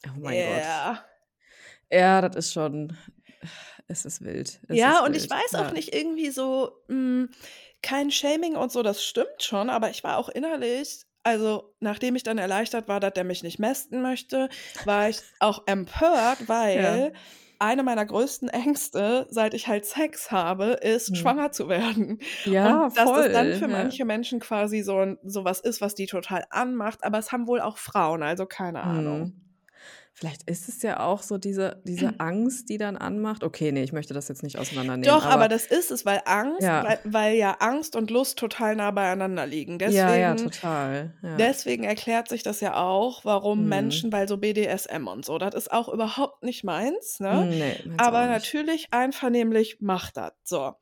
Oh 0.08 0.19
mein 0.19 0.36
Gott. 0.36 0.36
Ja. 0.38 1.06
Ja, 1.91 2.21
das 2.21 2.36
ist 2.36 2.54
schon 2.54 2.95
es 3.88 4.06
ist 4.06 4.21
wild. 4.21 4.60
Es 4.67 4.78
Ja, 4.78 4.99
ist 4.99 5.04
und 5.08 5.15
ich 5.15 5.23
wild, 5.23 5.32
weiß 5.32 5.56
auch 5.56 5.65
ja. 5.65 5.71
nicht 5.71 5.93
irgendwie 5.95 6.30
so, 6.30 6.71
hm, 6.88 7.30
kein 7.82 8.12
Shaming 8.12 8.56
und 8.56 8.71
so, 8.71 8.84
das 8.84 9.04
stimmt 9.04 9.41
schon, 9.41 9.69
aber 9.69 9.89
ich 9.89 10.04
war 10.04 10.17
auch 10.17 10.30
innerlich 10.30 11.02
also, 11.30 11.74
nachdem 11.80 12.15
ich 12.15 12.24
dann 12.24 12.38
erleichtert 12.38 12.88
war, 12.88 13.00
dass 13.00 13.13
der 13.13 13.24
mich 13.24 13.44
nicht 13.44 13.60
mästen 13.60 14.02
möchte, 14.02 14.50
war 14.84 15.10
ich 15.10 15.26
auch 15.39 15.63
empört, 15.68 16.48
Ja. 16.74 17.04
weil 17.04 17.13
eine 17.60 17.84
meiner 17.84 18.06
größten 18.06 18.48
Ängste, 18.50 19.28
seit 19.30 19.54
ich 19.54 19.68
halt 19.68 19.86
Sex 19.86 20.32
habe, 20.32 20.65
ist, 20.82 21.12
Mhm. 21.12 21.15
schwanger 21.15 21.52
zu 21.52 21.68
werden. 21.70 22.20
Ja, 22.46 22.86
Und 22.86 22.98
dass 22.98 23.13
das 23.13 23.30
dann 23.32 23.52
voll, 23.52 23.54
für 23.54 23.68
ja. 23.68 23.68
manche 23.68 24.06
Menschen 24.06 24.39
quasi 24.39 24.82
so 24.82 25.15
so 25.24 25.44
was 25.46 25.60
ist, 25.60 25.82
was 25.82 25.96
die 25.96 26.06
total 26.08 26.46
anmacht, 26.52 27.04
aber 27.04 27.18
es 27.20 27.32
haben 27.32 27.48
wohl 27.48 27.62
auch 27.62 27.78
Frauen, 27.78 28.24
also 28.24 28.46
keine 28.46 28.84
Ahnung. 28.84 29.34
Mhm. 29.34 29.49
Vielleicht 30.20 30.44
ist 30.50 30.68
es 30.68 30.82
ja 30.82 31.00
auch 31.00 31.22
so 31.24 31.38
diese 31.38 31.82
diese 31.86 32.20
Angst, 32.20 32.68
die 32.68 32.78
dann 32.78 32.98
anmacht 32.98 33.42
okay, 33.42 33.72
ne, 33.72 33.84
ich 33.84 33.94
möchte 33.94 34.14
das 34.14 34.28
jetzt 34.28 34.44
nicht 34.44 34.58
auseinandernehmen, 34.60 35.22
Doch, 35.22 35.30
aber 35.30 35.30
aber 35.30 35.48
das 35.48 35.66
ist 35.66 35.92
es, 35.92 36.06
weil 36.06 36.22
Angst 36.26 36.72
Ja. 36.72 36.84
weil 36.84 37.00
weil 37.06 37.36
ja 37.36 37.54
Angst 37.60 37.96
und 37.96 38.12
Lust 38.12 38.38
total 38.38 38.76
nah 38.76 38.92
beieinander 38.92 39.46
liegen. 39.46 39.80
Ja, 39.86 40.16
ja, 40.16 40.36
Deswegen 40.36 40.36
total, 40.36 41.14
ja. 41.24 41.50
deswegen 41.50 41.84
erklärt 41.86 42.30
sich 42.30 42.44
das 42.44 42.62
ja 42.62 42.76
auch, 42.78 43.26
warum 43.26 43.68
Mhm. 43.68 43.70
Menschen 43.70 44.12
weil 44.14 44.28
so 44.28 44.38
BDSM 44.38 45.08
und 45.08 45.26
so, 45.26 45.38
das 45.40 45.56
ist 45.56 45.72
auch 45.72 45.90
überhaupt 45.90 46.44
nicht 46.44 46.64
meins, 46.64 47.20
ne? 47.20 47.48
Ne, 47.60 47.80
meins 47.86 48.10
auch 48.10 48.18
Aber 48.18 48.28
natürlich 48.28 48.88
einvernehmlich 48.94 49.78
macht 49.82 50.18
das, 50.18 50.34
so. 50.44 50.74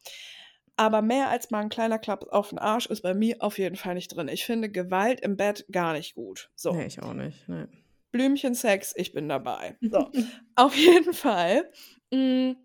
Aber 0.78 1.02
mehr 1.04 1.30
als 1.30 1.52
mal 1.52 1.62
'n 1.64 1.70
kleiner 1.70 2.00
Klaps 2.00 2.28
auf 2.30 2.52
'n 2.54 2.60
Arsch 2.60 2.88
ist 2.88 3.02
bei 3.04 3.14
mir 3.16 3.38
auf 3.42 3.60
jeden 3.60 3.76
Fall 3.78 3.96
nicht 3.96 4.10
drin. 4.16 4.30
Ich 4.30 4.46
finde 4.46 4.70
Gewalt 4.72 5.22
im 5.22 5.38
Bett 5.38 5.66
gar 5.72 5.94
nicht 5.94 6.16
gut. 6.16 6.52
So. 6.56 6.74
Ne, 6.74 6.86
ich 6.86 7.02
auch 7.02 7.14
nicht, 7.14 7.48
ne. 7.48 7.70
Blümchensex, 8.12 8.94
ich 8.96 9.14
bin 9.14 9.30
dabei. 9.30 9.78
So, 9.92 10.12
auf 10.56 10.76
jeden 10.76 11.14
Fall, 11.14 11.72
hm, 12.14 12.58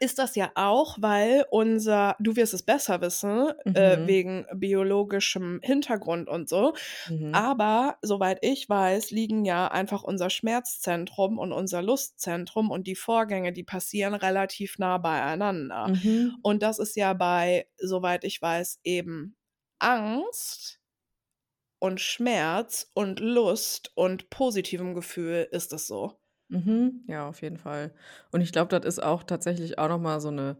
ist 0.00 0.18
das 0.18 0.36
ja 0.36 0.52
auch, 0.54 0.96
weil 1.00 1.44
unser 1.50 2.16
du 2.20 2.36
wirst 2.36 2.54
es 2.54 2.62
besser 2.62 3.00
wissen, 3.02 3.52
äh, 3.74 3.98
Mhm. 3.98 4.06
wegen 4.06 4.46
biologischem 4.54 5.60
Hintergrund 5.62 6.28
und 6.28 6.48
so. 6.48 6.74
Mhm. 7.08 7.32
Aber 7.34 7.98
soweit 8.02 8.38
ich 8.42 8.68
weiß, 8.68 9.10
liegen 9.12 9.44
ja 9.44 9.68
einfach 9.68 10.02
unser 10.02 10.30
Schmerzzentrum 10.30 11.38
und 11.38 11.52
unser 11.52 11.82
Lustzentrum 11.82 12.70
und 12.70 12.86
die 12.86 12.96
Vorgänge, 12.96 13.52
die 13.52 13.64
passieren 13.64 14.14
relativ 14.14 14.78
nah 14.78 14.98
beieinander. 14.98 15.88
Mhm. 15.88 16.36
Und 16.42 16.62
das 16.62 16.78
ist 16.78 16.96
ja 16.96 17.12
bei, 17.14 17.66
soweit 17.78 18.24
ich 18.24 18.40
weiß, 18.42 18.80
eben 18.84 19.36
Angst 19.78 20.81
und 21.82 22.00
Schmerz 22.00 22.90
und 22.94 23.20
Lust 23.20 23.92
und 23.96 24.30
positivem 24.30 24.94
Gefühl 24.94 25.48
ist 25.52 25.72
es 25.72 25.86
so. 25.88 26.18
Mhm. 26.50 27.04
Ja, 27.08 27.28
auf 27.28 27.40
jeden 27.42 27.56
Fall. 27.56 27.94
Und 28.30 28.40
ich 28.42 28.52
glaube, 28.52 28.68
das 28.78 28.84
ist 28.86 29.02
auch 29.02 29.22
tatsächlich 29.22 29.78
auch 29.78 29.88
noch 29.88 29.98
mal 29.98 30.20
so 30.20 30.30
'ne 30.30 30.56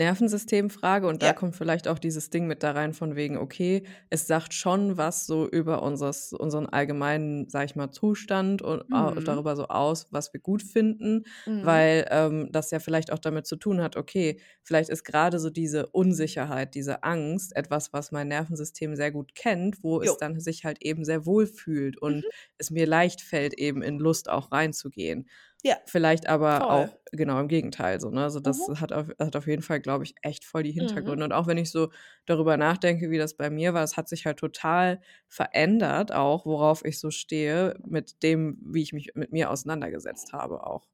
Nervensystemfrage 0.00 1.06
und 1.06 1.22
da 1.22 1.32
Ja. 1.32 1.34
kommt 1.34 1.54
vielleicht 1.56 1.88
auch 1.88 1.98
dieses 2.00 2.30
Ding 2.30 2.46
mit 2.46 2.62
da 2.62 2.72
rein 2.72 2.92
von 2.94 3.16
wegen, 3.16 3.36
okay, 3.38 3.84
es 4.10 4.26
sagt 4.26 4.54
schon 4.54 4.96
was 4.98 5.26
so 5.26 5.48
über 5.48 5.82
unseres 5.82 6.32
unseren 6.32 6.66
allgemeinen, 6.66 7.48
sage 7.48 7.66
ich 7.66 7.76
mal, 7.76 7.90
Zustand 7.92 8.62
und 8.62 8.84
a 8.92 9.14
Mhm. 9.14 9.20
darüber 9.20 9.56
so 9.56 9.68
aus, 9.68 10.08
was 10.10 10.32
wir 10.32 10.40
gut 10.40 10.62
finden, 10.62 11.24
Mhm. 11.46 11.60
weil, 11.60 12.06
ähm, 12.10 12.48
das 12.52 12.70
ja 12.72 12.80
vielleicht 12.80 13.12
auch 13.12 13.18
damit 13.20 13.46
zu 13.46 13.56
tun 13.56 13.80
hat, 13.80 13.96
okay, 13.96 14.40
vielleicht 14.62 14.90
ist 14.90 15.04
grade 15.04 15.38
so 15.38 15.50
diese 15.50 15.86
Unsicherheit, 15.88 16.74
diese 16.74 17.02
Angst 17.04 17.54
etwas, 17.56 17.92
was 17.92 18.12
mein 18.12 18.28
Nervensystem 18.28 18.96
sehr 18.96 19.12
gut 19.12 19.34
kennt, 19.34 19.82
wo 19.84 20.00
es 20.02 20.16
Jo. 20.16 20.18
dann 20.18 20.40
sich 20.40 20.64
halt 20.64 20.82
eben 20.82 21.04
sehr 21.04 21.26
wohl 21.26 21.46
fühlt 21.46 22.00
und 22.00 22.24
Mhm. 22.24 22.30
es 22.58 22.70
mir 22.70 22.86
leicht 22.86 23.20
fällt, 23.22 23.54
eben 23.54 23.82
in 23.82 23.98
Lust 23.98 24.28
auch 24.28 24.52
reinzugehen. 24.52 25.28
Ja, 25.64 25.78
Vielleicht 25.86 26.28
aber 26.28 26.68
voll. 26.68 26.70
auch 26.70 26.98
genau 27.10 27.40
im 27.40 27.48
Gegenteil 27.48 28.00
so, 28.00 28.10
ne? 28.10 28.22
Also, 28.24 28.38
das 28.40 28.68
Mhm. 28.68 28.80
hat 28.80 28.92
auf 28.92 29.08
hat 29.18 29.34
auf 29.36 29.46
jeden 29.46 29.62
Fall, 29.62 29.80
glaube 29.80 30.04
ich, 30.04 30.14
echt 30.22 30.44
voll 30.44 30.62
die 30.62 30.72
Mhm. 30.78 31.12
Hintergründe. 31.12 31.24
Und 31.24 31.32
auch 31.32 31.46
wenn 31.46 31.58
ich 31.58 31.70
so 31.70 31.90
darüber 32.26 32.56
nachdenke, 32.56 33.10
wie 33.10 33.18
das 33.18 33.34
bei 33.36 33.50
mir 33.50 33.74
war, 33.74 33.82
es 33.82 33.96
hat 33.96 34.08
sich 34.08 34.26
halt 34.26 34.38
total 34.38 35.00
verändert 35.28 36.12
auch, 36.12 36.46
worauf 36.46 36.84
ich 36.84 37.00
so 37.00 37.10
stehe, 37.10 37.76
mit 37.84 38.22
dem, 38.22 38.58
wie 38.64 38.82
ich 38.82 38.92
mich 38.92 39.12
mit 39.14 39.32
mir 39.32 39.50
auseinandergesetzt 39.50 40.32
habe 40.32 40.64
auch. 40.66 40.88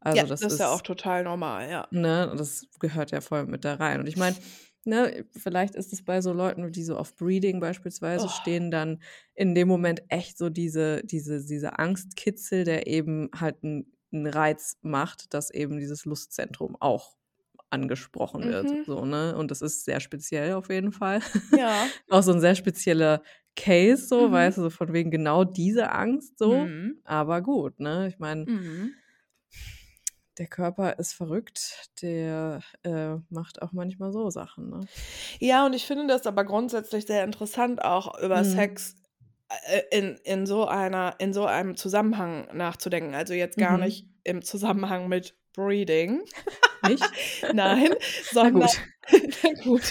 Also, 0.00 0.26
Ja, 0.26 0.26
das 0.26 0.46
das 0.46 0.58
ist 0.58 0.58
ja 0.58 0.70
auch 0.70 0.80
total 0.82 1.24
normal, 1.24 1.68
ja. 1.70 1.88
ne, 1.90 2.32
das 2.36 2.68
gehört 2.80 3.10
ja 3.12 3.20
voll 3.20 3.46
mit 3.46 3.64
da 3.64 3.74
rein. 3.74 4.00
Und 4.00 4.06
ich 4.06 4.16
meine, 4.16 4.38
ne, 4.84 5.26
vielleicht 5.36 5.74
ist 5.74 5.92
es 5.92 6.04
bei 6.04 6.20
so 6.22 6.32
Leuten, 6.32 6.72
die 6.72 6.84
so 6.84 6.96
auf 6.96 7.16
Breeding 7.16 7.60
beispielsweise 7.60 8.28
Oh. 8.28 8.30
stehen, 8.30 8.70
dann 8.70 9.02
in 9.34 9.54
dem 9.54 9.68
Moment 9.68 10.02
echt 10.08 10.38
so 10.38 10.48
diese 10.50 11.02
diese 11.04 11.44
diese 11.44 11.78
Angstkitzel, 11.78 12.64
der 12.64 12.86
eben 12.86 13.28
halt 13.38 13.62
'n 13.64 13.92
'n 14.12 14.26
Reiz 14.26 14.78
macht, 14.82 15.34
dass 15.34 15.50
eben 15.50 15.78
dieses 15.78 16.04
Lustzentrum 16.06 16.76
auch 16.80 17.16
angesprochen 17.70 18.46
wird, 18.46 18.74
Mhm. 18.74 18.86
so, 18.86 19.04
ne? 19.06 19.36
Und 19.36 19.50
das 19.50 19.62
ist 19.62 19.84
sehr 19.84 20.00
speziell 20.00 20.54
auf 20.54 20.68
jeden 20.70 20.92
Fall. 20.92 21.20
Ja. 21.50 21.92
Auch 22.10 22.22
so 22.22 22.32
'n 22.32 22.40
sehr 22.40 22.54
spezieller 22.56 23.22
Case 23.56 24.06
so, 24.08 24.30
Mhm. 24.30 24.32
weißt 24.32 24.58
du, 24.58 24.62
so 24.64 24.70
von 24.70 24.92
wegen 24.92 25.10
genau 25.10 25.44
diese 25.44 25.92
Angst 25.92 26.38
so. 26.38 26.72
Mhm. 26.72 27.02
Aber 27.04 27.42
gut, 27.42 27.80
ne? 27.80 28.08
Ich 28.08 28.18
meine 28.20 28.48
Mhm. 28.48 29.02
der 30.38 30.46
Körper 30.46 30.98
ist 30.98 31.12
verrückt, 31.12 31.90
der, 32.00 32.62
äh, 32.84 33.16
macht 33.28 33.60
auch 33.60 33.72
manchmal 33.72 34.12
so 34.12 34.30
Sachen, 34.30 34.70
ne? 34.70 34.88
Ja, 35.40 35.66
und 35.66 35.72
ich 35.74 35.86
finde 35.86 36.06
das 36.06 36.26
aber 36.26 36.44
grundsätzlich 36.44 37.06
sehr 37.06 37.24
interessant, 37.24 37.82
auch 37.84 38.18
über 38.22 38.42
Mhm. 38.42 38.42
Sex, 38.44 38.94
in 39.90 40.16
in 40.24 40.46
so 40.46 40.66
einer 40.66 41.14
in 41.18 41.32
so 41.32 41.46
einem 41.46 41.76
Zusammenhang 41.76 42.48
nachzudenken. 42.52 43.14
Also, 43.14 43.34
jetzt 43.34 43.56
gar 43.58 43.76
Mhm. 43.78 43.84
nicht 43.84 44.06
im 44.24 44.42
Zusammenhang 44.42 45.08
mit 45.08 45.34
Breeding. 45.54 46.22
Nicht? 46.88 47.04
Nein, 47.52 47.94
sondern 48.32 48.62
gut. 48.62 48.80
gut, 49.62 49.82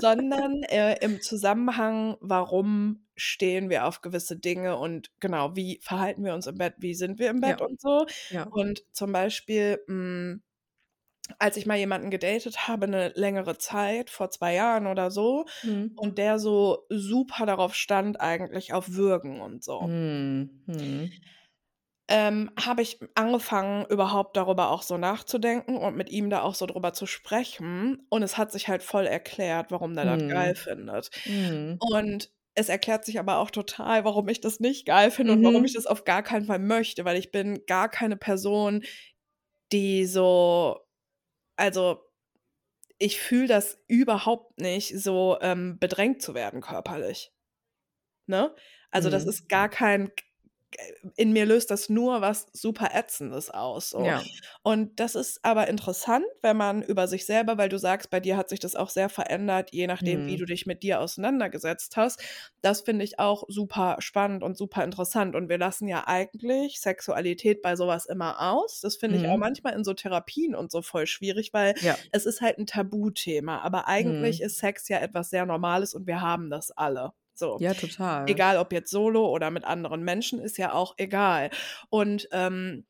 sondern, 0.00 0.62
äh, 0.64 0.96
im 1.04 1.20
Zusammenhang, 1.20 2.16
warum 2.20 3.06
stehen 3.14 3.70
wir 3.70 3.84
auf 3.86 4.00
gewisse 4.00 4.36
Dinge 4.36 4.76
und 4.76 5.12
genau, 5.20 5.54
wie 5.54 5.78
verhalten 5.82 6.24
wir 6.24 6.34
uns 6.34 6.46
im 6.48 6.58
Bett, 6.58 6.74
wie 6.78 6.94
sind 6.94 7.20
wir 7.20 7.30
im 7.30 7.40
Bett 7.40 7.60
Ja. 7.60 7.66
und 7.66 7.80
so. 7.80 8.06
Ja. 8.30 8.44
Und 8.44 8.82
zum 8.92 9.12
Beispiel, 9.12 9.78
hm, 9.86 10.42
als 11.38 11.56
ich 11.56 11.66
mal 11.66 11.76
jemanden 11.78 12.10
gedatet 12.10 12.68
habe 12.68 12.88
'ne 12.88 13.12
längere 13.16 13.58
Zeit, 13.58 14.10
vor 14.10 14.30
2 14.30 14.54
Jahren 14.54 14.86
oder 14.86 15.10
so, 15.10 15.46
Mhm. 15.62 15.98
und 15.98 16.18
der 16.18 16.38
so 16.38 16.86
super 16.90 17.46
darauf 17.46 17.74
stand 17.74 18.20
eigentlich 18.20 18.72
auf 18.74 18.90
Würgen 18.94 19.40
und 19.40 19.64
so. 19.64 19.90
Mhm. 19.90 20.64
Mhm. 20.66 21.28
Ähm, 22.10 22.50
habe 22.58 22.80
ich 22.80 22.98
angefangen, 23.14 23.84
überhaupt 23.90 24.34
darüber 24.38 24.70
auch 24.70 24.82
so 24.82 24.96
nachzudenken 24.96 25.76
und 25.76 25.94
mit 25.94 26.08
ihm 26.08 26.30
da 26.30 26.40
auch 26.40 26.54
so 26.54 26.64
drüber 26.64 26.94
zu 26.94 27.04
sprechen. 27.06 28.06
Und 28.08 28.22
es 28.22 28.38
hat 28.38 28.50
sich 28.50 28.66
halt 28.68 28.82
voll 28.82 29.04
erklärt, 29.06 29.70
warum 29.70 29.94
der 29.94 30.06
das 30.06 30.18
geil 30.26 30.54
Mhm. 30.54 30.56
findet. 30.56 31.10
Mhm. 31.26 31.82
Und 31.92 32.30
es 32.54 32.70
erklärt 32.70 33.04
sich 33.04 33.18
aber 33.20 33.38
auch 33.38 33.50
total, 33.50 34.04
warum 34.04 34.28
ich 34.28 34.40
das 34.40 34.58
nicht 34.58 34.86
geil 34.86 35.10
finde 35.10 35.34
und 35.34 35.44
warum 35.44 35.64
ich 35.66 35.74
das 35.74 35.86
auf 35.86 36.04
gar 36.04 36.22
keinen 36.22 36.46
Fall 36.46 36.58
möchte, 36.58 37.04
weil 37.04 37.18
ich 37.18 37.30
bin 37.30 37.64
gar 37.66 37.88
keine 37.90 38.16
Person, 38.16 38.82
die 39.72 40.06
so 40.06 40.78
also, 41.58 42.04
ich 42.98 43.20
fühle 43.20 43.48
das 43.48 43.78
überhaupt 43.88 44.60
nicht, 44.60 44.98
so, 45.00 45.38
ähm, 45.42 45.78
bedrängt 45.80 46.22
zu 46.22 46.34
werden 46.34 46.60
körperlich. 46.62 47.32
Ne? 48.26 48.54
Also, 48.90 49.10
das 49.10 49.24
Mhm. 49.24 49.30
ist 49.30 49.48
gar 49.48 49.68
kein 49.70 50.12
in 51.16 51.32
mir 51.32 51.46
löst 51.46 51.70
das 51.70 51.88
nur 51.88 52.20
was 52.20 52.46
super 52.52 52.90
Ätzendes 52.94 53.50
aus 53.50 53.90
so. 53.90 54.16
Ja. 54.16 54.28
Und 54.62 55.00
das 55.00 55.14
ist 55.14 55.40
aber 55.44 55.66
interessant, 55.68 56.24
wenn 56.42 56.56
man 56.56 56.82
über 56.82 57.08
sich 57.08 57.26
selber 57.26 57.58
weil 57.58 57.68
du 57.68 57.78
sagst, 57.78 58.10
bei 58.10 58.20
dir 58.20 58.36
hat 58.36 58.48
sich 58.50 58.60
das 58.60 58.76
auch 58.76 58.90
sehr 58.90 59.08
verändert, 59.08 59.70
je 59.72 59.86
nachdem, 59.86 60.22
wie 60.26 60.36
Mhm. 60.36 60.38
du 60.38 60.44
dich 60.46 60.66
mit 60.66 60.82
dir 60.82 61.00
auseinandergesetzt 61.00 61.96
hast. 61.96 62.20
Das 62.62 62.82
finde 62.82 63.04
ich 63.04 63.18
auch 63.18 63.44
super 63.48 63.96
spannend 64.00 64.42
und 64.42 64.56
super 64.58 64.84
interessant. 64.84 65.34
Und 65.36 65.48
wir 65.48 65.58
lassen 65.58 65.88
ja 65.88 66.06
eigentlich 66.06 66.80
Sexualität 66.80 67.62
bei 67.62 67.76
so 67.76 67.86
was 67.86 68.06
immer 68.06 68.40
aus. 68.52 68.80
Das 68.80 68.96
finde 68.96 69.16
ich 69.18 69.24
auch 69.30 69.38
Mhm. 69.38 69.48
manchmal 69.48 69.74
in 69.74 69.84
so 69.84 69.94
Therapien 69.94 70.54
und 70.54 70.70
so 70.72 70.82
voll 70.82 71.06
schwierig, 71.06 71.52
weil 71.54 71.74
Ja. 71.80 72.08
es 72.12 72.26
ist 72.26 72.40
halt 72.42 72.58
'n 72.58 72.66
Tabuthema. 72.66 73.58
Aber 73.60 73.88
eigentlich 73.88 74.40
Mhm. 74.40 74.42
ist 74.42 74.58
Sex 74.58 74.88
ja 74.88 74.98
etwas 74.98 75.30
sehr 75.30 75.46
Normales 75.46 75.94
und 75.94 76.06
wir 76.06 76.20
haben 76.20 76.50
das 76.50 76.70
alle. 76.72 77.12
So. 77.38 77.62
Ja, 77.64 77.74
total. 77.74 78.40
Egal 78.40 78.58
ob 78.58 78.72
jetzt 78.72 78.90
solo 78.90 79.28
oder 79.28 79.50
mit 79.50 79.64
anderen 79.64 80.02
Menschen, 80.04 80.40
ist 80.40 80.58
ja 80.58 80.72
auch 80.74 80.94
egal. 80.98 81.50
Und, 81.90 82.28
ähm, 82.32 82.86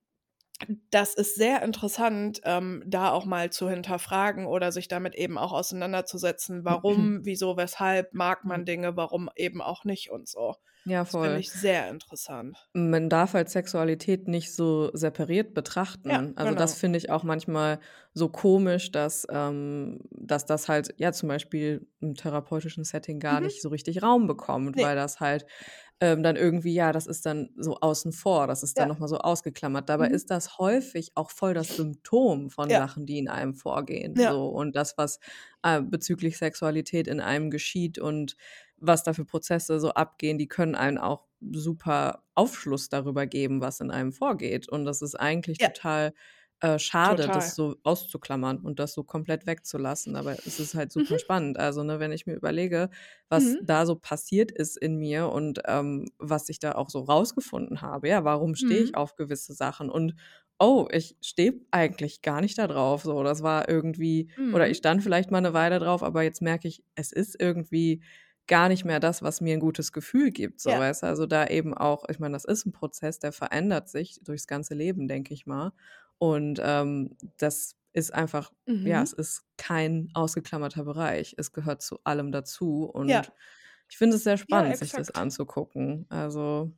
das 0.90 1.14
ist 1.14 1.36
sehr 1.36 1.62
interessant, 1.62 2.40
ähm, 2.44 2.82
da 2.86 3.12
auch 3.12 3.24
mal 3.24 3.50
zu 3.50 3.68
hinterfragen 3.70 4.46
oder 4.46 4.72
sich 4.72 4.88
damit 4.88 5.14
eben 5.14 5.38
auch 5.38 5.52
auseinanderzusetzen. 5.52 6.64
Warum, 6.64 7.24
wieso, 7.24 7.56
weshalb 7.56 8.12
mag 8.14 8.44
man 8.46 8.64
Mhm. 8.64 8.64
Dinge, 8.64 8.96
warum 8.96 9.30
eben 9.36 9.62
auch 9.62 9.84
nicht 9.84 10.10
und 10.10 10.28
so. 10.28 10.56
Ja, 10.86 11.04
Das 11.04 11.16
finde 11.16 11.38
voll. 11.38 11.40
ich 11.40 11.52
sehr 11.52 11.88
interessant. 11.90 12.68
Man 12.74 13.08
darf 13.08 13.32
halt 13.32 13.48
Sexualität 13.48 14.28
nicht 14.28 14.54
so 14.54 14.90
separiert 14.92 15.54
Ja, 16.04 16.18
betrachten. 16.18 16.34
Also, 16.36 16.54
das 16.54 16.74
genau. 16.74 16.78
finde 16.78 16.98
ich 16.98 17.08
auch 17.10 17.22
manchmal 17.24 17.80
so 18.12 18.28
komisch, 18.28 18.92
dass, 18.92 19.26
ähm 19.30 20.00
dass 20.10 20.44
das 20.44 20.68
halt, 20.68 20.94
ja, 20.98 21.12
zum 21.12 21.28
Beispiel 21.30 21.88
im 22.00 22.14
therapeutischen 22.14 22.84
Setting 22.84 23.20
gar 23.20 23.40
Mhm. 23.40 23.48
nicht 23.48 23.62
so 23.62 23.70
richtig 23.70 24.02
Raum 24.02 24.26
bekommt, 24.26 24.76
Ne. 24.76 24.82
weil 24.82 24.96
das 24.96 25.18
halt, 25.18 25.46
ähm, 26.00 26.22
dann 26.22 26.36
irgendwie 26.36 26.74
ja, 26.74 26.92
das 26.92 27.06
ist 27.06 27.26
dann 27.26 27.50
so 27.58 27.76
außen 27.80 28.12
vor, 28.12 28.46
das 28.48 28.62
ist 28.64 28.78
dann 28.80 28.86
Ja. 28.86 28.88
noch 28.88 28.98
mal 29.00 29.08
so 29.08 29.18
ausgeklammert. 29.18 29.88
Dabei 29.90 30.06
Mhm. 30.06 30.08
ist 30.08 30.30
das 30.30 30.58
häufig 30.58 31.12
auch 31.16 31.30
voll 31.30 31.54
das 31.54 31.76
Symptom 31.76 32.50
von 32.50 32.70
Ja. 32.70 32.78
Sachen, 32.78 33.06
die 33.06 33.18
in 33.18 33.28
einem 33.28 33.54
vorgehen, 33.54 34.16
Ja. 34.16 34.32
so. 34.32 34.48
Und 34.48 34.76
das, 34.76 34.98
was, 34.98 35.20
äh, 35.62 35.82
bezüglich 35.82 36.38
Sexualität 36.38 37.08
in 37.08 37.20
einem 37.20 37.50
geschieht 37.50 37.98
und 37.98 38.36
was 38.80 39.02
da 39.04 39.12
für 39.14 39.24
Prozesse 39.24 39.80
so 39.80 39.90
abgehen, 39.92 40.38
die 40.38 40.48
können 40.48 40.74
einen 40.74 40.98
auch 40.98 41.26
super 41.52 42.24
Aufschluss 42.34 42.88
darüber 42.88 43.26
geben, 43.26 43.60
was 43.60 43.80
in 43.80 43.90
einem 43.90 44.12
vorgeht. 44.12 44.68
Und 44.68 44.84
das 44.84 45.02
ist 45.02 45.14
eigentlich 45.16 45.58
Ja. 45.58 45.68
total, 45.74 46.12
äh, 46.60 46.78
schade, 46.80 47.30
Total. 47.30 47.30
das 47.30 47.54
so 47.54 47.76
auszuklammern 47.84 48.58
und 48.60 48.80
das 48.80 48.92
so 48.94 49.04
komplett 49.04 49.46
wegzulassen. 49.46 50.16
Aber 50.16 50.38
es 50.46 50.58
ist 50.58 50.74
halt 50.74 50.92
super 50.92 51.18
Mhm. 51.18 51.18
spannend. 51.18 51.58
Also, 51.58 51.84
ne, 51.84 52.00
wenn 52.00 52.12
ich 52.12 52.26
mir 52.26 52.34
überlege, 52.34 52.90
was 53.28 53.56
Mhm. 53.56 53.60
da 53.60 53.86
so 53.86 53.96
passiert 53.96 54.50
ist 54.52 54.76
in 54.76 54.96
mir 54.96 55.28
und, 55.30 55.60
ähm, 55.66 56.06
was 56.18 56.48
ich 56.48 56.58
da 56.60 56.72
auch 56.72 56.90
so 56.90 57.00
rausgefunden 57.00 57.80
habe. 57.82 58.08
Ja, 58.08 58.24
warum 58.24 58.54
stehe 58.56 58.82
ich 58.82 58.90
Mhm. 58.90 58.96
auf 58.96 59.14
gewisse 59.16 59.54
Sachen? 59.54 59.90
Und, 59.90 60.14
oh, 60.58 60.88
ich 60.90 61.16
stehe 61.22 61.60
eigentlich 61.70 62.22
gar 62.22 62.40
nicht 62.40 62.58
da 62.58 62.66
drauf, 62.66 63.02
so. 63.04 63.22
Das 63.22 63.42
war 63.44 63.68
irgendwie 63.68 64.30
oder 64.50 64.68
Mhm. 64.68 64.70
ich 64.70 64.78
stand 64.78 65.02
vielleicht 65.04 65.30
mal 65.30 65.40
'ne 65.40 65.52
Weile 65.54 65.78
drauf, 65.78 66.02
aber 66.02 66.22
jetzt 66.22 66.42
merke 66.42 66.66
ich, 66.68 66.82
es 66.96 67.12
ist 67.12 67.40
irgendwie 67.40 68.02
gar 68.48 68.68
nicht 68.68 68.84
mehr 68.84 69.00
das, 69.00 69.22
was 69.22 69.40
mir 69.40 69.54
'n 69.54 69.60
gutes 69.60 69.92
Gefühl 69.92 70.30
gibt, 70.32 70.60
so, 70.60 70.76
Ja. 70.76 70.78
weißt? 70.78 71.04
Also, 71.04 71.26
da 71.26 71.46
eben 71.48 71.74
auch 71.74 72.04
ich 72.08 72.18
meine, 72.20 72.34
das 72.34 72.44
ist 72.44 72.66
'n 72.66 72.72
Prozess, 72.72 73.18
der 73.20 73.32
verändert 73.32 73.88
sich 73.90 74.20
durchs 74.24 74.46
ganze 74.48 74.74
Leben, 74.74 75.08
denke 75.08 75.34
ich 75.34 75.46
mal. 75.46 75.72
Und, 76.18 76.60
ähm, 76.62 77.16
das 77.38 77.76
ist 77.92 78.14
einfach 78.14 78.52
ja, 78.84 79.02
es 79.02 79.12
Mhm. 79.12 79.14
ist 79.14 79.44
kein 79.58 80.08
ausgeklammerter 80.14 80.84
Bereich. 80.84 81.34
Es 81.38 81.52
gehört 81.52 81.82
zu 81.82 81.98
allem 82.04 82.32
dazu 82.32 82.84
Ja. 83.06 83.24
und 83.24 83.32
ich 83.90 83.98
finde 83.98 84.16
es 84.16 84.24
sehr 84.24 84.38
Ja, 84.50 84.62
spannend, 84.62 84.76
sich 84.78 84.94
das 84.94 85.10
anzugucken. 85.10 86.06
Also 86.10 86.72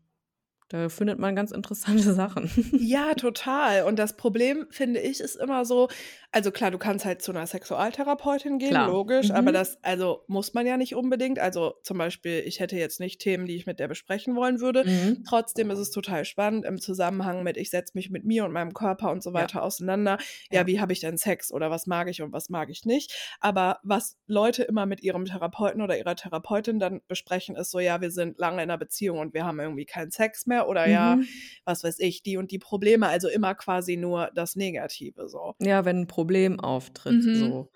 Da 0.71 0.89
findet 0.89 1.18
man 1.18 1.35
ganz 1.37 1.51
interessante 1.51 2.12
Sachen. 2.14 2.51
Ja, 2.83 3.14
total. 3.14 3.83
Und 3.85 3.99
das 3.99 4.16
Problem, 4.16 4.66
finde 4.71 5.01
ich, 5.01 5.21
ist 5.21 5.35
immer 5.37 5.64
so 5.66 5.89
also 6.33 6.53
klar, 6.53 6.71
du 6.71 6.79
kannst 6.79 7.05
halt 7.05 7.21
zu 7.23 7.33
einer 7.33 7.45
Sexualtherapeutin 7.47 8.61
gehen, 8.61 8.79
Klar. 8.79 8.85
logisch, 8.85 9.33
aber 9.35 9.51
Mhm. 9.51 9.53
das 9.53 9.79
also, 9.83 10.23
muss 10.29 10.55
man 10.55 10.64
ja 10.64 10.77
nicht 10.77 10.95
unbedingt. 10.95 11.41
Also, 11.41 11.75
zum 11.83 11.99
Beispiel, 11.99 12.39
ich 12.47 12.61
hätte 12.61 12.77
jetzt 12.77 13.01
nicht 13.01 13.21
Themen, 13.21 13.47
die 13.47 13.57
ich 13.57 13.66
mit 13.66 13.81
der 13.81 13.89
besprechen 13.89 14.37
wollen 14.37 14.61
würde. 14.61 14.85
Mhm. 14.85 15.25
Trotzdem 15.25 15.71
ist 15.73 15.81
es 15.81 15.91
total 15.91 16.25
spannend 16.25 16.64
im 16.64 16.81
Zusammenhang 16.81 17.43
mit, 17.43 17.57
ich 17.57 17.71
setze 17.71 17.93
mich 17.97 18.11
mit 18.11 18.25
mir 18.25 18.45
und 18.45 18.53
meinem 18.53 18.73
Körper 18.73 19.11
und 19.11 19.25
so 19.25 19.33
Ja. 19.35 19.51
weiter 19.51 19.62
auseinander. 19.64 20.18
Ja, 20.53 20.64
Ja. 20.64 20.68
wie 20.68 20.81
habe 20.81 20.93
ich 20.93 21.01
denn 21.01 21.18
Sex 21.18 21.51
oder 21.53 21.68
was 21.71 21.87
mag 21.89 22.09
ich 22.09 22.23
und 22.23 22.33
was 22.33 22.49
mag 22.49 22.71
ich 22.71 22.85
nicht? 22.85 23.12
Aber 23.41 23.81
was 23.83 24.16
Leute 24.29 24.62
immer 24.62 24.87
mit 24.87 25.03
ihrem 25.03 25.25
Therapeuten 25.25 25.83
oder 25.83 25.99
ihrer 25.99 26.14
Therapeutin 26.14 26.79
dann 26.79 27.01
besprechen, 27.09 27.57
ist 27.57 27.73
so: 27.73 27.81
„Ja, 27.81 28.01
wir 28.01 28.12
sind 28.12 28.39
lange 28.39 28.62
in 28.62 28.68
'ner 28.68 28.79
Beziehung 28.79 29.18
und 29.18 29.35
wir 29.35 29.45
haben 29.45 29.59
irgendwie 29.59 29.85
keinen 29.87 30.12
Sex 30.12 30.47
mehr“ 30.47 30.60
oder 30.69 30.87
ja, 30.89 31.19
Mhm. 31.19 31.51
was 31.65 31.85
weiß 31.85 31.99
ich, 32.01 32.23
die 32.23 32.37
und 32.37 32.51
die 32.53 32.59
Probleme. 32.59 33.09
Also, 33.09 33.29
immer 33.29 33.55
quasi 33.55 33.97
nur 33.97 34.31
das 34.35 34.57
Negative 34.57 35.29
so. 35.29 35.55
Ja, 35.63 35.85
wenn 35.85 35.99
'n 36.05 36.07
Problem 36.07 36.59
auftritt, 36.59 37.23
Mhm. 37.25 37.29
so. 37.33 37.71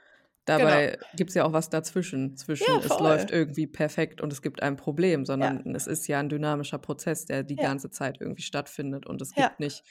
Genau. 0.56 0.80
Dabei 0.86 0.98
gibt's 1.12 1.34
ja 1.34 1.44
auch 1.44 1.52
was 1.52 1.68
dazwischen. 1.68 2.34
Zwischen 2.36 2.80
Ja, 2.80 2.80
es 2.80 2.98
läuft 2.98 3.30
irgendwie 3.30 3.66
perfekt 3.66 4.22
und 4.22 4.32
es 4.32 4.40
gibt 4.40 4.62
ein 4.62 4.76
Problem, 4.76 5.26
Ja. 5.40 5.54
sondern 5.54 5.74
es 5.74 5.86
ist 5.86 6.06
ja 6.08 6.18
'n 6.20 6.30
dynamischer 6.30 6.78
Prozess, 6.78 7.26
der 7.26 7.42
die 7.42 7.58
Ja. 7.58 7.58
ganze 7.58 7.90
Zeit 7.90 8.18
irgendwie 8.20 8.40
stattfindet 8.42 9.04
und 9.06 9.20
es 9.20 9.34
Ja. 9.36 9.54
gibt 9.54 9.60
nicht 9.60 9.84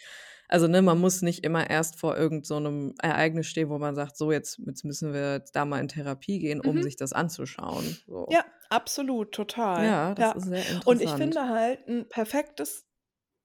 also, 0.50 0.68
ne, 0.68 0.82
man 0.82 1.00
muss 1.00 1.22
nicht 1.22 1.44
immer 1.44 1.70
erst 1.70 2.00
vor 2.00 2.18
irgend 2.18 2.46
so 2.46 2.58
Ereignis 3.02 3.48
stehen, 3.48 3.70
wo 3.70 3.78
man 3.80 3.96
sagt: 3.96 4.18
„So, 4.18 4.32
jetzt 4.32 4.60
jetzt 4.66 4.84
müssen 4.86 5.14
wir 5.14 5.34
jetzt 5.36 5.56
da 5.56 5.66
mal 5.66 5.80
in 5.80 5.88
Therapie 5.88 6.40
gehen, 6.40 6.62
um 6.62 6.82
Mhm. 6.82 6.84
sich 6.84 6.96
das 6.98 7.14
anzuschauen“, 7.14 8.02
so. 8.08 8.28
Ja, 8.30 8.46
absolut, 8.70 9.34
total. 9.34 9.96
Ja, 9.96 10.14
das 10.14 10.32
Ja. 10.32 10.36
ist 10.36 10.46
sehr 10.46 10.66
Und 10.86 11.02
ich 11.02 11.16
interessant. 11.16 11.16
finde 11.16 11.48
halt 11.50 11.88
'n 11.88 12.08
perfektes 12.10 12.86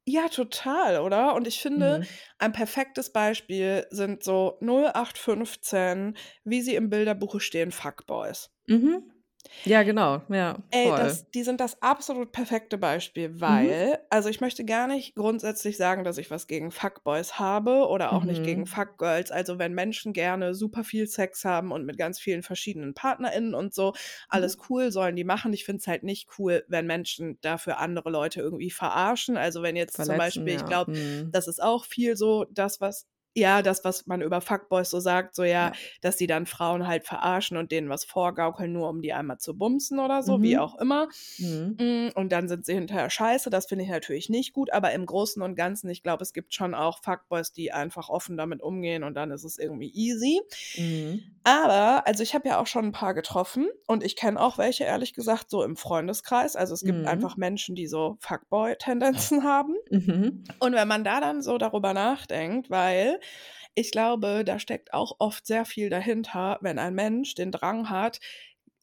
ja, 0.09 0.29
total, 0.29 1.01
oder? 1.03 1.35
Und 1.35 1.47
ich 1.49 1.61
finde, 1.63 2.01
Mhm. 2.01 2.19
ein 2.39 2.53
perfektes 2.53 3.13
Beispiel 3.13 3.87
sind 3.91 4.25
so 4.25 4.59
0815, 4.61 6.17
wie 6.45 6.63
sie 6.63 6.77
im 6.77 6.91
Bilderbuche 6.91 7.41
stehen, 7.41 7.73
Fuckboys. 7.73 8.51
Mhm. 8.69 9.18
Ja, 9.65 9.83
genau. 9.85 10.23
Ja, 10.29 10.59
Ey, 10.71 10.93
das 10.93 11.31
die 11.31 11.45
sind 11.45 11.61
das 11.63 11.81
absolut 11.81 12.31
perfekte 12.31 12.77
Beispiel, 12.77 13.41
Mhm. 13.47 13.79
weil 13.81 14.01
also, 14.11 14.29
ich 14.29 14.43
möchte 14.43 14.67
gar 14.67 14.87
nicht 14.87 15.15
grundsätzlich 15.15 15.79
sagen, 15.79 16.05
dass 16.05 16.19
ich 16.19 16.31
was 16.31 16.47
gegen 16.47 16.71
Fuckboys 16.71 17.39
habe 17.39 17.87
oder 17.89 18.13
auch 18.13 18.25
nicht 18.27 18.43
gegen 18.43 18.67
Mhm. 18.67 18.67
Fuckgirls. 18.67 19.31
Also, 19.31 19.59
wenn 19.59 19.73
Menschen 19.73 20.13
gerne 20.13 20.55
super 20.55 20.85
viel 20.85 21.07
Sex 21.07 21.47
haben 21.47 21.73
und 21.73 21.87
mit 21.87 21.97
ganz 21.97 22.21
vielen 22.21 22.43
verschiedenen 22.43 22.93
PartnerInnen 22.93 23.55
und 23.55 23.73
so, 23.73 23.95
Mhm. 24.33 24.49
alles 24.49 24.59
cool, 24.69 24.93
sollen 24.93 25.17
die 25.17 25.25
machen. 25.25 25.55
Ich 25.55 25.65
finde 25.65 25.81
es 25.81 25.87
halt 25.87 26.03
nicht 26.03 26.29
cool, 26.39 26.63
wenn 26.69 26.87
Menschen 26.87 27.39
dafür 27.41 27.79
andere 27.79 28.11
Leute 28.11 28.41
irgendwie 28.43 28.71
verarschen. 28.71 29.39
Also, 29.39 29.63
wenn 29.63 29.75
jetzt 29.75 30.05
zum 30.05 30.17
Verletzen, 30.17 30.17
Beispiel 30.19 30.53
ich 30.53 30.67
ja. 30.67 30.67
glaube, 30.67 30.91
Mhm. 30.93 31.33
das 31.33 31.49
ist 31.49 31.63
auch 31.63 31.87
viel 31.87 32.15
so 32.15 32.45
das, 32.51 32.79
was 32.83 33.07
ja, 33.37 33.63
das, 33.63 33.85
was 33.85 34.07
man 34.07 34.23
über 34.23 34.41
Fuckboys 34.41 34.91
so 34.91 35.01
sagt, 35.01 35.35
so 35.37 35.45
ja, 35.45 35.71
Ja. 35.71 35.79
dass 36.01 36.17
die 36.17 36.27
dann 36.27 36.47
Frauen 36.47 36.87
halt 36.87 37.05
verarschen 37.07 37.57
und 37.57 37.71
denen 37.73 37.89
was 37.89 38.05
vorgaukeln, 38.05 38.73
nur 38.73 38.89
um 38.89 39.03
die 39.03 39.13
einmal 39.13 39.39
zu 39.39 39.57
bumsen 39.57 39.99
oder 40.01 40.23
so, 40.23 40.43
wie 40.43 40.57
Mhm. 40.57 40.59
auch 40.59 40.77
immer. 40.81 41.09
Mhm. 41.39 41.81
Hm, 41.81 42.11
und 42.17 42.33
dann 42.33 42.49
sind 42.49 42.67
sie 42.67 42.75
hinterher 42.75 43.11
scheiße. 43.11 43.51
Das 43.51 43.67
finde 43.67 43.85
ich 43.85 43.91
natürlich 43.91 44.29
nicht 44.31 44.53
gut, 44.53 44.73
aber 44.73 44.93
im 44.93 45.07
Großen 45.07 45.43
und 45.43 45.55
Ganzen, 45.57 45.89
ich 45.91 46.03
glaube, 46.03 46.23
es 46.25 46.33
gibt 46.33 46.53
schon 46.55 46.75
auch 46.75 47.01
Fuckboys, 47.05 47.53
die 47.53 47.73
einfach 47.73 48.09
offen 48.09 48.37
damit 48.37 48.63
umgehen 48.63 49.05
und 49.05 49.15
dann 49.15 49.31
ist 49.31 49.45
es 49.45 49.59
irgendwie 49.59 49.91
easy. 49.95 50.41
Mhm. 50.75 51.39
Aber 51.45 52.07
also, 52.07 52.23
ich 52.23 52.35
habe 52.35 52.49
ja 52.49 52.61
auch 52.61 52.67
schon 52.67 52.87
'n 52.87 52.93
paar 52.93 53.15
getroffen 53.15 53.69
und 53.87 54.03
ich 54.05 54.17
kenne 54.17 54.39
auch 54.41 54.59
welche, 54.59 54.85
ehrlich 54.85 55.15
gesagt, 55.15 55.49
so 55.51 55.63
im 55.63 55.77
Freundeskreis. 55.77 56.57
Also, 56.57 56.75
es 56.75 56.85
gibt 56.85 57.07
einfach 57.07 57.37
Mhm. 57.37 57.39
Menschen, 57.39 57.75
die 57.75 57.87
so 57.87 58.17
Fuckboy-Tendenzen 58.21 59.43
haben. 59.45 59.75
Mhm. 59.91 60.45
Und 60.61 60.75
wenn 60.75 60.89
man 60.89 61.05
da 61.05 61.21
dann 61.21 61.43
so 61.43 61.59
darüber 61.59 61.95
nachdenkt 61.95 62.71
weil 62.71 63.18
ich 63.75 63.91
glaube, 63.93 64.45
da 64.45 64.59
steckt 64.59 64.93
auch 64.95 65.17
oft 65.21 65.47
sehr 65.47 65.65
viel 65.65 65.91
dahinter, 65.91 66.59
wenn 66.63 66.79
ein 66.79 66.95
Mensch 66.95 67.35
den 67.35 67.53
Drang 67.53 67.91
hat, 67.91 68.21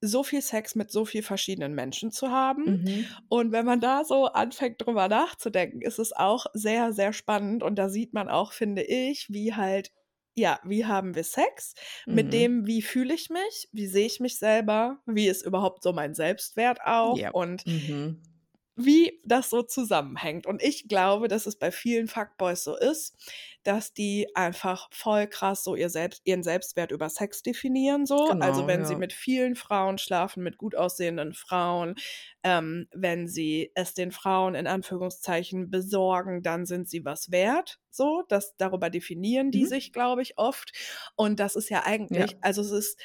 so 0.02 0.24
viel 0.24 0.42
Sex 0.42 0.76
mit 0.76 0.92
so 0.92 1.06
viel 1.06 1.24
verschiedenen 1.24 1.74
Menschen 1.74 2.12
zu 2.12 2.30
haben. 2.30 2.66
Mhm. 2.66 3.26
Und 3.28 3.52
wenn 3.52 3.66
man 3.66 3.80
da 3.82 4.04
so 4.06 4.26
anfängt, 4.28 4.82
drüber 4.86 5.08
nachzudenken, 5.08 5.82
ist 5.82 6.00
es 6.00 6.14
auch 6.14 6.46
sehr, 6.54 6.94
sehr 6.94 7.14
spannend 7.14 7.64
und 7.64 7.76
da 7.78 7.90
sieht 7.90 8.14
man 8.14 8.30
auch, 8.30 8.54
finde 8.54 8.84
ich, 8.84 9.28
wie 9.30 9.54
halt 9.56 9.92
ja, 10.38 10.60
wie 10.66 10.86
haben 10.86 11.16
wir 11.16 11.24
Sex? 11.24 11.76
Mit 12.10 12.34
Mhm. 12.34 12.34
dem, 12.34 12.66
wie 12.68 12.82
fühle 12.82 13.14
ich 13.14 13.30
mich? 13.30 13.70
Wie 13.72 13.88
sehe 13.88 14.06
ich 14.06 14.20
mich 14.20 14.38
selber? 14.38 15.00
Wie 15.06 15.28
ist 15.30 15.46
überhaupt 15.46 15.82
so 15.82 15.94
mein 15.94 16.14
Selbstwert 16.14 16.80
auch? 16.84 17.22
Ja. 17.22 17.32
Und 17.32 17.64
Mhm. 17.66 18.35
Wie 18.76 19.22
das 19.24 19.50
so 19.50 19.62
zusammenhängt. 19.64 20.46
Und 20.48 20.62
ich 20.62 20.88
glaube, 20.88 21.28
dass 21.28 21.46
es 21.46 21.58
bei 21.58 21.72
vielen 21.72 22.08
Fuckboys 22.08 22.64
so 22.64 22.76
ist, 22.78 23.16
dass 23.64 23.94
die 23.94 24.28
einfach 24.36 24.90
voll 24.92 25.28
krass 25.28 25.64
so 25.64 25.76
ihr 25.76 25.90
Selbst 25.90 26.22
ihren 26.26 26.44
Selbstwert 26.44 26.92
über 26.92 27.10
Sex 27.10 27.42
definieren 27.42 28.06
so. 28.06 28.36
Also, 28.40 28.68
Genau, 28.68 28.68
wenn 28.68 28.86
sie 28.86 28.96
ja. 28.96 28.98
mit 28.98 29.14
vielen 29.14 29.56
Frauen 29.56 29.98
schlafen, 29.98 30.44
mit 30.44 30.58
gut 30.58 30.76
aussehenden 30.76 31.34
Frauen, 31.34 31.96
ähm, 32.44 32.88
wenn 32.94 33.28
sie 33.28 33.72
es 33.76 33.94
den 33.94 34.12
Frauen 34.12 34.56
in 34.56 34.68
Anführungszeichen 34.68 35.70
besorgen, 35.72 36.44
dann 36.44 36.66
sind 36.66 36.90
sie 36.90 37.06
was 37.06 37.32
wert, 37.32 37.80
so. 37.90 38.24
Das 38.30 38.56
darüber 38.58 38.90
definieren 38.90 39.52
die 39.52 39.66
Mhm. 39.66 39.66
sich, 39.66 39.94
glaube 39.94 40.22
ich, 40.22 40.38
oft. 40.38 40.72
Und 41.16 41.40
das 41.40 41.56
ist 41.56 41.70
ja 41.70 41.84
Ja. 42.10 42.26
eigentlich 42.26 42.38
also, 42.42 42.62
es 42.62 42.72
ist 42.72 43.00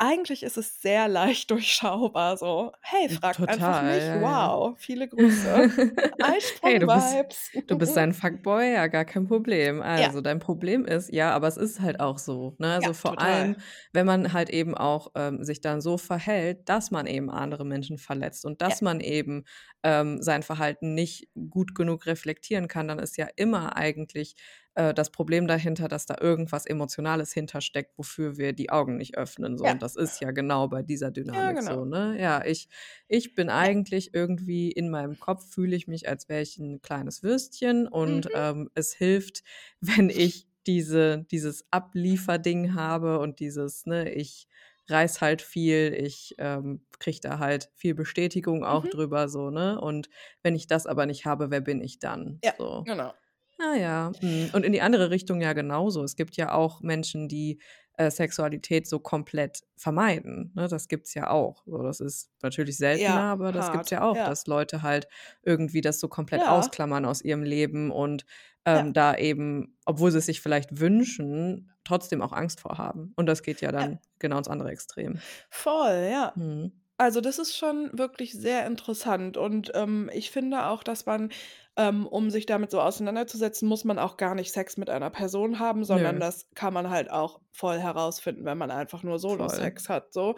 eigentlich 0.00 0.42
ist 0.42 0.56
es 0.58 0.80
sehr 0.82 1.08
leicht 1.08 1.50
durchschaubar 1.52 2.36
so: 2.38 2.72
„Hey, 2.82 3.08
Hm, 3.08 3.20
fragt 3.20 3.48
einfach 3.48 3.80
total, 3.80 3.82
mich. 3.82 4.08
ja, 4.08 4.16
ja. 4.20 4.50
Wow, 4.52 4.76
viele 4.78 5.08
Grüße. 5.08 5.68
Hey, 6.62 6.78
du 6.78 6.88
bist 6.88 7.20
Eisprung-Vibes.“ 7.20 7.52
du 7.68 7.78
bist 7.78 7.96
ein 7.98 8.12
Fuckboy? 8.14 8.72
Ja, 8.74 8.86
gar 8.88 9.04
kein 9.04 9.26
Problem. 9.26 9.82
Ja. 9.94 10.08
Also, 10.08 10.20
dein 10.20 10.38
Problem 10.40 10.84
ist 10.86 11.12
ja, 11.12 11.32
aber 11.32 11.48
es 11.48 11.56
ist 11.56 11.80
halt 11.80 12.00
auch 12.00 12.18
so, 12.18 12.56
ne? 12.58 12.74
Ja, 12.78 12.88
Also, 12.88 12.94
vor 12.94 13.18
total. 13.18 13.18
allem, 13.18 13.56
wenn 13.92 14.06
man 14.06 14.32
halt 14.32 14.50
eben 14.50 14.74
auch, 14.76 15.12
ähm, 15.16 15.44
sich 15.44 15.60
dann 15.60 15.80
so 15.80 15.98
verhält, 15.98 16.68
dass 16.68 16.90
man 16.90 17.06
eben 17.06 17.30
andere 17.30 17.64
Menschen 17.64 17.98
verletzt 17.98 18.44
und 18.44 18.62
Ja. 18.66 18.74
dass 18.74 18.82
man 18.82 19.00
eben, 19.00 19.44
ähm, 19.82 20.22
sein 20.22 20.42
Verhalten 20.42 20.94
nicht 20.94 21.28
gut 21.50 21.74
genug 21.74 22.06
reflektieren 22.06 22.68
kann, 22.68 22.88
dann 22.88 22.98
ist 22.98 23.16
ja 23.16 23.28
immer 23.36 23.76
eigentlich, 23.76 24.36
äh, 24.80 24.94
das 24.94 25.10
Problem 25.10 25.46
dahinter, 25.46 25.88
dass 25.88 26.06
da 26.06 26.16
irgendwas 26.20 26.66
Emotionales 26.66 27.32
hintersteckt, 27.32 27.96
wofür 27.98 28.36
wir 28.38 28.52
die 28.52 28.70
Augen 28.70 28.96
nicht 28.96 29.16
öffnen, 29.16 29.58
so. 29.58 29.66
Ja. 29.66 29.72
Und 29.72 29.82
das 29.82 29.96
ist 29.96 30.20
ja 30.20 30.30
genau 30.32 30.68
bei 30.68 30.82
dieser 30.82 31.10
Ja, 31.32 31.52
Dynamik 31.52 31.62
so, 31.62 31.84
genau. 31.84 31.86
ne? 31.86 32.16
Ja, 32.20 32.44
ich 32.44 32.68
ich 33.08 33.34
bin 33.34 33.50
Ja. 33.58 33.70
eigentlich 33.70 34.14
irgendwie 34.14 34.70
in 34.72 34.90
meinem 34.90 35.18
Kopf 35.18 35.50
fühle 35.52 35.76
ich 35.76 35.86
mich, 35.88 36.08
als 36.08 36.28
wäre 36.28 36.42
ich 36.42 36.58
'n 36.58 36.80
kleines 36.82 37.22
Würstchen 37.22 37.86
und, 37.88 38.28
Mhm. 38.28 38.34
ähm, 38.34 38.70
es 38.74 38.92
hilft, 38.94 39.42
wenn 39.80 40.10
ich 40.10 40.46
diese 40.66 41.24
dieses 41.30 41.64
Ablieferding 41.70 42.74
habe 42.74 43.18
und 43.20 43.40
dieses, 43.40 43.86
ne, 43.86 44.12
ich 44.12 44.46
reiße 44.88 45.20
halt 45.20 45.42
viel, 45.42 45.94
ich, 45.96 46.34
ähm, 46.38 46.84
kriege 46.98 47.20
da 47.22 47.38
halt 47.38 47.70
viel 47.74 47.94
Bestätigung 47.94 48.64
auch 48.64 48.86
Mhm. 48.86 48.88
drüber 48.88 49.28
so, 49.28 49.50
ne? 49.50 49.80
Und 49.80 50.08
wenn 50.42 50.54
ich 50.56 50.66
das 50.66 50.86
aber 50.86 51.06
nicht 51.06 51.26
habe, 51.26 51.50
wer 51.50 51.60
bin 51.60 51.80
ich 51.80 51.98
dann? 52.00 52.42
Ja, 52.42 52.54
So. 52.58 52.86
genau. 52.86 53.14
Ah 53.62 53.74
ja, 53.76 54.12
mhm. 54.22 54.50
Und 54.54 54.64
in 54.64 54.72
die 54.72 54.80
andere 54.80 55.10
Richtung 55.10 55.40
ja 55.42 55.52
genauso. 55.52 56.02
Es 56.02 56.16
gibt 56.16 56.36
ja 56.36 56.52
auch 56.52 56.80
Menschen, 56.80 57.28
die, 57.28 57.60
äh, 57.94 58.10
Sexualität 58.10 58.86
so 58.88 58.98
komplett 59.00 59.60
vermeiden, 59.76 60.52
ne? 60.54 60.68
Das 60.68 60.88
gibt's 60.88 61.12
ja 61.14 61.28
auch. 61.28 61.62
So, 61.66 61.82
das 61.82 62.00
ist 62.00 62.30
natürlich 62.42 62.78
seltener, 62.78 63.20
Ja, 63.20 63.32
aber 63.32 63.52
das 63.52 63.70
gibt's 63.70 63.90
hart. 63.90 63.90
ja 63.90 64.02
auch, 64.02 64.16
Ja. 64.16 64.24
dass 64.24 64.46
Leute 64.46 64.80
halt 64.82 65.08
irgendwie 65.42 65.82
das 65.82 66.00
so 66.00 66.08
komplett 66.08 66.40
Ja. 66.42 66.48
ausklammern 66.48 67.04
aus 67.04 67.20
ihrem 67.22 67.42
Leben 67.42 67.90
und, 67.90 68.24
ähm, 68.64 68.94
da 68.94 69.14
eben, 69.16 69.76
obwohl 69.84 70.10
sie's 70.12 70.26
sich 70.26 70.40
vielleicht 70.40 70.80
wünschen, 70.80 71.70
trotzdem 71.84 72.22
auch 72.22 72.32
Angst 72.32 72.60
vor 72.60 72.78
haben. 72.78 73.12
Und 73.16 73.26
das 73.26 73.42
geht 73.42 73.60
ja 73.60 73.72
Ja. 73.78 73.90
dann 73.90 74.00
genau 74.18 74.38
ins 74.38 74.48
andere 74.48 74.70
Extrem. 74.70 75.22
Voll, 75.50 76.08
ja. 76.10 76.32
Mhm. 76.36 76.72
Also, 76.98 77.20
das 77.22 77.38
ist 77.38 77.56
schon 77.56 77.90
wirklich 77.98 78.32
sehr 78.34 78.66
interessant 78.66 79.36
und, 79.38 79.72
ähm, 79.74 80.10
ich 80.12 80.30
finde 80.30 80.66
auch, 80.66 80.82
dass 80.82 81.06
man, 81.06 81.30
ähm, 81.76 82.06
um 82.06 82.30
sich 82.30 82.46
damit 82.46 82.70
so 82.70 82.80
auseinanderzusetzen, 82.80 83.68
muss 83.68 83.84
man 83.84 83.98
auch 83.98 84.16
gar 84.16 84.34
nicht 84.34 84.52
Sex 84.52 84.76
mit 84.76 84.90
einer 84.90 85.10
Person 85.10 85.58
haben, 85.60 85.84
sondern 85.84 86.18
Nö. 86.18 86.22
das 86.22 86.48
kann 86.54 86.74
man 86.74 86.90
halt 86.90 87.10
auch 87.10 87.40
voll 87.52 87.78
herausfinden, 87.80 88.44
wenn 88.44 88.58
man 88.58 88.70
einfach 88.70 89.02
nur. 89.02 89.18
Solo-Sex 89.18 89.88
hat, 89.88 90.12
so. 90.12 90.36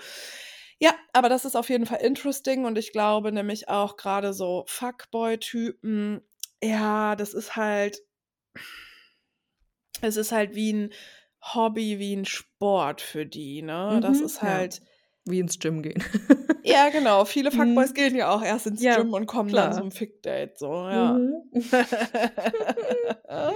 Ja, 0.81 0.95
aber 1.13 1.29
das 1.29 1.45
ist 1.45 1.57
auf 1.57 1.71
jeden 1.71 1.87
Fall 1.87 2.01
interesting 2.03 2.65
und 2.67 2.77
ich 2.79 2.93
glaube 2.93 3.33
nämlich 3.33 3.69
auch 3.69 3.97
grade 3.97 4.33
so 4.35 4.65
Fuckboy-Typen, 4.69 6.23
ja, 6.63 7.17
das 7.17 7.35
ist 7.35 7.57
halt 7.57 8.03
es 10.01 10.17
ist 10.17 10.33
halt 10.33 10.55
wie 10.55 10.71
'n 10.73 10.93
Hobby, 11.55 11.99
wie 11.99 12.15
'n 12.15 12.25
Sport 12.25 13.01
für 13.01 13.27
die, 13.27 13.63
ne? 13.63 14.01
Das 14.03 14.21
Mhm, 14.21 14.23
ist 14.23 14.43
ja. 14.43 14.67
Wie 15.25 15.39
ins 15.41 15.59
Gym 15.59 15.83
gehen. 15.83 16.03
Ja, 16.65 16.91
genau. 16.91 17.25
Viele 17.25 17.51
Fuckboys 17.51 17.91
Mhm. 17.91 17.95
gehen 17.95 18.15
ja 18.15 18.31
auch 18.31 18.41
erst 18.41 18.69
ins 18.69 18.81
Ja, 18.83 18.97
Gym 18.99 19.13
und 19.13 19.27
kommen 19.27 19.51
dann 19.53 19.71
klar. 19.73 19.81
zum 19.83 19.91
Fick-Date, 19.91 20.57
so, 20.59 20.73
ja. 20.89 21.15
Mhm. 21.15 21.43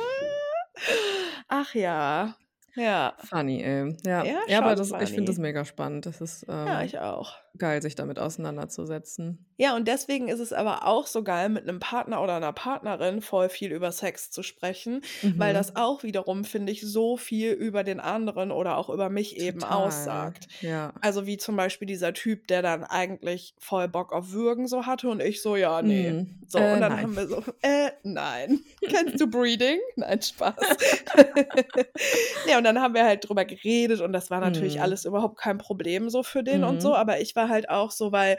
Ach 1.49 1.75
ja. 1.75 2.35
Ja. 2.77 3.15
Funny, 3.25 3.63
ey. 3.63 3.97
Ja, 4.07 4.25
Ja, 4.25 4.35
ja 4.47 4.59
aber 4.61 4.75
das, 4.77 4.91
ich 4.93 5.11
finde 5.11 5.25
das 5.33 5.39
mega 5.39 5.65
spannend. 5.65 6.07
Das 6.07 6.21
ist 6.21 6.47
Ja, 6.47 6.81
ähm, 6.81 6.87
ich 6.87 6.99
auch. 6.99 7.35
geil, 7.59 7.81
sich 7.83 7.95
damit 7.95 8.19
auseinanderzusetzen. 8.19 9.47
Ja, 9.57 9.75
und 9.75 9.89
deswegen 9.89 10.29
ist 10.29 10.41
es 10.41 10.53
aber 10.53 10.87
auch 10.87 11.07
so 11.07 11.23
geil, 11.25 11.49
mit 11.49 11.63
einem 11.67 11.81
Partner 11.81 12.23
oder 12.23 12.37
einer 12.37 12.53
Partnerin 12.53 13.23
voll 13.23 13.49
viel 13.49 13.73
über 13.73 13.91
Sex 13.93 14.31
zu 14.31 14.43
sprechen, 14.43 15.01
weil 15.23 15.53
Mhm. 15.53 15.57
das 15.57 15.75
auch 15.77 16.03
wiederum, 16.03 16.45
finde 16.45 16.71
ich, 16.71 16.83
so 16.83 17.17
viel 17.17 17.53
über 17.53 17.83
den 17.83 17.99
anderen 17.99 18.51
oder 18.51 18.77
auch 18.77 18.91
über 18.91 19.09
mich 19.09 19.39
eben 19.39 19.61
Total. 19.61 19.87
aussagt. 19.87 20.49
Ja. 20.61 20.93
Also 21.01 21.25
wie 21.27 21.39
zum 21.39 21.57
Beispiel 21.57 21.87
dieser 21.89 22.13
Typ, 22.13 22.47
der 22.49 22.61
dann 22.61 22.85
eigentlich 22.85 23.55
voll 23.59 23.89
Bock 23.89 24.13
auf 24.13 24.33
Würgen 24.33 24.69
so 24.69 24.85
hatte 24.85 25.09
und 25.09 25.23
ich 25.23 25.41
so, 25.41 25.57
ja, 25.57 25.81
nee. 25.81 26.11
Mhm. 26.13 26.41
So, 26.47 26.59
Äh, 26.59 26.75
und 26.75 26.81
dann 26.83 26.93
nein. 26.93 27.03
haben 27.05 27.17
wir 27.17 27.27
so, 27.27 27.43
äh, 27.63 27.91
nein. 28.03 28.61
Kennst 28.87 29.19
du 29.19 29.27
Breeding? 29.29 29.79
Nein, 29.97 30.21
Spaß. 30.21 30.55
ja, 32.49 32.59
und 32.59 32.65
dann 32.67 32.81
haben 32.83 32.95
wir 32.95 33.05
halt 33.07 33.29
drüber 33.29 33.47
geredet 33.47 34.01
und 34.03 34.13
das 34.13 34.31
war 34.31 34.41
natürlich 34.41 34.81
Mhm. 34.81 34.83
alles 34.83 35.07
überhaupt 35.07 35.39
kein 35.39 35.59
Problem 35.59 36.11
so 36.11 36.23
für 36.25 36.45
den 36.45 36.65
und 36.65 36.83
so, 36.83 36.91
Mhm. 36.91 36.97
aber 36.97 37.21
ich 37.21 37.37
war 37.37 37.49
halt 37.49 37.71
auch 37.71 37.91
so, 37.93 38.13
weil 38.13 38.39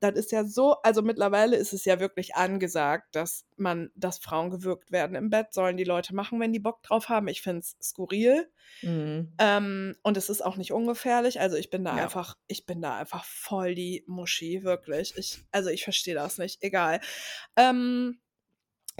das 0.00 0.14
ist 0.16 0.32
ja 0.32 0.44
so, 0.44 0.74
also 0.82 1.02
mittlerweile 1.02 1.56
ist 1.56 1.72
es 1.72 1.84
ja 1.84 2.00
wirklich 2.00 2.34
angesagt, 2.34 3.14
dass 3.16 3.46
man, 3.56 3.90
dass 3.94 4.18
Frauen 4.18 4.50
gewürgt 4.50 4.90
werden 4.92 5.16
im 5.16 5.30
Bett, 5.30 5.54
sollen 5.54 5.76
die 5.76 5.84
Leute 5.84 6.14
machen, 6.14 6.40
wenn 6.40 6.52
die 6.52 6.58
Bock 6.60 6.82
drauf 6.82 7.08
haben. 7.08 7.28
Ich 7.28 7.42
finde 7.42 7.60
es 7.60 7.76
skurril. 7.80 8.50
Mhm. 8.82 9.40
Ähm, 9.40 9.96
und 10.02 10.16
es 10.16 10.28
ist 10.30 10.42
auch 10.44 10.56
nicht 10.56 10.72
ungefährlich. 10.72 11.40
Also 11.40 11.56
ich 11.56 11.70
bin 11.70 11.84
da 11.84 11.96
Ja. 11.96 12.02
einfach, 12.02 12.36
ich 12.48 12.66
bin 12.66 12.82
da 12.82 12.98
einfach 12.98 13.24
voll 13.24 13.74
die 13.74 14.04
Muschi, 14.06 14.62
wirklich. 14.62 15.14
Ich, 15.16 15.40
also 15.52 15.70
ich 15.70 15.84
verstehe 15.84 16.14
das 16.14 16.38
nicht. 16.38 16.62
Egal. 16.62 17.00
Ähm, 17.56 18.20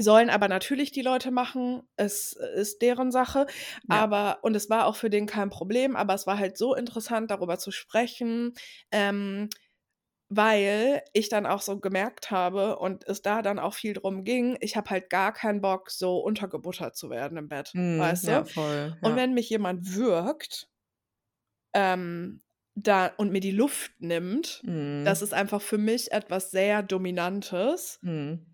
sollen 0.00 0.30
aber 0.30 0.48
natürlich 0.48 0.90
die 0.92 1.02
Leute 1.02 1.30
machen. 1.30 1.82
Es 1.96 2.32
ist 2.32 2.82
deren 2.82 3.12
Sache. 3.12 3.46
Ja. 3.88 4.02
Aber, 4.02 4.38
und 4.42 4.54
es 4.56 4.70
war 4.70 4.86
auch 4.86 4.96
für 4.96 5.10
den 5.10 5.26
kein 5.26 5.50
Problem, 5.50 5.96
aber 5.96 6.14
es 6.14 6.26
war 6.26 6.38
halt 6.38 6.56
so 6.58 6.74
interessant, 6.74 7.30
darüber 7.30 7.58
zu 7.58 7.70
sprechen. 7.70 8.54
Ähm, 8.90 9.48
weil 10.28 11.02
ich 11.12 11.28
dann 11.28 11.46
auch 11.46 11.60
so 11.60 11.78
gemerkt 11.78 12.30
habe 12.30 12.78
und 12.78 13.06
es 13.06 13.22
da 13.22 13.42
dann 13.42 13.58
auch 13.58 13.74
viel 13.74 13.92
drum 13.92 14.24
ging, 14.24 14.56
ich 14.60 14.76
habe 14.76 14.90
halt 14.90 15.10
gar 15.10 15.32
keinen 15.32 15.60
Bock, 15.60 15.90
so 15.90 16.18
untergebuttert 16.18 16.96
zu 16.96 17.10
werden 17.10 17.36
im 17.38 17.48
Bett, 17.48 17.74
Mhm. 17.74 17.86
weißt 17.96 18.28
du? 18.28 18.30
Ja, 18.30 18.44
voll. 18.44 18.96
Und 19.00 19.14
Ja. 19.14 19.16
wenn 19.16 19.34
mich 19.34 19.50
jemand 19.50 19.94
würgt, 19.94 20.70
ähm, 21.74 22.42
da 22.74 23.06
und 23.16 23.32
mir 23.32 23.40
die 23.40 23.50
Luft 23.50 23.92
nimmt, 24.00 24.64
das 25.04 25.22
Mhm. 25.22 25.22
ist 25.22 25.34
einfach 25.34 25.60
für 25.62 25.78
mich 25.78 26.12
etwas 26.12 26.50
sehr 26.50 26.82
Dominantes. 26.82 28.00
Mhm. 28.02 28.51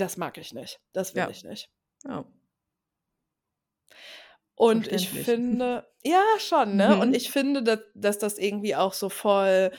Das 0.00 0.16
mag 0.16 0.38
ich 0.38 0.52
nicht. 0.54 0.80
Das 0.92 1.14
will 1.14 1.22
Ja. 1.22 1.30
ich 1.30 1.44
nicht. 1.44 1.70
Ja. 2.04 2.24
Und 4.54 4.88
ich 4.88 5.08
finde, 5.08 5.86
ja, 6.02 6.22
schon, 6.38 6.76
ne? 6.76 6.98
Und 7.00 7.08
Mhm. 7.08 7.14
ich 7.14 7.30
finde, 7.30 7.62
dass, 7.62 7.80
dass 7.94 8.18
das 8.18 8.38
irgendwie 8.38 8.76
auch 8.76 8.92
so 8.92 9.08
voll, 9.08 9.70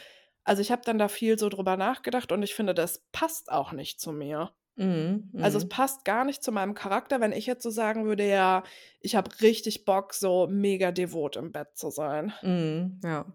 also 0.43 0.61
ich 0.61 0.71
habe 0.71 0.81
dann 0.83 0.97
da 0.97 1.07
viel 1.07 1.37
so 1.37 1.49
drüber 1.49 1.77
nachgedacht 1.77 2.31
und 2.31 2.41
ich 2.41 2.55
finde, 2.55 2.73
das 2.73 3.03
passt 3.11 3.51
auch 3.51 3.71
nicht 3.73 3.99
zu 3.99 4.11
mir. 4.11 4.51
Mhm. 4.75 5.31
Also 5.39 5.57
es 5.59 5.65
Mhm. 5.65 5.69
passt 5.69 6.05
gar 6.05 6.25
nicht 6.25 6.41
zu 6.43 6.51
meinem 6.51 6.73
Charakter, 6.73 7.19
wenn 7.21 7.31
ich 7.31 7.45
jetzt 7.45 7.61
so 7.61 7.69
sagen 7.69 8.05
würde, 8.05 8.27
ja, 8.27 8.63
ich 8.99 9.15
habe 9.15 9.29
richtig 9.41 9.85
Bock, 9.85 10.13
so 10.15 10.47
mega 10.49 10.91
devot 10.91 11.35
im 11.35 11.51
Bett 11.51 11.77
zu 11.77 11.91
sein. 11.91 12.33
Mhm. 12.41 12.99
Ja. 13.03 13.25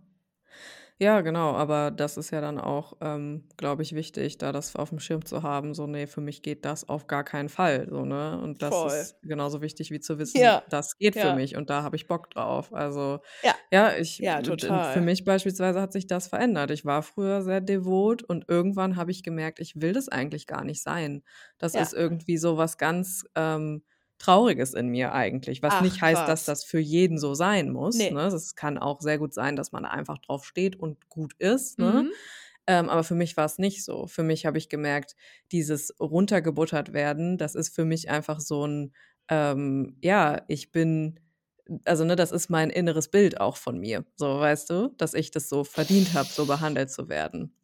Ja, 1.01 1.21
genau, 1.21 1.53
aber 1.55 1.91
das 1.91 2.17
ist 2.17 2.31
ja 2.31 2.41
dann 2.41 2.59
auch, 2.59 2.95
ähm, 3.03 3.45
glaube 3.59 3.83
ich, 3.83 3.95
wichtig, 3.95 4.39
da 4.39 4.51
das 4.51 4.75
auf 4.77 4.89
dem 4.89 4.99
Schirm 4.99 5.27
zu 5.27 5.43
haben, 5.43 5.75
so: 5.75 5.87
„Ne, 5.87 6.07
für 6.07 6.23
mich 6.23 6.41
geht 6.41 6.65
das 6.65 6.89
auf 6.89 7.07
gar 7.07 7.23
keinen 7.23 7.51
Fall“, 7.51 7.87
so, 7.91 8.07
ne? 8.07 8.41
Und 8.43 8.63
das 8.63 8.83
Voll. 8.83 9.11
ist 9.11 9.17
genauso 9.21 9.61
wichtig 9.61 9.91
wie 9.91 10.01
zu 10.01 10.19
wissen, 10.19 10.55
Ja, 10.55 10.63
das 10.67 10.97
geht 10.97 11.15
für 11.15 11.31
ja. 11.31 11.33
mich 11.33 11.55
und 11.55 11.69
da 11.69 11.83
habe 11.83 11.97
ich 11.97 12.07
Bock 12.07 12.31
drauf. 12.31 12.73
Also, 12.73 13.19
Ja, 13.43 13.55
ja, 13.71 13.95
ich 13.95 14.23
ja, 14.23 14.41
d 14.41 14.81
für 14.85 15.03
total. 15.03 15.03
mich 15.03 15.25
beispielsweise 15.25 15.83
hat 15.83 15.93
sich 15.93 16.07
das 16.07 16.29
verändert. 16.29 16.71
Ich 16.71 16.87
war 16.87 17.03
früher 17.03 17.43
sehr 17.43 17.61
devot 17.61 18.23
und 18.23 18.47
irgendwann 18.49 18.97
habe 18.97 19.11
ich 19.11 19.23
gemerkt, 19.23 19.61
ich 19.61 19.79
will 19.79 19.93
das 19.93 20.09
eigentlich 20.09 20.47
gar 20.47 20.65
nicht 20.65 20.83
sein. 20.83 21.23
Das 21.59 21.75
ist 21.75 21.93
irgendwie 21.93 22.39
so 22.39 22.57
was 22.57 22.79
ganz, 22.79 23.23
ähm, 23.35 23.83
Trauriges 24.21 24.75
in 24.75 24.89
mir 24.89 25.13
eigentlich, 25.13 25.63
was 25.63 25.81
Ach, 25.81 25.81
nicht 25.81 26.01
heißt, 26.03 26.27
dass 26.29 26.45
krass. 26.45 26.47
das 26.47 26.65
für 26.65 26.79
jeden 26.79 27.19
so 27.19 27.35
sein 27.35 27.71
muss, 27.71 28.09
Ne. 28.09 28.11
ne? 28.11 28.23
Es 28.27 28.55
kann 28.55 28.79
auch 28.79 29.01
sehr 29.01 29.19
gut 29.19 29.35
sein, 29.35 29.57
dass 29.57 29.73
man 29.73 29.83
da 29.85 29.91
einfach 29.91 30.19
drauf 30.19 30.45
steht 30.47 30.77
und 30.77 31.09
gut 31.09 31.35
ist, 31.39 31.79
ne? 31.79 32.05
Mhm. 32.05 32.17
Ähm, 32.67 32.89
aber 32.91 33.05
für 33.05 33.15
mich 33.15 33.37
war's 33.37 33.59
nicht 33.59 33.85
so. 33.85 34.07
Für 34.09 34.23
mich 34.25 34.47
habe 34.47 34.59
ich 34.59 34.69
gemerkt, 34.69 35.17
dieses 35.53 35.95
runtergebuttert 36.01 36.93
werden, 36.95 37.39
das 37.39 37.55
ist 37.55 37.75
für 37.75 37.85
mich 37.85 38.11
einfach 38.11 38.41
so 38.41 38.65
'n, 38.67 38.95
ähm 39.31 39.99
ja, 40.03 40.43
ich 40.49 40.73
bin 40.73 41.21
also, 41.85 42.05
ne, 42.05 42.17
das 42.17 42.33
ist 42.33 42.49
mein 42.51 42.71
inneres 42.71 43.09
Bild 43.11 43.41
auch 43.41 43.57
von 43.57 43.79
mir, 43.81 44.05
so, 44.17 44.41
weißt 44.41 44.71
du? 44.71 44.95
Dass 44.99 45.15
ich 45.15 45.31
das 45.33 45.49
so 45.49 45.65
verdient 45.65 46.15
habe, 46.15 46.33
so 46.33 46.47
behandelt 46.47 46.91
zu 46.93 47.09
werden. 47.09 47.57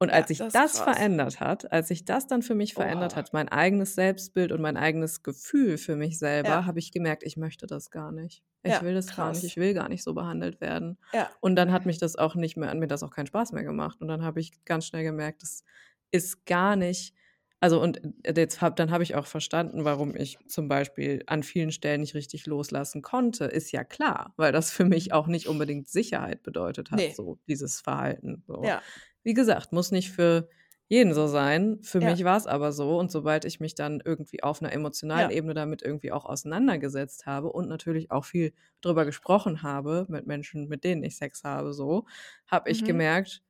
Und 0.00 0.10
Ja, 0.10 0.12
als 0.12 0.28
sich 0.28 0.38
das 0.38 0.54
ist 0.54 0.54
das 0.54 0.72
krass. 0.72 0.86
verändert 0.96 1.40
hat 1.40 1.72
als 1.72 1.88
sich 1.88 2.04
das 2.04 2.26
dann 2.28 2.42
für 2.42 2.54
mich 2.54 2.74
verändert 2.74 3.16
Oha. 3.16 3.16
hat, 3.16 3.32
mein 3.32 3.48
eigenes 3.48 3.94
Selbstbild 3.96 4.52
und 4.52 4.60
mein 4.60 4.76
eigenes 4.76 5.22
Gefühl 5.24 5.76
für 5.78 5.96
mich 5.96 6.18
selber, 6.18 6.50
Ja. 6.50 6.66
habe 6.66 6.78
ich 6.78 6.92
gemerkt, 6.92 7.24
ich 7.24 7.36
möchte 7.36 7.66
das 7.66 7.90
gar 7.90 8.12
nicht. 8.12 8.44
Ich 8.62 8.70
Ja, 8.72 8.80
will 8.80 8.94
das 8.94 9.12
gar 9.14 9.32
nicht. 9.32 9.42
krass. 9.42 9.42
Ich 9.44 9.56
will 9.56 9.74
gar 9.74 9.88
nicht 9.88 10.04
so 10.04 10.14
behandelt 10.14 10.60
werden. 10.60 10.98
Ja. 11.12 11.38
Und 11.40 11.56
dann 11.56 11.72
hat 11.72 11.84
mich 11.86 11.98
das 11.98 12.16
auch 12.16 12.34
nicht 12.36 12.56
mehr 12.56 12.70
hat 12.70 12.76
mir 12.78 12.86
das 12.86 13.02
auch 13.02 13.10
keinen 13.10 13.26
Spaß 13.26 13.52
mehr 13.52 13.64
gemacht. 13.64 14.00
Und 14.00 14.08
dann 14.08 14.22
habe 14.22 14.40
ich 14.40 14.64
ganz 14.64 14.86
schnell 14.86 15.02
gemerkt, 15.04 15.42
das 15.42 15.64
ist 16.12 16.46
gar 16.46 16.76
nicht 16.76 17.14
also, 17.60 17.82
und 17.82 18.00
äh, 18.24 18.34
jetzt 18.36 18.60
habe 18.60 18.76
dann 18.76 18.92
habe 18.92 19.02
ich 19.02 19.16
auch 19.16 19.26
verstanden, 19.26 19.84
warum 19.84 20.14
ich 20.14 20.38
zum 20.46 20.68
Beispiel 20.68 21.24
an 21.26 21.42
vielen 21.42 21.72
Stellen 21.72 22.02
nicht 22.02 22.14
richtig 22.14 22.46
loslassen 22.46 23.02
konnte. 23.02 23.46
Ist 23.46 23.72
ja 23.72 23.82
klar, 23.82 24.32
weil 24.36 24.52
das 24.52 24.70
für 24.70 24.84
mich 24.84 25.12
auch 25.12 25.26
nicht 25.26 25.48
unbedingt 25.48 25.88
Sicherheit 25.88 26.44
bedeutet 26.44 26.92
hat, 26.92 26.98
Ne. 26.98 27.10
so 27.10 27.40
dieses 27.48 27.80
Verhalten, 27.80 28.44
so. 28.46 28.62
Ja. 28.62 28.82
Wie 29.28 29.34
gesagt, 29.34 29.72
muss 29.74 29.90
nicht 29.92 30.10
für 30.10 30.48
jeden 30.88 31.12
so 31.12 31.26
sein. 31.26 31.80
Für 31.82 32.00
Ja. 32.00 32.00
mich 32.00 32.24
war's 32.24 32.46
aber 32.46 32.72
so. 32.72 32.98
Und 32.98 33.12
sobald 33.12 33.44
ich 33.44 33.60
mich 33.60 33.74
dann 33.74 34.00
irgendwie 34.02 34.42
auf 34.42 34.62
'ner 34.62 34.72
emotionalen 34.72 35.28
Ja. 35.28 35.30
Ebene 35.30 35.52
damit 35.52 35.82
irgendwie 35.82 36.12
auch 36.12 36.24
auseinandergesetzt 36.24 37.26
habe 37.26 37.52
und 37.52 37.68
natürlich 37.68 38.10
auch 38.10 38.24
viel 38.24 38.54
drüber 38.80 39.04
gesprochen 39.04 39.62
habe 39.62 40.06
mit 40.08 40.26
Menschen, 40.26 40.66
mit 40.68 40.82
denen 40.82 41.02
ich 41.04 41.18
Sex 41.18 41.44
habe 41.44 41.74
so, 41.74 42.06
habe 42.46 42.70
ich 42.70 42.84
Mhm. 42.84 42.84
gemerkt, 42.84 43.42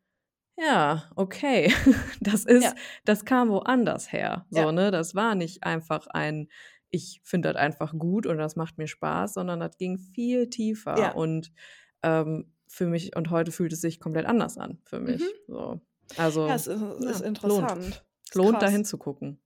ja, 0.59 1.11
okay, 1.17 1.73
das 2.21 2.45
ist 2.47 2.75
Ja. 2.75 2.79
das 3.05 3.25
kam 3.25 3.51
woanders 3.51 4.13
her, 4.13 4.47
so, 4.51 4.73
ne? 4.73 4.91
Das 4.91 5.15
war 5.15 5.35
nicht 5.37 5.65
einfach 5.65 6.07
ein: 6.09 6.49
„Ich 6.91 7.21
finde 7.25 7.53
das 7.53 7.63
einfach 7.63 7.95
gut 7.99 8.27
und 8.27 8.39
das 8.39 8.57
macht 8.57 8.79
mir 8.79 8.89
Spaß“, 8.89 9.35
sondern 9.35 9.61
das 9.61 9.79
ging 9.79 9.99
viel 9.99 10.51
tiefer 10.51 11.15
und, 11.17 11.53
ähm, 12.03 12.55
für 12.69 12.87
mich 12.87 13.17
und 13.17 13.31
heute 13.31 13.51
fühlt 13.53 13.73
es 13.73 13.81
sich 13.81 13.99
komplett 14.01 14.27
anders 14.27 14.59
an 14.59 14.79
für 14.85 15.01
mich, 15.01 15.21
Mhm. 15.21 15.27
so. 15.49 15.81
Ja, 16.17 16.25
Also, 16.25 16.47
es 16.47 16.67
ist, 16.67 16.81
ja, 16.81 16.91
ist 16.93 17.01
lohnt. 17.01 17.23
interessant. 17.27 18.05
Ist 18.25 18.35
Lohnt, 18.35 18.55
da 18.57 18.59
krass. 18.61 18.71
hinzugucken. 18.73 19.41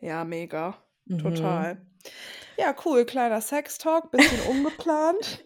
Ja, 0.00 0.24
mega. 0.24 0.76
Mhm. 1.06 1.18
Total. 1.18 1.86
Ja, 2.56 2.74
cool. 2.84 3.04
Kleiner 3.04 3.40
Sextalk, 3.40 4.10
bisschen 4.10 4.40
ungeplant. 4.50 5.44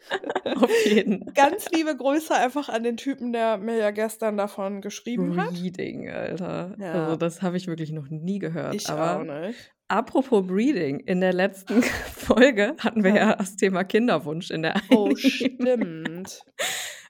Auf 0.57 0.71
jeden. 0.87 1.27
Ganz 1.35 1.71
liebe 1.71 1.97
Grüße 1.97 2.35
einfach 2.35 2.69
an 2.69 2.83
den 2.83 2.97
Typen, 2.97 3.33
der 3.33 3.57
mir 3.59 3.77
ja 3.77 3.91
gestern 3.91 4.37
davon 4.37 4.81
geschrieben 4.81 5.37
hat. 5.41 5.51
Breeding, 5.51 6.09
Alter. 6.11 6.75
Also, 6.79 6.83
Ja. 6.83 7.17
das 7.17 7.43
habe 7.43 7.57
ich 7.57 7.67
wirklich 7.67 7.91
noch 7.93 8.09
nie 8.09 8.39
gehört. 8.39 8.75
Ich 8.75 8.89
auch 8.89 8.97
Aber 8.99 9.25
nicht. 9.47 9.75
Apropos 9.95 10.47
Breeding, 10.47 11.01
in 11.01 11.21
der 11.21 11.33
letzten 11.33 11.83
Folge 12.17 12.75
hatten 12.79 13.05
wir 13.05 13.11
Ja. 13.15 13.17
ja 13.31 13.37
das 13.37 13.57
Thema 13.57 13.85
Kinderwunsch 13.85 14.51
in 14.51 14.63
der 14.63 14.75
Oh, 14.91 15.15
stimmt. 15.17 16.41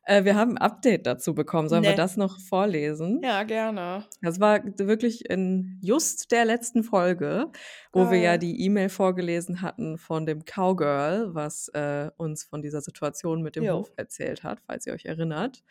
Äh, 0.07 0.25
wir 0.25 0.35
haben 0.37 0.53
'n 0.53 0.59
Update 0.59 1.07
dazu 1.07 1.35
bekommen. 1.35 1.69
Sollen 1.69 1.87
wir 1.87 1.93
Ne. 1.93 1.95
das 1.95 2.17
noch 2.17 2.39
vorlesen? 2.41 3.23
Ja, 3.23 3.43
gerne. 3.45 4.07
Das 4.23 4.41
war 4.41 4.61
wirklich 4.65 5.29
in 5.31 5.79
just 5.83 6.33
der 6.33 6.45
letzten 6.47 6.85
Folge, 6.85 7.53
wo 7.93 8.11
wir 8.11 8.19
ja 8.21 8.37
Geil. 8.37 8.39
die 8.39 8.63
E-Mail 8.65 8.89
vorgelesen 8.91 9.63
hatten 9.63 9.99
von 9.99 10.27
dem 10.27 10.45
Cowgirl, 10.45 11.35
was, 11.35 11.69
äh, 11.75 12.11
uns 12.17 12.45
von 12.45 12.63
dieser 12.63 12.81
Situation 12.83 13.43
mit 13.43 13.57
dem 13.57 13.69
Jo. 13.69 13.71
Hof 13.71 13.93
erzählt 13.97 14.43
hat, 14.45 14.61
falls 14.67 14.87
ihr 14.87 14.95
euch 14.95 15.07
erinnert. 15.07 15.63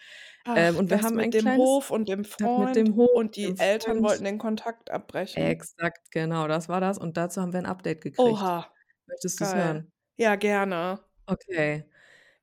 Ach, 0.46 0.58
Ähm, 0.58 0.78
und 0.78 0.90
wir 0.92 1.02
haben 1.02 1.20
ein 1.20 1.30
mit 1.30 1.34
dem 1.34 1.54
kleines 1.54 1.56
Hof 1.56 1.90
und 1.90 2.10
dem 2.10 2.26
Freund 2.26 2.76
dem 2.76 2.96
Hof, 2.98 3.10
und 3.12 3.36
die 3.38 3.56
Eltern 3.58 4.04
Freund. 4.04 4.04
wollten 4.04 4.26
den 4.26 4.38
Kontakt 4.40 4.92
abbrechen. 4.92 5.58
Exakt, 5.76 6.12
genau, 6.12 6.48
das 6.48 6.70
war 6.70 6.80
das. 6.80 6.98
Und 7.00 7.18
dazu 7.18 7.42
haben 7.42 7.54
wir 7.54 7.60
'n 7.60 7.66
Update 7.66 8.02
gekriegt. 8.02 8.40
Oha. 8.40 8.72
Möchtest 9.08 9.42
du's 9.42 9.54
Geil. 9.54 9.56
hören? 9.56 9.92
Ja, 10.18 10.36
gerne. 10.36 11.00
Okay. 11.28 11.86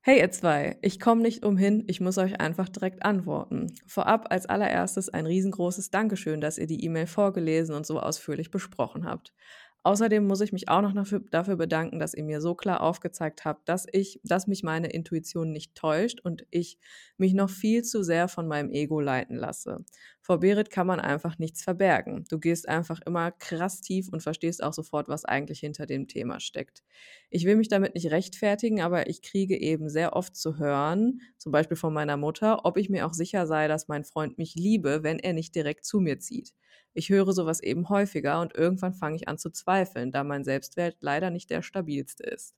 Hey 0.02 0.18
ihr 0.20 0.30
2, 0.30 0.78
ich 0.80 0.98
komme 0.98 1.20
nicht 1.20 1.44
umhin, 1.44 1.84
ich 1.86 2.00
muss 2.00 2.16
euch 2.16 2.40
einfach 2.40 2.70
direkt 2.70 3.04
antworten. 3.04 3.66
Vorab 3.86 4.28
als 4.30 4.46
allererstes 4.46 5.10
ein 5.10 5.26
riesengroßes 5.26 5.90
Dankeschön, 5.90 6.40
dass 6.40 6.56
ihr 6.56 6.66
die 6.66 6.82
E-Mail 6.84 7.06
vorgelesen 7.06 7.74
und 7.74 7.84
so 7.84 8.00
ausführlich 8.00 8.50
besprochen 8.50 9.04
habt. 9.04 9.34
Außerdem 9.82 10.26
muss 10.26 10.42
ich 10.42 10.52
mich 10.52 10.68
auch 10.68 10.82
noch 10.82 10.92
dafür, 10.92 11.56
bedanken, 11.56 11.98
dass 11.98 12.12
ihr 12.12 12.22
mir 12.22 12.42
so 12.42 12.54
klar 12.54 12.82
aufgezeigt 12.82 13.46
habt, 13.46 13.66
dass 13.66 13.86
ich, 13.90 14.20
dass 14.24 14.46
mich 14.46 14.62
meine 14.62 14.88
Intuition 14.88 15.52
nicht 15.52 15.74
täuscht 15.74 16.20
und 16.20 16.46
ich 16.50 16.78
mich 17.16 17.32
noch 17.32 17.48
viel 17.48 17.82
zu 17.82 18.02
sehr 18.02 18.28
von 18.28 18.46
meinem 18.46 18.70
Ego 18.70 19.00
leiten 19.00 19.36
lasse. 19.36 19.78
Vor 20.20 20.38
Berit 20.40 20.70
kann 20.70 20.86
man 20.86 21.00
einfach 21.00 21.38
nichts 21.38 21.62
verbergen. 21.62 22.24
Du 22.28 22.38
gehst 22.38 22.68
einfach 22.68 23.00
immer 23.06 23.32
krass 23.32 23.80
tief 23.80 24.08
und 24.12 24.22
verstehst 24.22 24.62
auch 24.62 24.74
sofort, 24.74 25.08
was 25.08 25.24
eigentlich 25.24 25.60
hinter 25.60 25.86
dem 25.86 26.08
Thema 26.08 26.40
steckt. 26.40 26.82
Ich 27.30 27.46
will 27.46 27.56
mich 27.56 27.68
damit 27.68 27.94
nicht 27.94 28.10
rechtfertigen, 28.10 28.82
aber 28.82 29.08
ich 29.08 29.22
kriege 29.22 29.58
eben 29.58 29.88
sehr 29.88 30.14
oft 30.14 30.36
zu 30.36 30.58
hören, 30.58 31.20
zum 31.38 31.52
Beispiel 31.52 31.76
von 31.76 31.94
meiner 31.94 32.18
Mutter, 32.18 32.66
ob 32.66 32.76
ich 32.76 32.90
mir 32.90 33.06
auch 33.06 33.14
sicher 33.14 33.46
sei, 33.46 33.66
dass 33.66 33.88
mein 33.88 34.04
Freund 34.04 34.36
mich 34.36 34.54
liebe, 34.54 35.02
wenn 35.02 35.18
er 35.18 35.32
nicht 35.32 35.54
direkt 35.54 35.84
zu 35.86 36.00
mir 36.00 36.18
zieht. 36.18 36.52
Ich 36.92 37.08
höre 37.08 37.32
sowas 37.32 37.60
eben 37.60 37.88
häufiger 37.88 38.40
und 38.40 38.54
irgendwann 38.54 38.94
fange 38.94 39.16
ich 39.16 39.28
an 39.28 39.38
zu 39.38 39.50
zweifeln, 39.50 40.10
da 40.12 40.24
mein 40.24 40.44
Selbstwert 40.44 40.96
leider 41.00 41.30
nicht 41.30 41.50
der 41.50 41.62
stabilste 41.62 42.24
ist. 42.24 42.54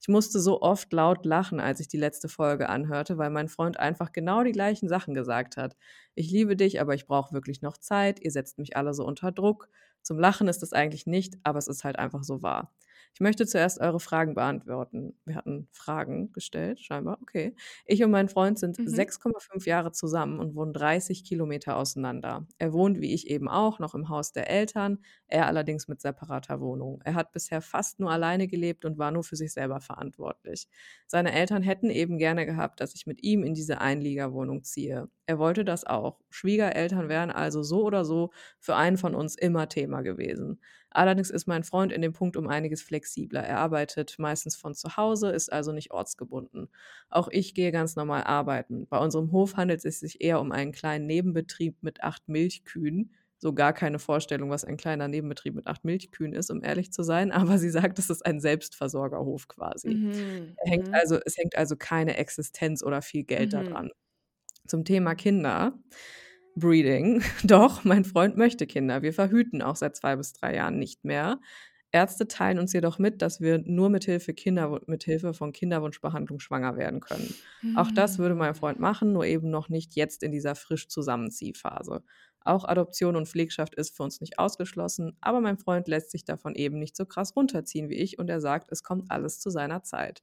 Ich 0.00 0.08
musste 0.08 0.40
so 0.40 0.62
oft 0.62 0.92
laut 0.92 1.26
lachen, 1.26 1.60
als 1.60 1.80
ich 1.80 1.88
die 1.88 1.98
letzte 1.98 2.28
Folge 2.28 2.70
anhörte, 2.70 3.18
weil 3.18 3.30
mein 3.30 3.48
Freund 3.48 3.78
einfach 3.78 4.12
genau 4.12 4.42
die 4.42 4.52
gleichen 4.52 4.88
Sachen 4.88 5.14
gesagt 5.14 5.58
hat. 5.58 5.76
Ich 6.14 6.30
liebe 6.30 6.56
dich, 6.56 6.80
aber 6.80 6.94
ich 6.94 7.06
brauche 7.06 7.34
wirklich 7.34 7.60
noch 7.60 7.76
Zeit, 7.76 8.18
ihr 8.20 8.30
setzt 8.30 8.58
mich 8.58 8.76
alle 8.76 8.94
so 8.94 9.04
unter 9.04 9.30
Druck. 9.30 9.68
Zum 10.02 10.18
Lachen 10.18 10.48
ist 10.48 10.62
es 10.62 10.72
eigentlich 10.72 11.06
nicht, 11.06 11.34
aber 11.42 11.58
es 11.58 11.68
ist 11.68 11.84
halt 11.84 11.98
einfach 11.98 12.24
so 12.24 12.42
wahr. 12.42 12.72
Ich 13.12 13.20
möchte 13.20 13.46
zuerst 13.46 13.80
eure 13.80 14.00
Fragen 14.00 14.34
beantworten. 14.34 15.14
Wir 15.26 15.34
hatten 15.34 15.68
Fragen 15.72 16.32
gestellt, 16.32 16.80
scheinbar. 16.80 17.18
Okay. 17.20 17.54
Ich 17.84 18.02
und 18.02 18.10
mein 18.10 18.28
Freund 18.28 18.58
sind 18.58 18.78
mhm. 18.78 18.86
6,5 18.86 19.66
Jahre 19.66 19.92
zusammen 19.92 20.38
und 20.38 20.54
wohnen 20.54 20.72
30 20.72 21.24
Kilometer 21.24 21.76
auseinander. 21.76 22.46
Er 22.58 22.72
wohnt, 22.72 23.00
wie 23.00 23.12
ich 23.12 23.28
eben 23.28 23.48
auch, 23.48 23.78
noch 23.78 23.94
im 23.94 24.08
Haus 24.08 24.32
der 24.32 24.48
Eltern, 24.48 25.00
er 25.26 25.46
allerdings 25.46 25.88
mit 25.88 26.00
separater 26.00 26.60
Wohnung. 26.60 27.00
Er 27.04 27.14
hat 27.14 27.32
bisher 27.32 27.60
fast 27.60 28.00
nur 28.00 28.10
alleine 28.10 28.48
gelebt 28.48 28.84
und 28.84 28.96
war 28.96 29.10
nur 29.10 29.24
für 29.24 29.36
sich 29.36 29.52
selber 29.52 29.80
verantwortlich. 29.80 30.68
Seine 31.06 31.32
Eltern 31.32 31.62
hätten 31.62 31.90
eben 31.90 32.16
gerne 32.16 32.46
gehabt, 32.46 32.80
dass 32.80 32.94
ich 32.94 33.06
mit 33.06 33.22
ihm 33.22 33.44
in 33.44 33.54
diese 33.54 33.80
Einliegerwohnung 33.80 34.62
ziehe. 34.62 35.08
Er 35.26 35.38
wollte 35.38 35.64
das 35.64 35.84
auch. 35.84 36.20
Schwiegereltern 36.30 37.08
wären 37.08 37.30
also 37.30 37.62
so 37.62 37.84
oder 37.84 38.04
so 38.04 38.30
für 38.58 38.76
einen 38.76 38.96
von 38.96 39.14
uns 39.14 39.36
immer 39.36 39.68
Thema 39.68 40.02
gewesen. 40.02 40.60
Allerdings 40.90 41.30
ist 41.30 41.46
mein 41.46 41.62
Freund 41.62 41.92
in 41.92 42.02
dem 42.02 42.12
Punkt 42.12 42.36
um 42.36 42.48
einiges 42.48 42.82
flexibler. 42.82 43.42
Er 43.42 43.58
arbeitet 43.58 44.18
meistens 44.18 44.56
von 44.56 44.74
zu 44.74 44.96
Hause, 44.96 45.30
ist 45.30 45.52
also 45.52 45.72
nicht 45.72 45.92
ortsgebunden. 45.92 46.68
Auch 47.08 47.28
ich 47.28 47.54
gehe 47.54 47.70
ganz 47.70 47.94
normal 47.94 48.24
arbeiten. 48.24 48.86
Bei 48.88 48.98
unserem 48.98 49.30
Hof 49.30 49.56
handelt 49.56 49.84
es 49.84 50.00
sich 50.00 50.20
eher 50.20 50.40
um 50.40 50.50
einen 50.50 50.72
kleinen 50.72 51.06
Nebenbetrieb 51.06 51.76
mit 51.82 52.02
acht 52.02 52.28
Milchkühen. 52.28 53.12
So 53.38 53.54
gar 53.54 53.72
keine 53.72 53.98
Vorstellung, 53.98 54.50
was 54.50 54.64
ein 54.64 54.76
kleiner 54.76 55.08
Nebenbetrieb 55.08 55.54
mit 55.54 55.66
acht 55.66 55.84
Milchkühen 55.84 56.34
ist, 56.34 56.50
um 56.50 56.62
ehrlich 56.62 56.92
zu 56.92 57.02
sein. 57.02 57.30
Aber 57.32 57.58
sie 57.58 57.70
sagt, 57.70 57.98
es 57.98 58.10
ist 58.10 58.26
ein 58.26 58.40
Selbstversorgerhof 58.40 59.48
quasi. 59.48 59.94
Mhm. 59.94 60.56
Hängt 60.58 60.88
mhm. 60.88 60.94
also, 60.94 61.18
es 61.24 61.36
hängt 61.38 61.56
also 61.56 61.76
keine 61.76 62.16
Existenz 62.16 62.82
oder 62.82 63.00
viel 63.00 63.22
Geld 63.22 63.52
mhm. 63.52 63.64
daran. 63.64 63.90
Zum 64.66 64.84
Thema 64.84 65.14
Kinder. 65.14 65.72
Breeding. 66.56 67.22
Doch, 67.44 67.84
mein 67.84 68.04
Freund 68.04 68.36
möchte 68.36 68.66
Kinder. 68.66 69.02
Wir 69.02 69.12
verhüten 69.12 69.62
auch 69.62 69.76
seit 69.76 69.96
zwei 69.96 70.16
bis 70.16 70.32
drei 70.32 70.54
Jahren 70.56 70.78
nicht 70.78 71.04
mehr. 71.04 71.40
Ärzte 71.92 72.28
teilen 72.28 72.58
uns 72.60 72.72
jedoch 72.72 72.98
mit, 72.98 73.20
dass 73.20 73.40
wir 73.40 73.58
nur 73.58 73.90
mit 73.90 74.04
Hilfe, 74.04 74.32
Kinder, 74.32 74.80
mit 74.86 75.02
Hilfe 75.02 75.34
von 75.34 75.52
Kinderwunschbehandlung 75.52 76.38
schwanger 76.38 76.76
werden 76.76 77.00
können. 77.00 77.34
Mhm. 77.62 77.76
Auch 77.76 77.90
das 77.90 78.18
würde 78.18 78.36
mein 78.36 78.54
Freund 78.54 78.78
machen, 78.78 79.12
nur 79.12 79.26
eben 79.26 79.50
noch 79.50 79.68
nicht 79.68 79.96
jetzt 79.96 80.22
in 80.22 80.30
dieser 80.30 80.54
frisch 80.54 80.88
Zusammenziehphase. 80.88 82.04
Auch 82.42 82.64
Adoption 82.64 83.16
und 83.16 83.28
Pflegschaft 83.28 83.74
ist 83.74 83.96
für 83.96 84.04
uns 84.04 84.20
nicht 84.20 84.38
ausgeschlossen, 84.38 85.16
aber 85.20 85.40
mein 85.40 85.58
Freund 85.58 85.88
lässt 85.88 86.10
sich 86.10 86.24
davon 86.24 86.54
eben 86.54 86.78
nicht 86.78 86.96
so 86.96 87.04
krass 87.04 87.34
runterziehen 87.36 87.90
wie 87.90 87.96
ich 87.96 88.18
und 88.18 88.30
er 88.30 88.40
sagt, 88.40 88.70
es 88.70 88.82
kommt 88.82 89.10
alles 89.10 89.40
zu 89.40 89.50
seiner 89.50 89.82
Zeit. 89.82 90.22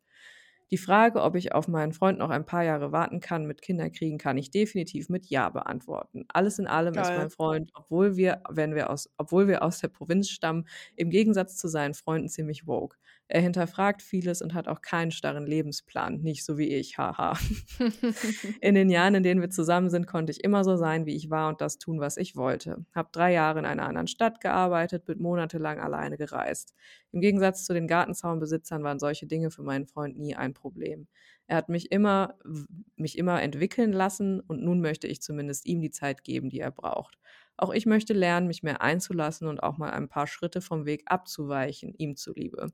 Die 0.71 0.77
Frage, 0.77 1.21
ob 1.21 1.35
ich 1.35 1.53
auf 1.53 1.67
meinen 1.67 1.93
Freund 1.93 2.19
noch 2.19 2.29
ein 2.29 2.45
paar 2.45 2.63
Jahre 2.63 2.91
warten 2.91 3.19
kann 3.21 3.45
mit 3.45 3.61
Kinderkriegen, 3.61 4.17
kann 4.17 4.37
ich 4.37 4.51
definitiv 4.51 5.07
mit 5.09 5.27
Ja 5.27 5.49
beantworten. 5.49 6.25
Alles 6.27 6.59
in 6.59 6.67
allem 6.67 6.93
Geil. 6.93 7.03
ist 7.03 7.15
mein 7.15 7.29
Freund, 7.29 7.71
obwohl 7.73 8.17
wir, 8.17 8.41
wenn 8.49 8.75
wir 8.75 8.89
aus, 8.89 9.09
obwohl 9.17 9.47
wir 9.47 9.63
aus 9.63 9.79
der 9.79 9.87
Provinz 9.87 10.29
stammen, 10.29 10.67
im 10.95 11.09
Gegensatz 11.09 11.57
zu 11.57 11.67
seinen 11.69 11.93
Freunden 11.93 12.27
ziemlich 12.29 12.67
woke. 12.67 12.97
Er 13.29 13.41
hinterfragt 13.41 14.01
vieles 14.01 14.41
und 14.41 14.53
hat 14.53 14.69
auch 14.69 14.81
keinen 14.81 15.11
starren 15.11 15.45
Lebensplan, 15.45 16.21
nicht 16.21 16.45
so 16.45 16.57
wie 16.57 16.73
ich, 16.73 16.97
haha. 16.97 17.37
in 18.61 18.73
den 18.73 18.89
Jahren, 18.89 19.15
in 19.15 19.23
denen 19.23 19.41
wir 19.41 19.49
zusammen 19.49 19.89
sind, 19.89 20.07
konnte 20.07 20.31
ich 20.31 20.45
immer 20.45 20.63
so 20.63 20.77
sein, 20.77 21.05
wie 21.05 21.15
ich 21.15 21.29
war 21.29 21.49
und 21.49 21.59
das 21.59 21.77
tun, 21.77 21.99
was 21.99 22.15
ich 22.15 22.37
wollte. 22.37 22.85
Hab 22.95 23.11
drei 23.11 23.33
Jahre 23.33 23.59
in 23.59 23.65
einer 23.65 23.85
anderen 23.85 24.07
Stadt 24.07 24.39
gearbeitet, 24.39 25.03
bin 25.03 25.21
monatelang 25.21 25.79
alleine 25.79 26.17
gereist. 26.17 26.73
Im 27.11 27.19
Gegensatz 27.19 27.65
zu 27.65 27.73
den 27.73 27.87
Gartenzaunbesitzern 27.87 28.81
waren 28.83 28.99
solche 28.99 29.27
Dinge 29.27 29.51
für 29.51 29.63
meinen 29.63 29.87
Freund 29.87 30.17
nie 30.17 30.35
ein 30.35 30.53
Problem. 30.53 31.07
Er 31.47 31.57
hat 31.57 31.67
mich 31.67 31.91
immer, 31.91 32.35
mich 32.95 33.17
immer 33.17 33.41
entwickeln 33.41 33.91
lassen 33.91 34.39
und 34.39 34.63
nun 34.63 34.79
möchte 34.79 35.07
ich 35.07 35.21
zumindest 35.21 35.65
ihm 35.65 35.81
die 35.81 35.91
Zeit 35.91 36.23
geben, 36.23 36.49
die 36.49 36.59
er 36.59 36.71
braucht. 36.71 37.17
Auch 37.57 37.73
ich 37.73 37.85
möchte 37.85 38.13
lernen, 38.13 38.47
mich 38.47 38.63
mehr 38.63 38.81
einzulassen 38.81 39.47
und 39.47 39.63
auch 39.63 39.77
mal 39.77 39.89
ein 39.89 40.07
paar 40.07 40.27
Schritte 40.27 40.61
vom 40.61 40.85
Weg 40.85 41.03
abzuweichen, 41.07 41.93
ihm 41.97 42.15
zuliebe. 42.15 42.71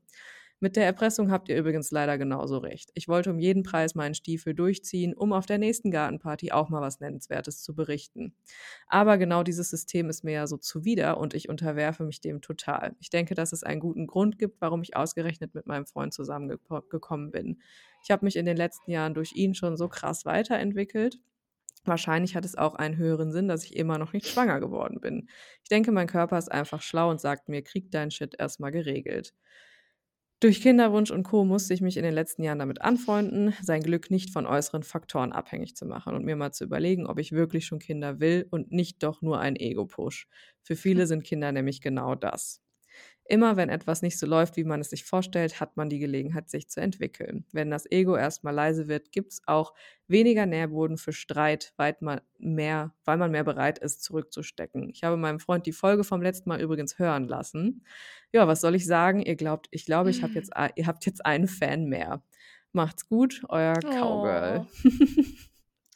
Mit 0.60 0.76
der 0.76 0.86
Erpressung 0.86 1.30
habt 1.30 1.48
ihr 1.48 1.58
übrigens 1.58 1.90
leider 1.90 2.16
genauso 2.16 2.58
recht. 2.58 2.90
Ich 2.94 3.06
wollte 3.08 3.30
um 3.30 3.38
jeden 3.38 3.62
Preis 3.64 3.94
meinen 3.94 4.14
Stiefel 4.14 4.54
durchziehen, 4.54 5.12
um 5.14 5.32
auf 5.32 5.46
der 5.46 5.58
nächsten 5.58 5.90
Gartenparty 5.90 6.52
auch 6.52 6.70
mal 6.70 6.80
was 6.80 7.00
Nennenswertes 7.00 7.62
zu 7.62 7.74
berichten. 7.74 8.34
Aber 8.86 9.18
genau 9.18 9.42
dieses 9.42 9.68
System 9.70 10.08
ist 10.08 10.24
mir 10.24 10.32
ja 10.32 10.46
so 10.46 10.56
zuwider 10.56 11.18
und 11.18 11.34
ich 11.34 11.48
unterwerfe 11.48 12.04
mich 12.04 12.20
dem 12.20 12.40
total. 12.40 12.96
Ich 13.00 13.10
denke, 13.10 13.34
dass 13.34 13.52
es 13.52 13.62
einen 13.62 13.80
guten 13.80 14.06
Grund 14.06 14.38
gibt, 14.38 14.60
warum 14.60 14.82
ich 14.82 14.96
ausgerechnet 14.96 15.54
mit 15.54 15.66
meinem 15.66 15.86
Freund 15.86 16.14
zusammengekommen 16.14 17.30
bin. 17.30 17.60
Ich 18.02 18.10
habe 18.10 18.24
mich 18.24 18.36
in 18.36 18.46
den 18.46 18.56
letzten 18.56 18.90
Jahren 18.90 19.14
durch 19.14 19.32
ihn 19.34 19.54
schon 19.54 19.76
so 19.76 19.88
krass 19.88 20.24
weiterentwickelt. 20.24 21.18
Wahrscheinlich 21.84 22.36
hat 22.36 22.44
es 22.46 22.56
auch 22.56 22.74
einen 22.74 22.96
höheren 22.96 23.32
Sinn, 23.32 23.48
dass 23.48 23.64
ich 23.64 23.76
immer 23.76 23.98
noch 23.98 24.12
nicht 24.14 24.26
schwanger 24.26 24.60
geworden 24.60 25.00
bin. 25.00 25.28
Ich 25.62 25.68
denke, 25.68 25.92
mein 25.92 26.06
Körper 26.06 26.38
ist 26.38 26.50
einfach 26.50 26.80
schlau 26.82 27.10
und 27.10 27.20
sagt 27.20 27.48
mir, 27.48 27.62
krieg 27.62 27.90
dein 27.90 28.10
Shit 28.10 28.34
erstmal 28.38 28.72
geregelt. 28.72 29.34
Durch 30.40 30.60
Kinderwunsch 30.60 31.10
und 31.10 31.22
Co. 31.24 31.44
musste 31.44 31.74
ich 31.74 31.80
mich 31.80 31.96
in 31.96 32.02
den 32.04 32.14
letzten 32.14 32.42
Jahren 32.44 32.58
damit 32.60 32.82
anfreunden, 32.82 33.54
sein 33.62 33.82
Glück 33.82 34.10
nicht 34.12 34.30
von 34.30 34.46
äußeren 34.46 34.82
Faktoren 34.84 35.32
abhängig 35.32 35.74
zu 35.76 35.86
machen 35.86 36.14
und 36.14 36.24
mir 36.24 36.36
mal 36.36 36.52
zu 36.52 36.64
überlegen, 36.64 37.06
ob 37.06 37.18
ich 37.18 37.32
wirklich 37.32 37.66
schon 37.66 37.78
Kinder 37.80 38.20
will 38.20 38.46
und 38.50 38.70
nicht 38.70 39.02
doch 39.02 39.22
nur 39.22 39.40
ein 39.40 39.56
Ego-Push. 39.56 40.28
Für 40.62 40.76
viele 40.76 41.06
sind 41.08 41.24
Kinder 41.24 41.50
nämlich 41.52 41.80
genau 41.80 42.14
das. 42.14 42.63
Immer 43.26 43.56
wenn 43.56 43.70
etwas 43.70 44.02
nicht 44.02 44.18
so 44.18 44.26
läuft, 44.26 44.56
wie 44.56 44.64
man 44.64 44.80
es 44.80 44.90
sich 44.90 45.04
vorstellt, 45.04 45.58
hat 45.58 45.78
man 45.78 45.88
die 45.88 45.98
Gelegenheit, 45.98 46.50
sich 46.50 46.68
zu 46.68 46.80
entwickeln. 46.80 47.46
Wenn 47.52 47.70
das 47.70 47.90
Ego 47.90 48.16
erstmal 48.16 48.54
leise 48.54 48.86
wird, 48.86 49.12
gibt 49.12 49.32
es 49.32 49.42
auch 49.46 49.72
weniger 50.08 50.44
Nährboden 50.44 50.98
für 50.98 51.14
Streit, 51.14 51.72
weil 51.76 51.96
man, 52.00 52.20
mehr, 52.38 52.94
weil 53.04 53.16
man 53.16 53.30
mehr 53.30 53.44
bereit 53.44 53.78
ist, 53.78 54.02
zurückzustecken. 54.02 54.90
Ich 54.90 55.04
habe 55.04 55.16
meinem 55.16 55.40
Freund 55.40 55.64
die 55.64 55.72
Folge 55.72 56.04
vom 56.04 56.20
letzten 56.20 56.50
Mal 56.50 56.60
übrigens 56.60 56.98
hören 56.98 57.26
lassen. 57.26 57.86
Ja, 58.32 58.46
was 58.46 58.60
soll 58.60 58.74
ich 58.74 58.84
sagen? 58.84 59.22
Ihr 59.22 59.36
glaubt, 59.36 59.68
ich 59.70 59.86
glaube, 59.86 60.10
ich 60.10 60.22
habe 60.22 60.34
jetzt, 60.34 60.52
ihr 60.76 60.86
habt 60.86 61.06
jetzt 61.06 61.24
einen 61.24 61.48
Fan 61.48 61.86
mehr. 61.86 62.22
Macht's 62.72 63.08
gut, 63.08 63.42
euer 63.48 63.74
Cowgirl. 63.74 64.66
Oh. 64.84 64.90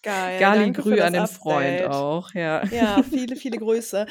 Geil. 0.09 0.41
Gali 0.41 0.73
Grü 0.73 1.01
an 1.01 1.13
den 1.13 1.23
Update. 1.23 1.37
Freund 1.37 1.85
auch, 1.85 2.33
ja. 2.33 2.65
Ja, 2.69 3.03
viele, 3.11 3.37
viele 3.37 3.59
Grüße. 3.59 4.07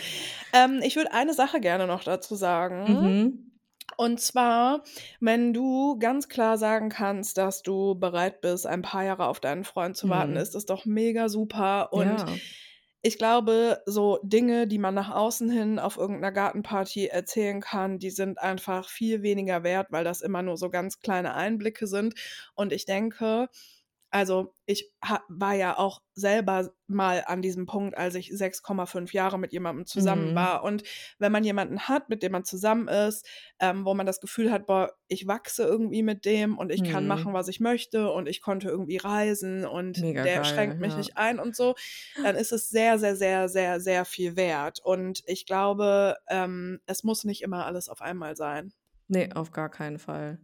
Ähm, 0.53 0.79
ich 0.83 0.95
würde 0.95 1.11
eine 1.11 1.33
Sache 1.33 1.59
gerne 1.59 1.87
noch 1.87 2.03
dazu 2.03 2.35
sagen. 2.35 2.83
Mhm. 2.83 3.51
Und 3.95 4.21
zwar, 4.21 4.83
wenn 5.19 5.53
du 5.53 5.97
ganz 5.97 6.29
klar 6.29 6.59
sagen 6.59 6.89
kannst, 6.89 7.39
dass 7.39 7.63
du 7.63 7.95
bereit 7.95 8.41
bist, 8.41 8.67
ein 8.67 8.83
paar 8.83 9.05
Jahre 9.05 9.25
auf 9.25 9.39
deinen 9.39 9.63
Freund 9.63 9.97
zu 9.97 10.07
warten, 10.07 10.33
mhm. 10.33 10.37
ist 10.37 10.53
das 10.53 10.67
doch 10.67 10.85
mega 10.85 11.29
super. 11.29 11.91
Und 11.91 12.19
ja. 12.19 12.27
ich 13.01 13.17
glaube, 13.17 13.81
so 13.87 14.19
Dinge, 14.21 14.67
die 14.67 14.77
man 14.77 14.93
nach 14.93 15.09
außen 15.09 15.49
hin 15.49 15.79
auf 15.79 15.97
irgendeiner 15.97 16.31
Gartenparty 16.31 17.07
erzählen 17.07 17.59
kann, 17.59 17.97
die 17.97 18.11
sind 18.11 18.37
einfach 18.37 18.87
viel 18.87 19.23
weniger 19.23 19.63
wert, 19.63 19.87
weil 19.89 20.03
das 20.03 20.21
immer 20.21 20.43
nur 20.43 20.57
so 20.57 20.69
ganz 20.69 20.99
kleine 20.99 21.33
Einblicke 21.33 21.87
sind. 21.87 22.13
Und 22.53 22.71
ich 22.71 22.85
denke, 22.85 23.49
also 24.09 24.53
ich 24.65 24.91
war 25.27 25.53
ja 25.53 25.77
auch 25.77 26.01
selber 26.13 26.71
mal 26.87 27.23
an 27.25 27.41
diesem 27.41 27.65
Punkt, 27.65 27.97
als 27.97 28.15
ich 28.15 28.31
6,5 28.31 29.13
Jahre 29.13 29.37
mit 29.37 29.51
jemandem 29.51 29.85
zusammen 29.85 30.31
mhm. 30.31 30.35
war. 30.35 30.63
Und 30.63 30.83
wenn 31.19 31.31
man 31.31 31.43
jemanden 31.43 31.81
hat, 31.81 32.09
mit 32.09 32.23
dem 32.23 32.31
man 32.31 32.45
zusammen 32.45 32.87
ist, 32.87 33.27
ähm, 33.59 33.85
wo 33.85 33.93
man 33.93 34.05
das 34.05 34.21
Gefühl 34.21 34.51
hat, 34.51 34.65
boah, 34.65 34.93
ich 35.07 35.27
wachse 35.27 35.63
irgendwie 35.63 36.03
mit 36.03 36.25
dem 36.25 36.57
und 36.57 36.71
ich 36.71 36.81
mhm. 36.81 36.87
kann 36.87 37.07
machen, 37.07 37.33
was 37.33 37.49
ich 37.49 37.59
möchte 37.59 38.09
und 38.09 38.27
ich 38.27 38.41
konnte 38.41 38.69
irgendwie 38.69 38.97
reisen 38.97 39.65
und 39.65 39.99
Mega 39.99 40.23
der 40.23 40.41
geil, 40.41 40.45
schränkt 40.45 40.79
mich 40.79 40.91
ja. 40.93 40.97
nicht 40.97 41.17
ein 41.17 41.39
und 41.39 41.55
so, 41.55 41.75
dann 42.23 42.35
ist 42.35 42.51
es 42.51 42.69
sehr, 42.69 42.99
sehr, 42.99 43.15
sehr, 43.15 43.49
sehr, 43.49 43.79
sehr 43.79 44.05
viel 44.05 44.35
wert. 44.35 44.79
Und 44.83 45.23
ich 45.25 45.45
glaube, 45.45 46.15
ähm, 46.29 46.79
es 46.85 47.03
muss 47.03 47.25
nicht 47.25 47.41
immer 47.41 47.65
alles 47.65 47.89
auf 47.89 48.01
einmal 48.01 48.35
sein. 48.35 48.73
Nee, 49.09 49.31
auf 49.33 49.51
gar 49.51 49.69
keinen 49.69 49.99
Fall. 49.99 50.39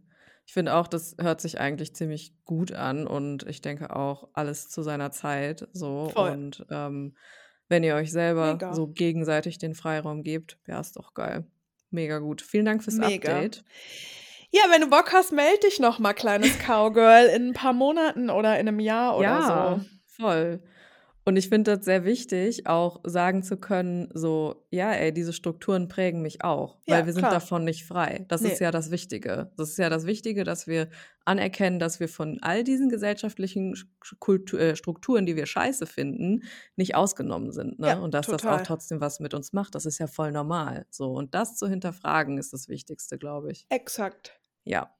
Ich 0.46 0.52
finde 0.52 0.74
auch, 0.74 0.86
das 0.86 1.16
hört 1.20 1.40
sich 1.40 1.58
eigentlich 1.58 1.94
ziemlich 1.94 2.34
gut 2.44 2.72
an 2.72 3.06
und 3.06 3.44
ich 3.48 3.60
denke 3.62 3.94
auch 3.96 4.28
alles 4.34 4.68
zu 4.68 4.82
seiner 4.82 5.10
Zeit 5.10 5.66
so. 5.72 6.10
Voll. 6.10 6.30
Und 6.32 6.66
ähm, 6.70 7.16
wenn 7.68 7.82
ihr 7.82 7.94
euch 7.94 8.12
selber 8.12 8.52
Mega. 8.52 8.74
so 8.74 8.86
gegenseitig 8.86 9.58
den 9.58 9.74
Freiraum 9.74 10.22
gebt, 10.22 10.58
wäre 10.66 10.80
es 10.80 10.92
doch 10.92 11.14
geil. 11.14 11.46
mega 11.90 12.18
gut. 12.18 12.42
Vielen 12.42 12.66
Dank 12.66 12.84
fürs 12.84 12.96
Mega. 12.96 13.32
Update. 13.34 13.64
Ja, 14.50 14.62
wenn 14.70 14.82
du 14.82 14.90
Bock 14.90 15.12
hast, 15.12 15.32
melde 15.32 15.60
dich 15.66 15.80
noch 15.80 15.98
mal, 15.98 16.12
kleines 16.12 16.58
Cowgirl, 16.66 17.26
in 17.34 17.48
ein 17.48 17.52
paar 17.54 17.72
Monaten 17.72 18.30
oder 18.30 18.58
in 18.60 18.68
einem 18.68 18.80
Jahr 18.80 19.16
oder 19.16 19.24
Ja, 19.26 19.80
so. 19.80 20.22
voll. 20.22 20.62
Und 21.26 21.36
ich 21.36 21.48
finde 21.48 21.74
das 21.76 21.86
sehr 21.86 22.04
wichtig, 22.04 22.66
auch 22.66 23.00
sagen 23.04 23.42
zu 23.42 23.56
können, 23.56 24.10
so, 24.12 24.66
ja, 24.70 24.92
ey, 24.92 25.10
diese 25.10 25.32
Strukturen 25.32 25.88
prägen 25.88 26.20
mich 26.20 26.44
auch, 26.44 26.76
Ja, 26.86 26.96
weil 26.96 27.06
wir 27.06 27.12
sind 27.14 27.22
klar. 27.22 27.32
davon 27.32 27.64
nicht 27.64 27.86
frei. 27.86 28.26
Das 28.28 28.42
Nee. 28.42 28.52
ist 28.52 28.60
ja 28.60 28.70
das 28.70 28.90
Wichtige. 28.90 29.50
Das 29.56 29.70
ist 29.70 29.78
ja 29.78 29.88
das 29.88 30.04
Wichtige, 30.04 30.44
dass 30.44 30.66
wir 30.66 30.90
anerkennen, 31.24 31.78
dass 31.78 31.98
wir 31.98 32.10
von 32.10 32.38
all 32.42 32.62
diesen 32.62 32.90
gesellschaftlichen 32.90 33.74
Sch- 33.74 33.86
Kultu 34.18 34.58
äh, 34.58 34.76
Strukturen, 34.76 35.24
die 35.24 35.34
wir 35.36 35.46
scheiße 35.46 35.86
finden, 35.86 36.42
nicht 36.76 36.94
ausgenommen 36.94 37.52
sind. 37.52 37.78
Ne? 37.78 37.86
Ja, 37.88 37.98
Und 38.00 38.12
dass 38.12 38.26
das 38.26 38.42
total. 38.42 38.60
auch 38.60 38.66
trotzdem 38.66 39.00
was 39.00 39.18
mit 39.20 39.32
uns 39.32 39.54
macht. 39.54 39.74
Das 39.74 39.86
ist 39.86 39.98
ja 39.98 40.06
voll 40.06 40.30
normal. 40.30 40.84
So. 40.90 41.10
Und 41.12 41.34
das 41.34 41.56
zu 41.56 41.66
hinterfragen 41.68 42.36
ist 42.36 42.52
das 42.52 42.68
Wichtigste, 42.68 43.16
glaube 43.16 43.50
ich. 43.50 43.64
Exakt. 43.70 44.38
Ja. 44.64 44.94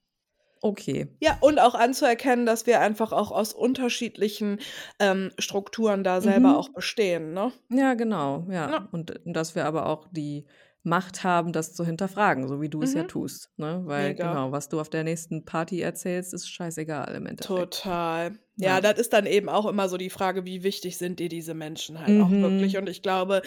Okay. 0.64 1.08
Ja, 1.20 1.36
und 1.42 1.58
auch 1.58 1.74
anzuerkennen, 1.74 2.46
dass 2.46 2.66
wir 2.66 2.80
einfach 2.80 3.12
auch 3.12 3.30
aus 3.30 3.52
unterschiedlichen 3.52 4.60
ähm, 4.98 5.30
Strukturen 5.38 6.02
da 6.04 6.22
selber 6.22 6.48
Mhm. 6.50 6.54
auch 6.56 6.68
bestehen, 6.70 7.34
ne? 7.34 7.52
Ja, 7.70 7.92
genau, 7.92 8.46
ja. 8.48 8.70
Ja. 8.70 8.88
Und, 8.90 9.26
und 9.26 9.34
dass 9.34 9.54
wir 9.54 9.66
aber 9.66 9.84
auch 9.86 10.08
die 10.10 10.46
Macht 10.82 11.22
haben, 11.22 11.52
das 11.52 11.74
zu 11.74 11.84
hinterfragen, 11.84 12.48
so 12.48 12.62
wie 12.62 12.70
du 12.70 12.80
es 12.80 12.94
ja 12.94 13.02
Mhm. 13.02 13.08
tust. 13.08 13.50
Ne? 13.58 13.82
Weil, 13.84 14.10
Mega. 14.10 14.28
genau, 14.30 14.52
was 14.52 14.70
du 14.70 14.80
auf 14.80 14.88
der 14.88 15.04
nächsten 15.04 15.44
Party 15.44 15.80
erzählst, 15.82 16.32
ist 16.32 16.48
scheißegal 16.48 17.14
im 17.14 17.26
Endeffekt. 17.26 17.74
Total. 17.74 18.32
Ja, 18.56 18.76
Ja. 18.76 18.80
das 18.80 18.98
ist 18.98 19.12
dann 19.12 19.26
eben 19.26 19.50
auch 19.50 19.66
immer 19.66 19.90
so 19.90 19.98
die 19.98 20.10
Frage, 20.10 20.46
wie 20.46 20.62
wichtig 20.62 20.96
sind 20.96 21.20
dir 21.20 21.28
diese 21.28 21.52
Menschen 21.52 22.00
halt 22.00 22.22
auch 22.22 22.30
wirklich. 22.30 22.72
Mhm. 22.74 22.78
Und 22.80 22.88
ich 22.88 23.02
glaube, 23.02 23.42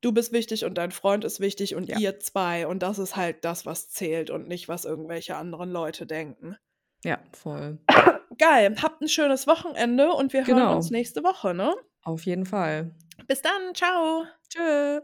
du 0.00 0.12
bist 0.12 0.32
wichtig 0.32 0.64
und 0.64 0.74
dein 0.78 0.90
Freund 0.92 1.24
ist 1.24 1.40
wichtig 1.40 1.74
und 1.74 1.88
Ja. 1.88 1.98
ihr 1.98 2.18
zwei. 2.20 2.66
Und 2.66 2.82
das 2.82 2.98
ist 2.98 3.16
halt 3.16 3.44
das, 3.44 3.66
was 3.66 3.88
zählt 3.90 4.30
und 4.30 4.48
nicht, 4.48 4.68
was 4.68 4.84
irgendwelche 4.84 5.36
anderen 5.36 5.70
Leute 5.70 6.06
denken. 6.06 6.56
Ja, 7.04 7.18
voll. 7.32 7.78
Geil. 8.38 8.74
Habt 8.82 9.00
ein 9.00 9.08
schönes 9.08 9.46
Wochenende 9.46 10.12
und 10.12 10.32
wir 10.32 10.46
hören 10.46 10.56
Genau. 10.58 10.76
uns 10.76 10.90
nächste 10.90 11.22
Woche, 11.24 11.54
ne? 11.54 11.74
Auf 12.02 12.24
jeden 12.26 12.46
Fall. 12.46 12.94
Bis 13.26 13.42
dann. 13.42 13.74
Ciao. 13.74 14.24
Tschüss. 14.48 15.02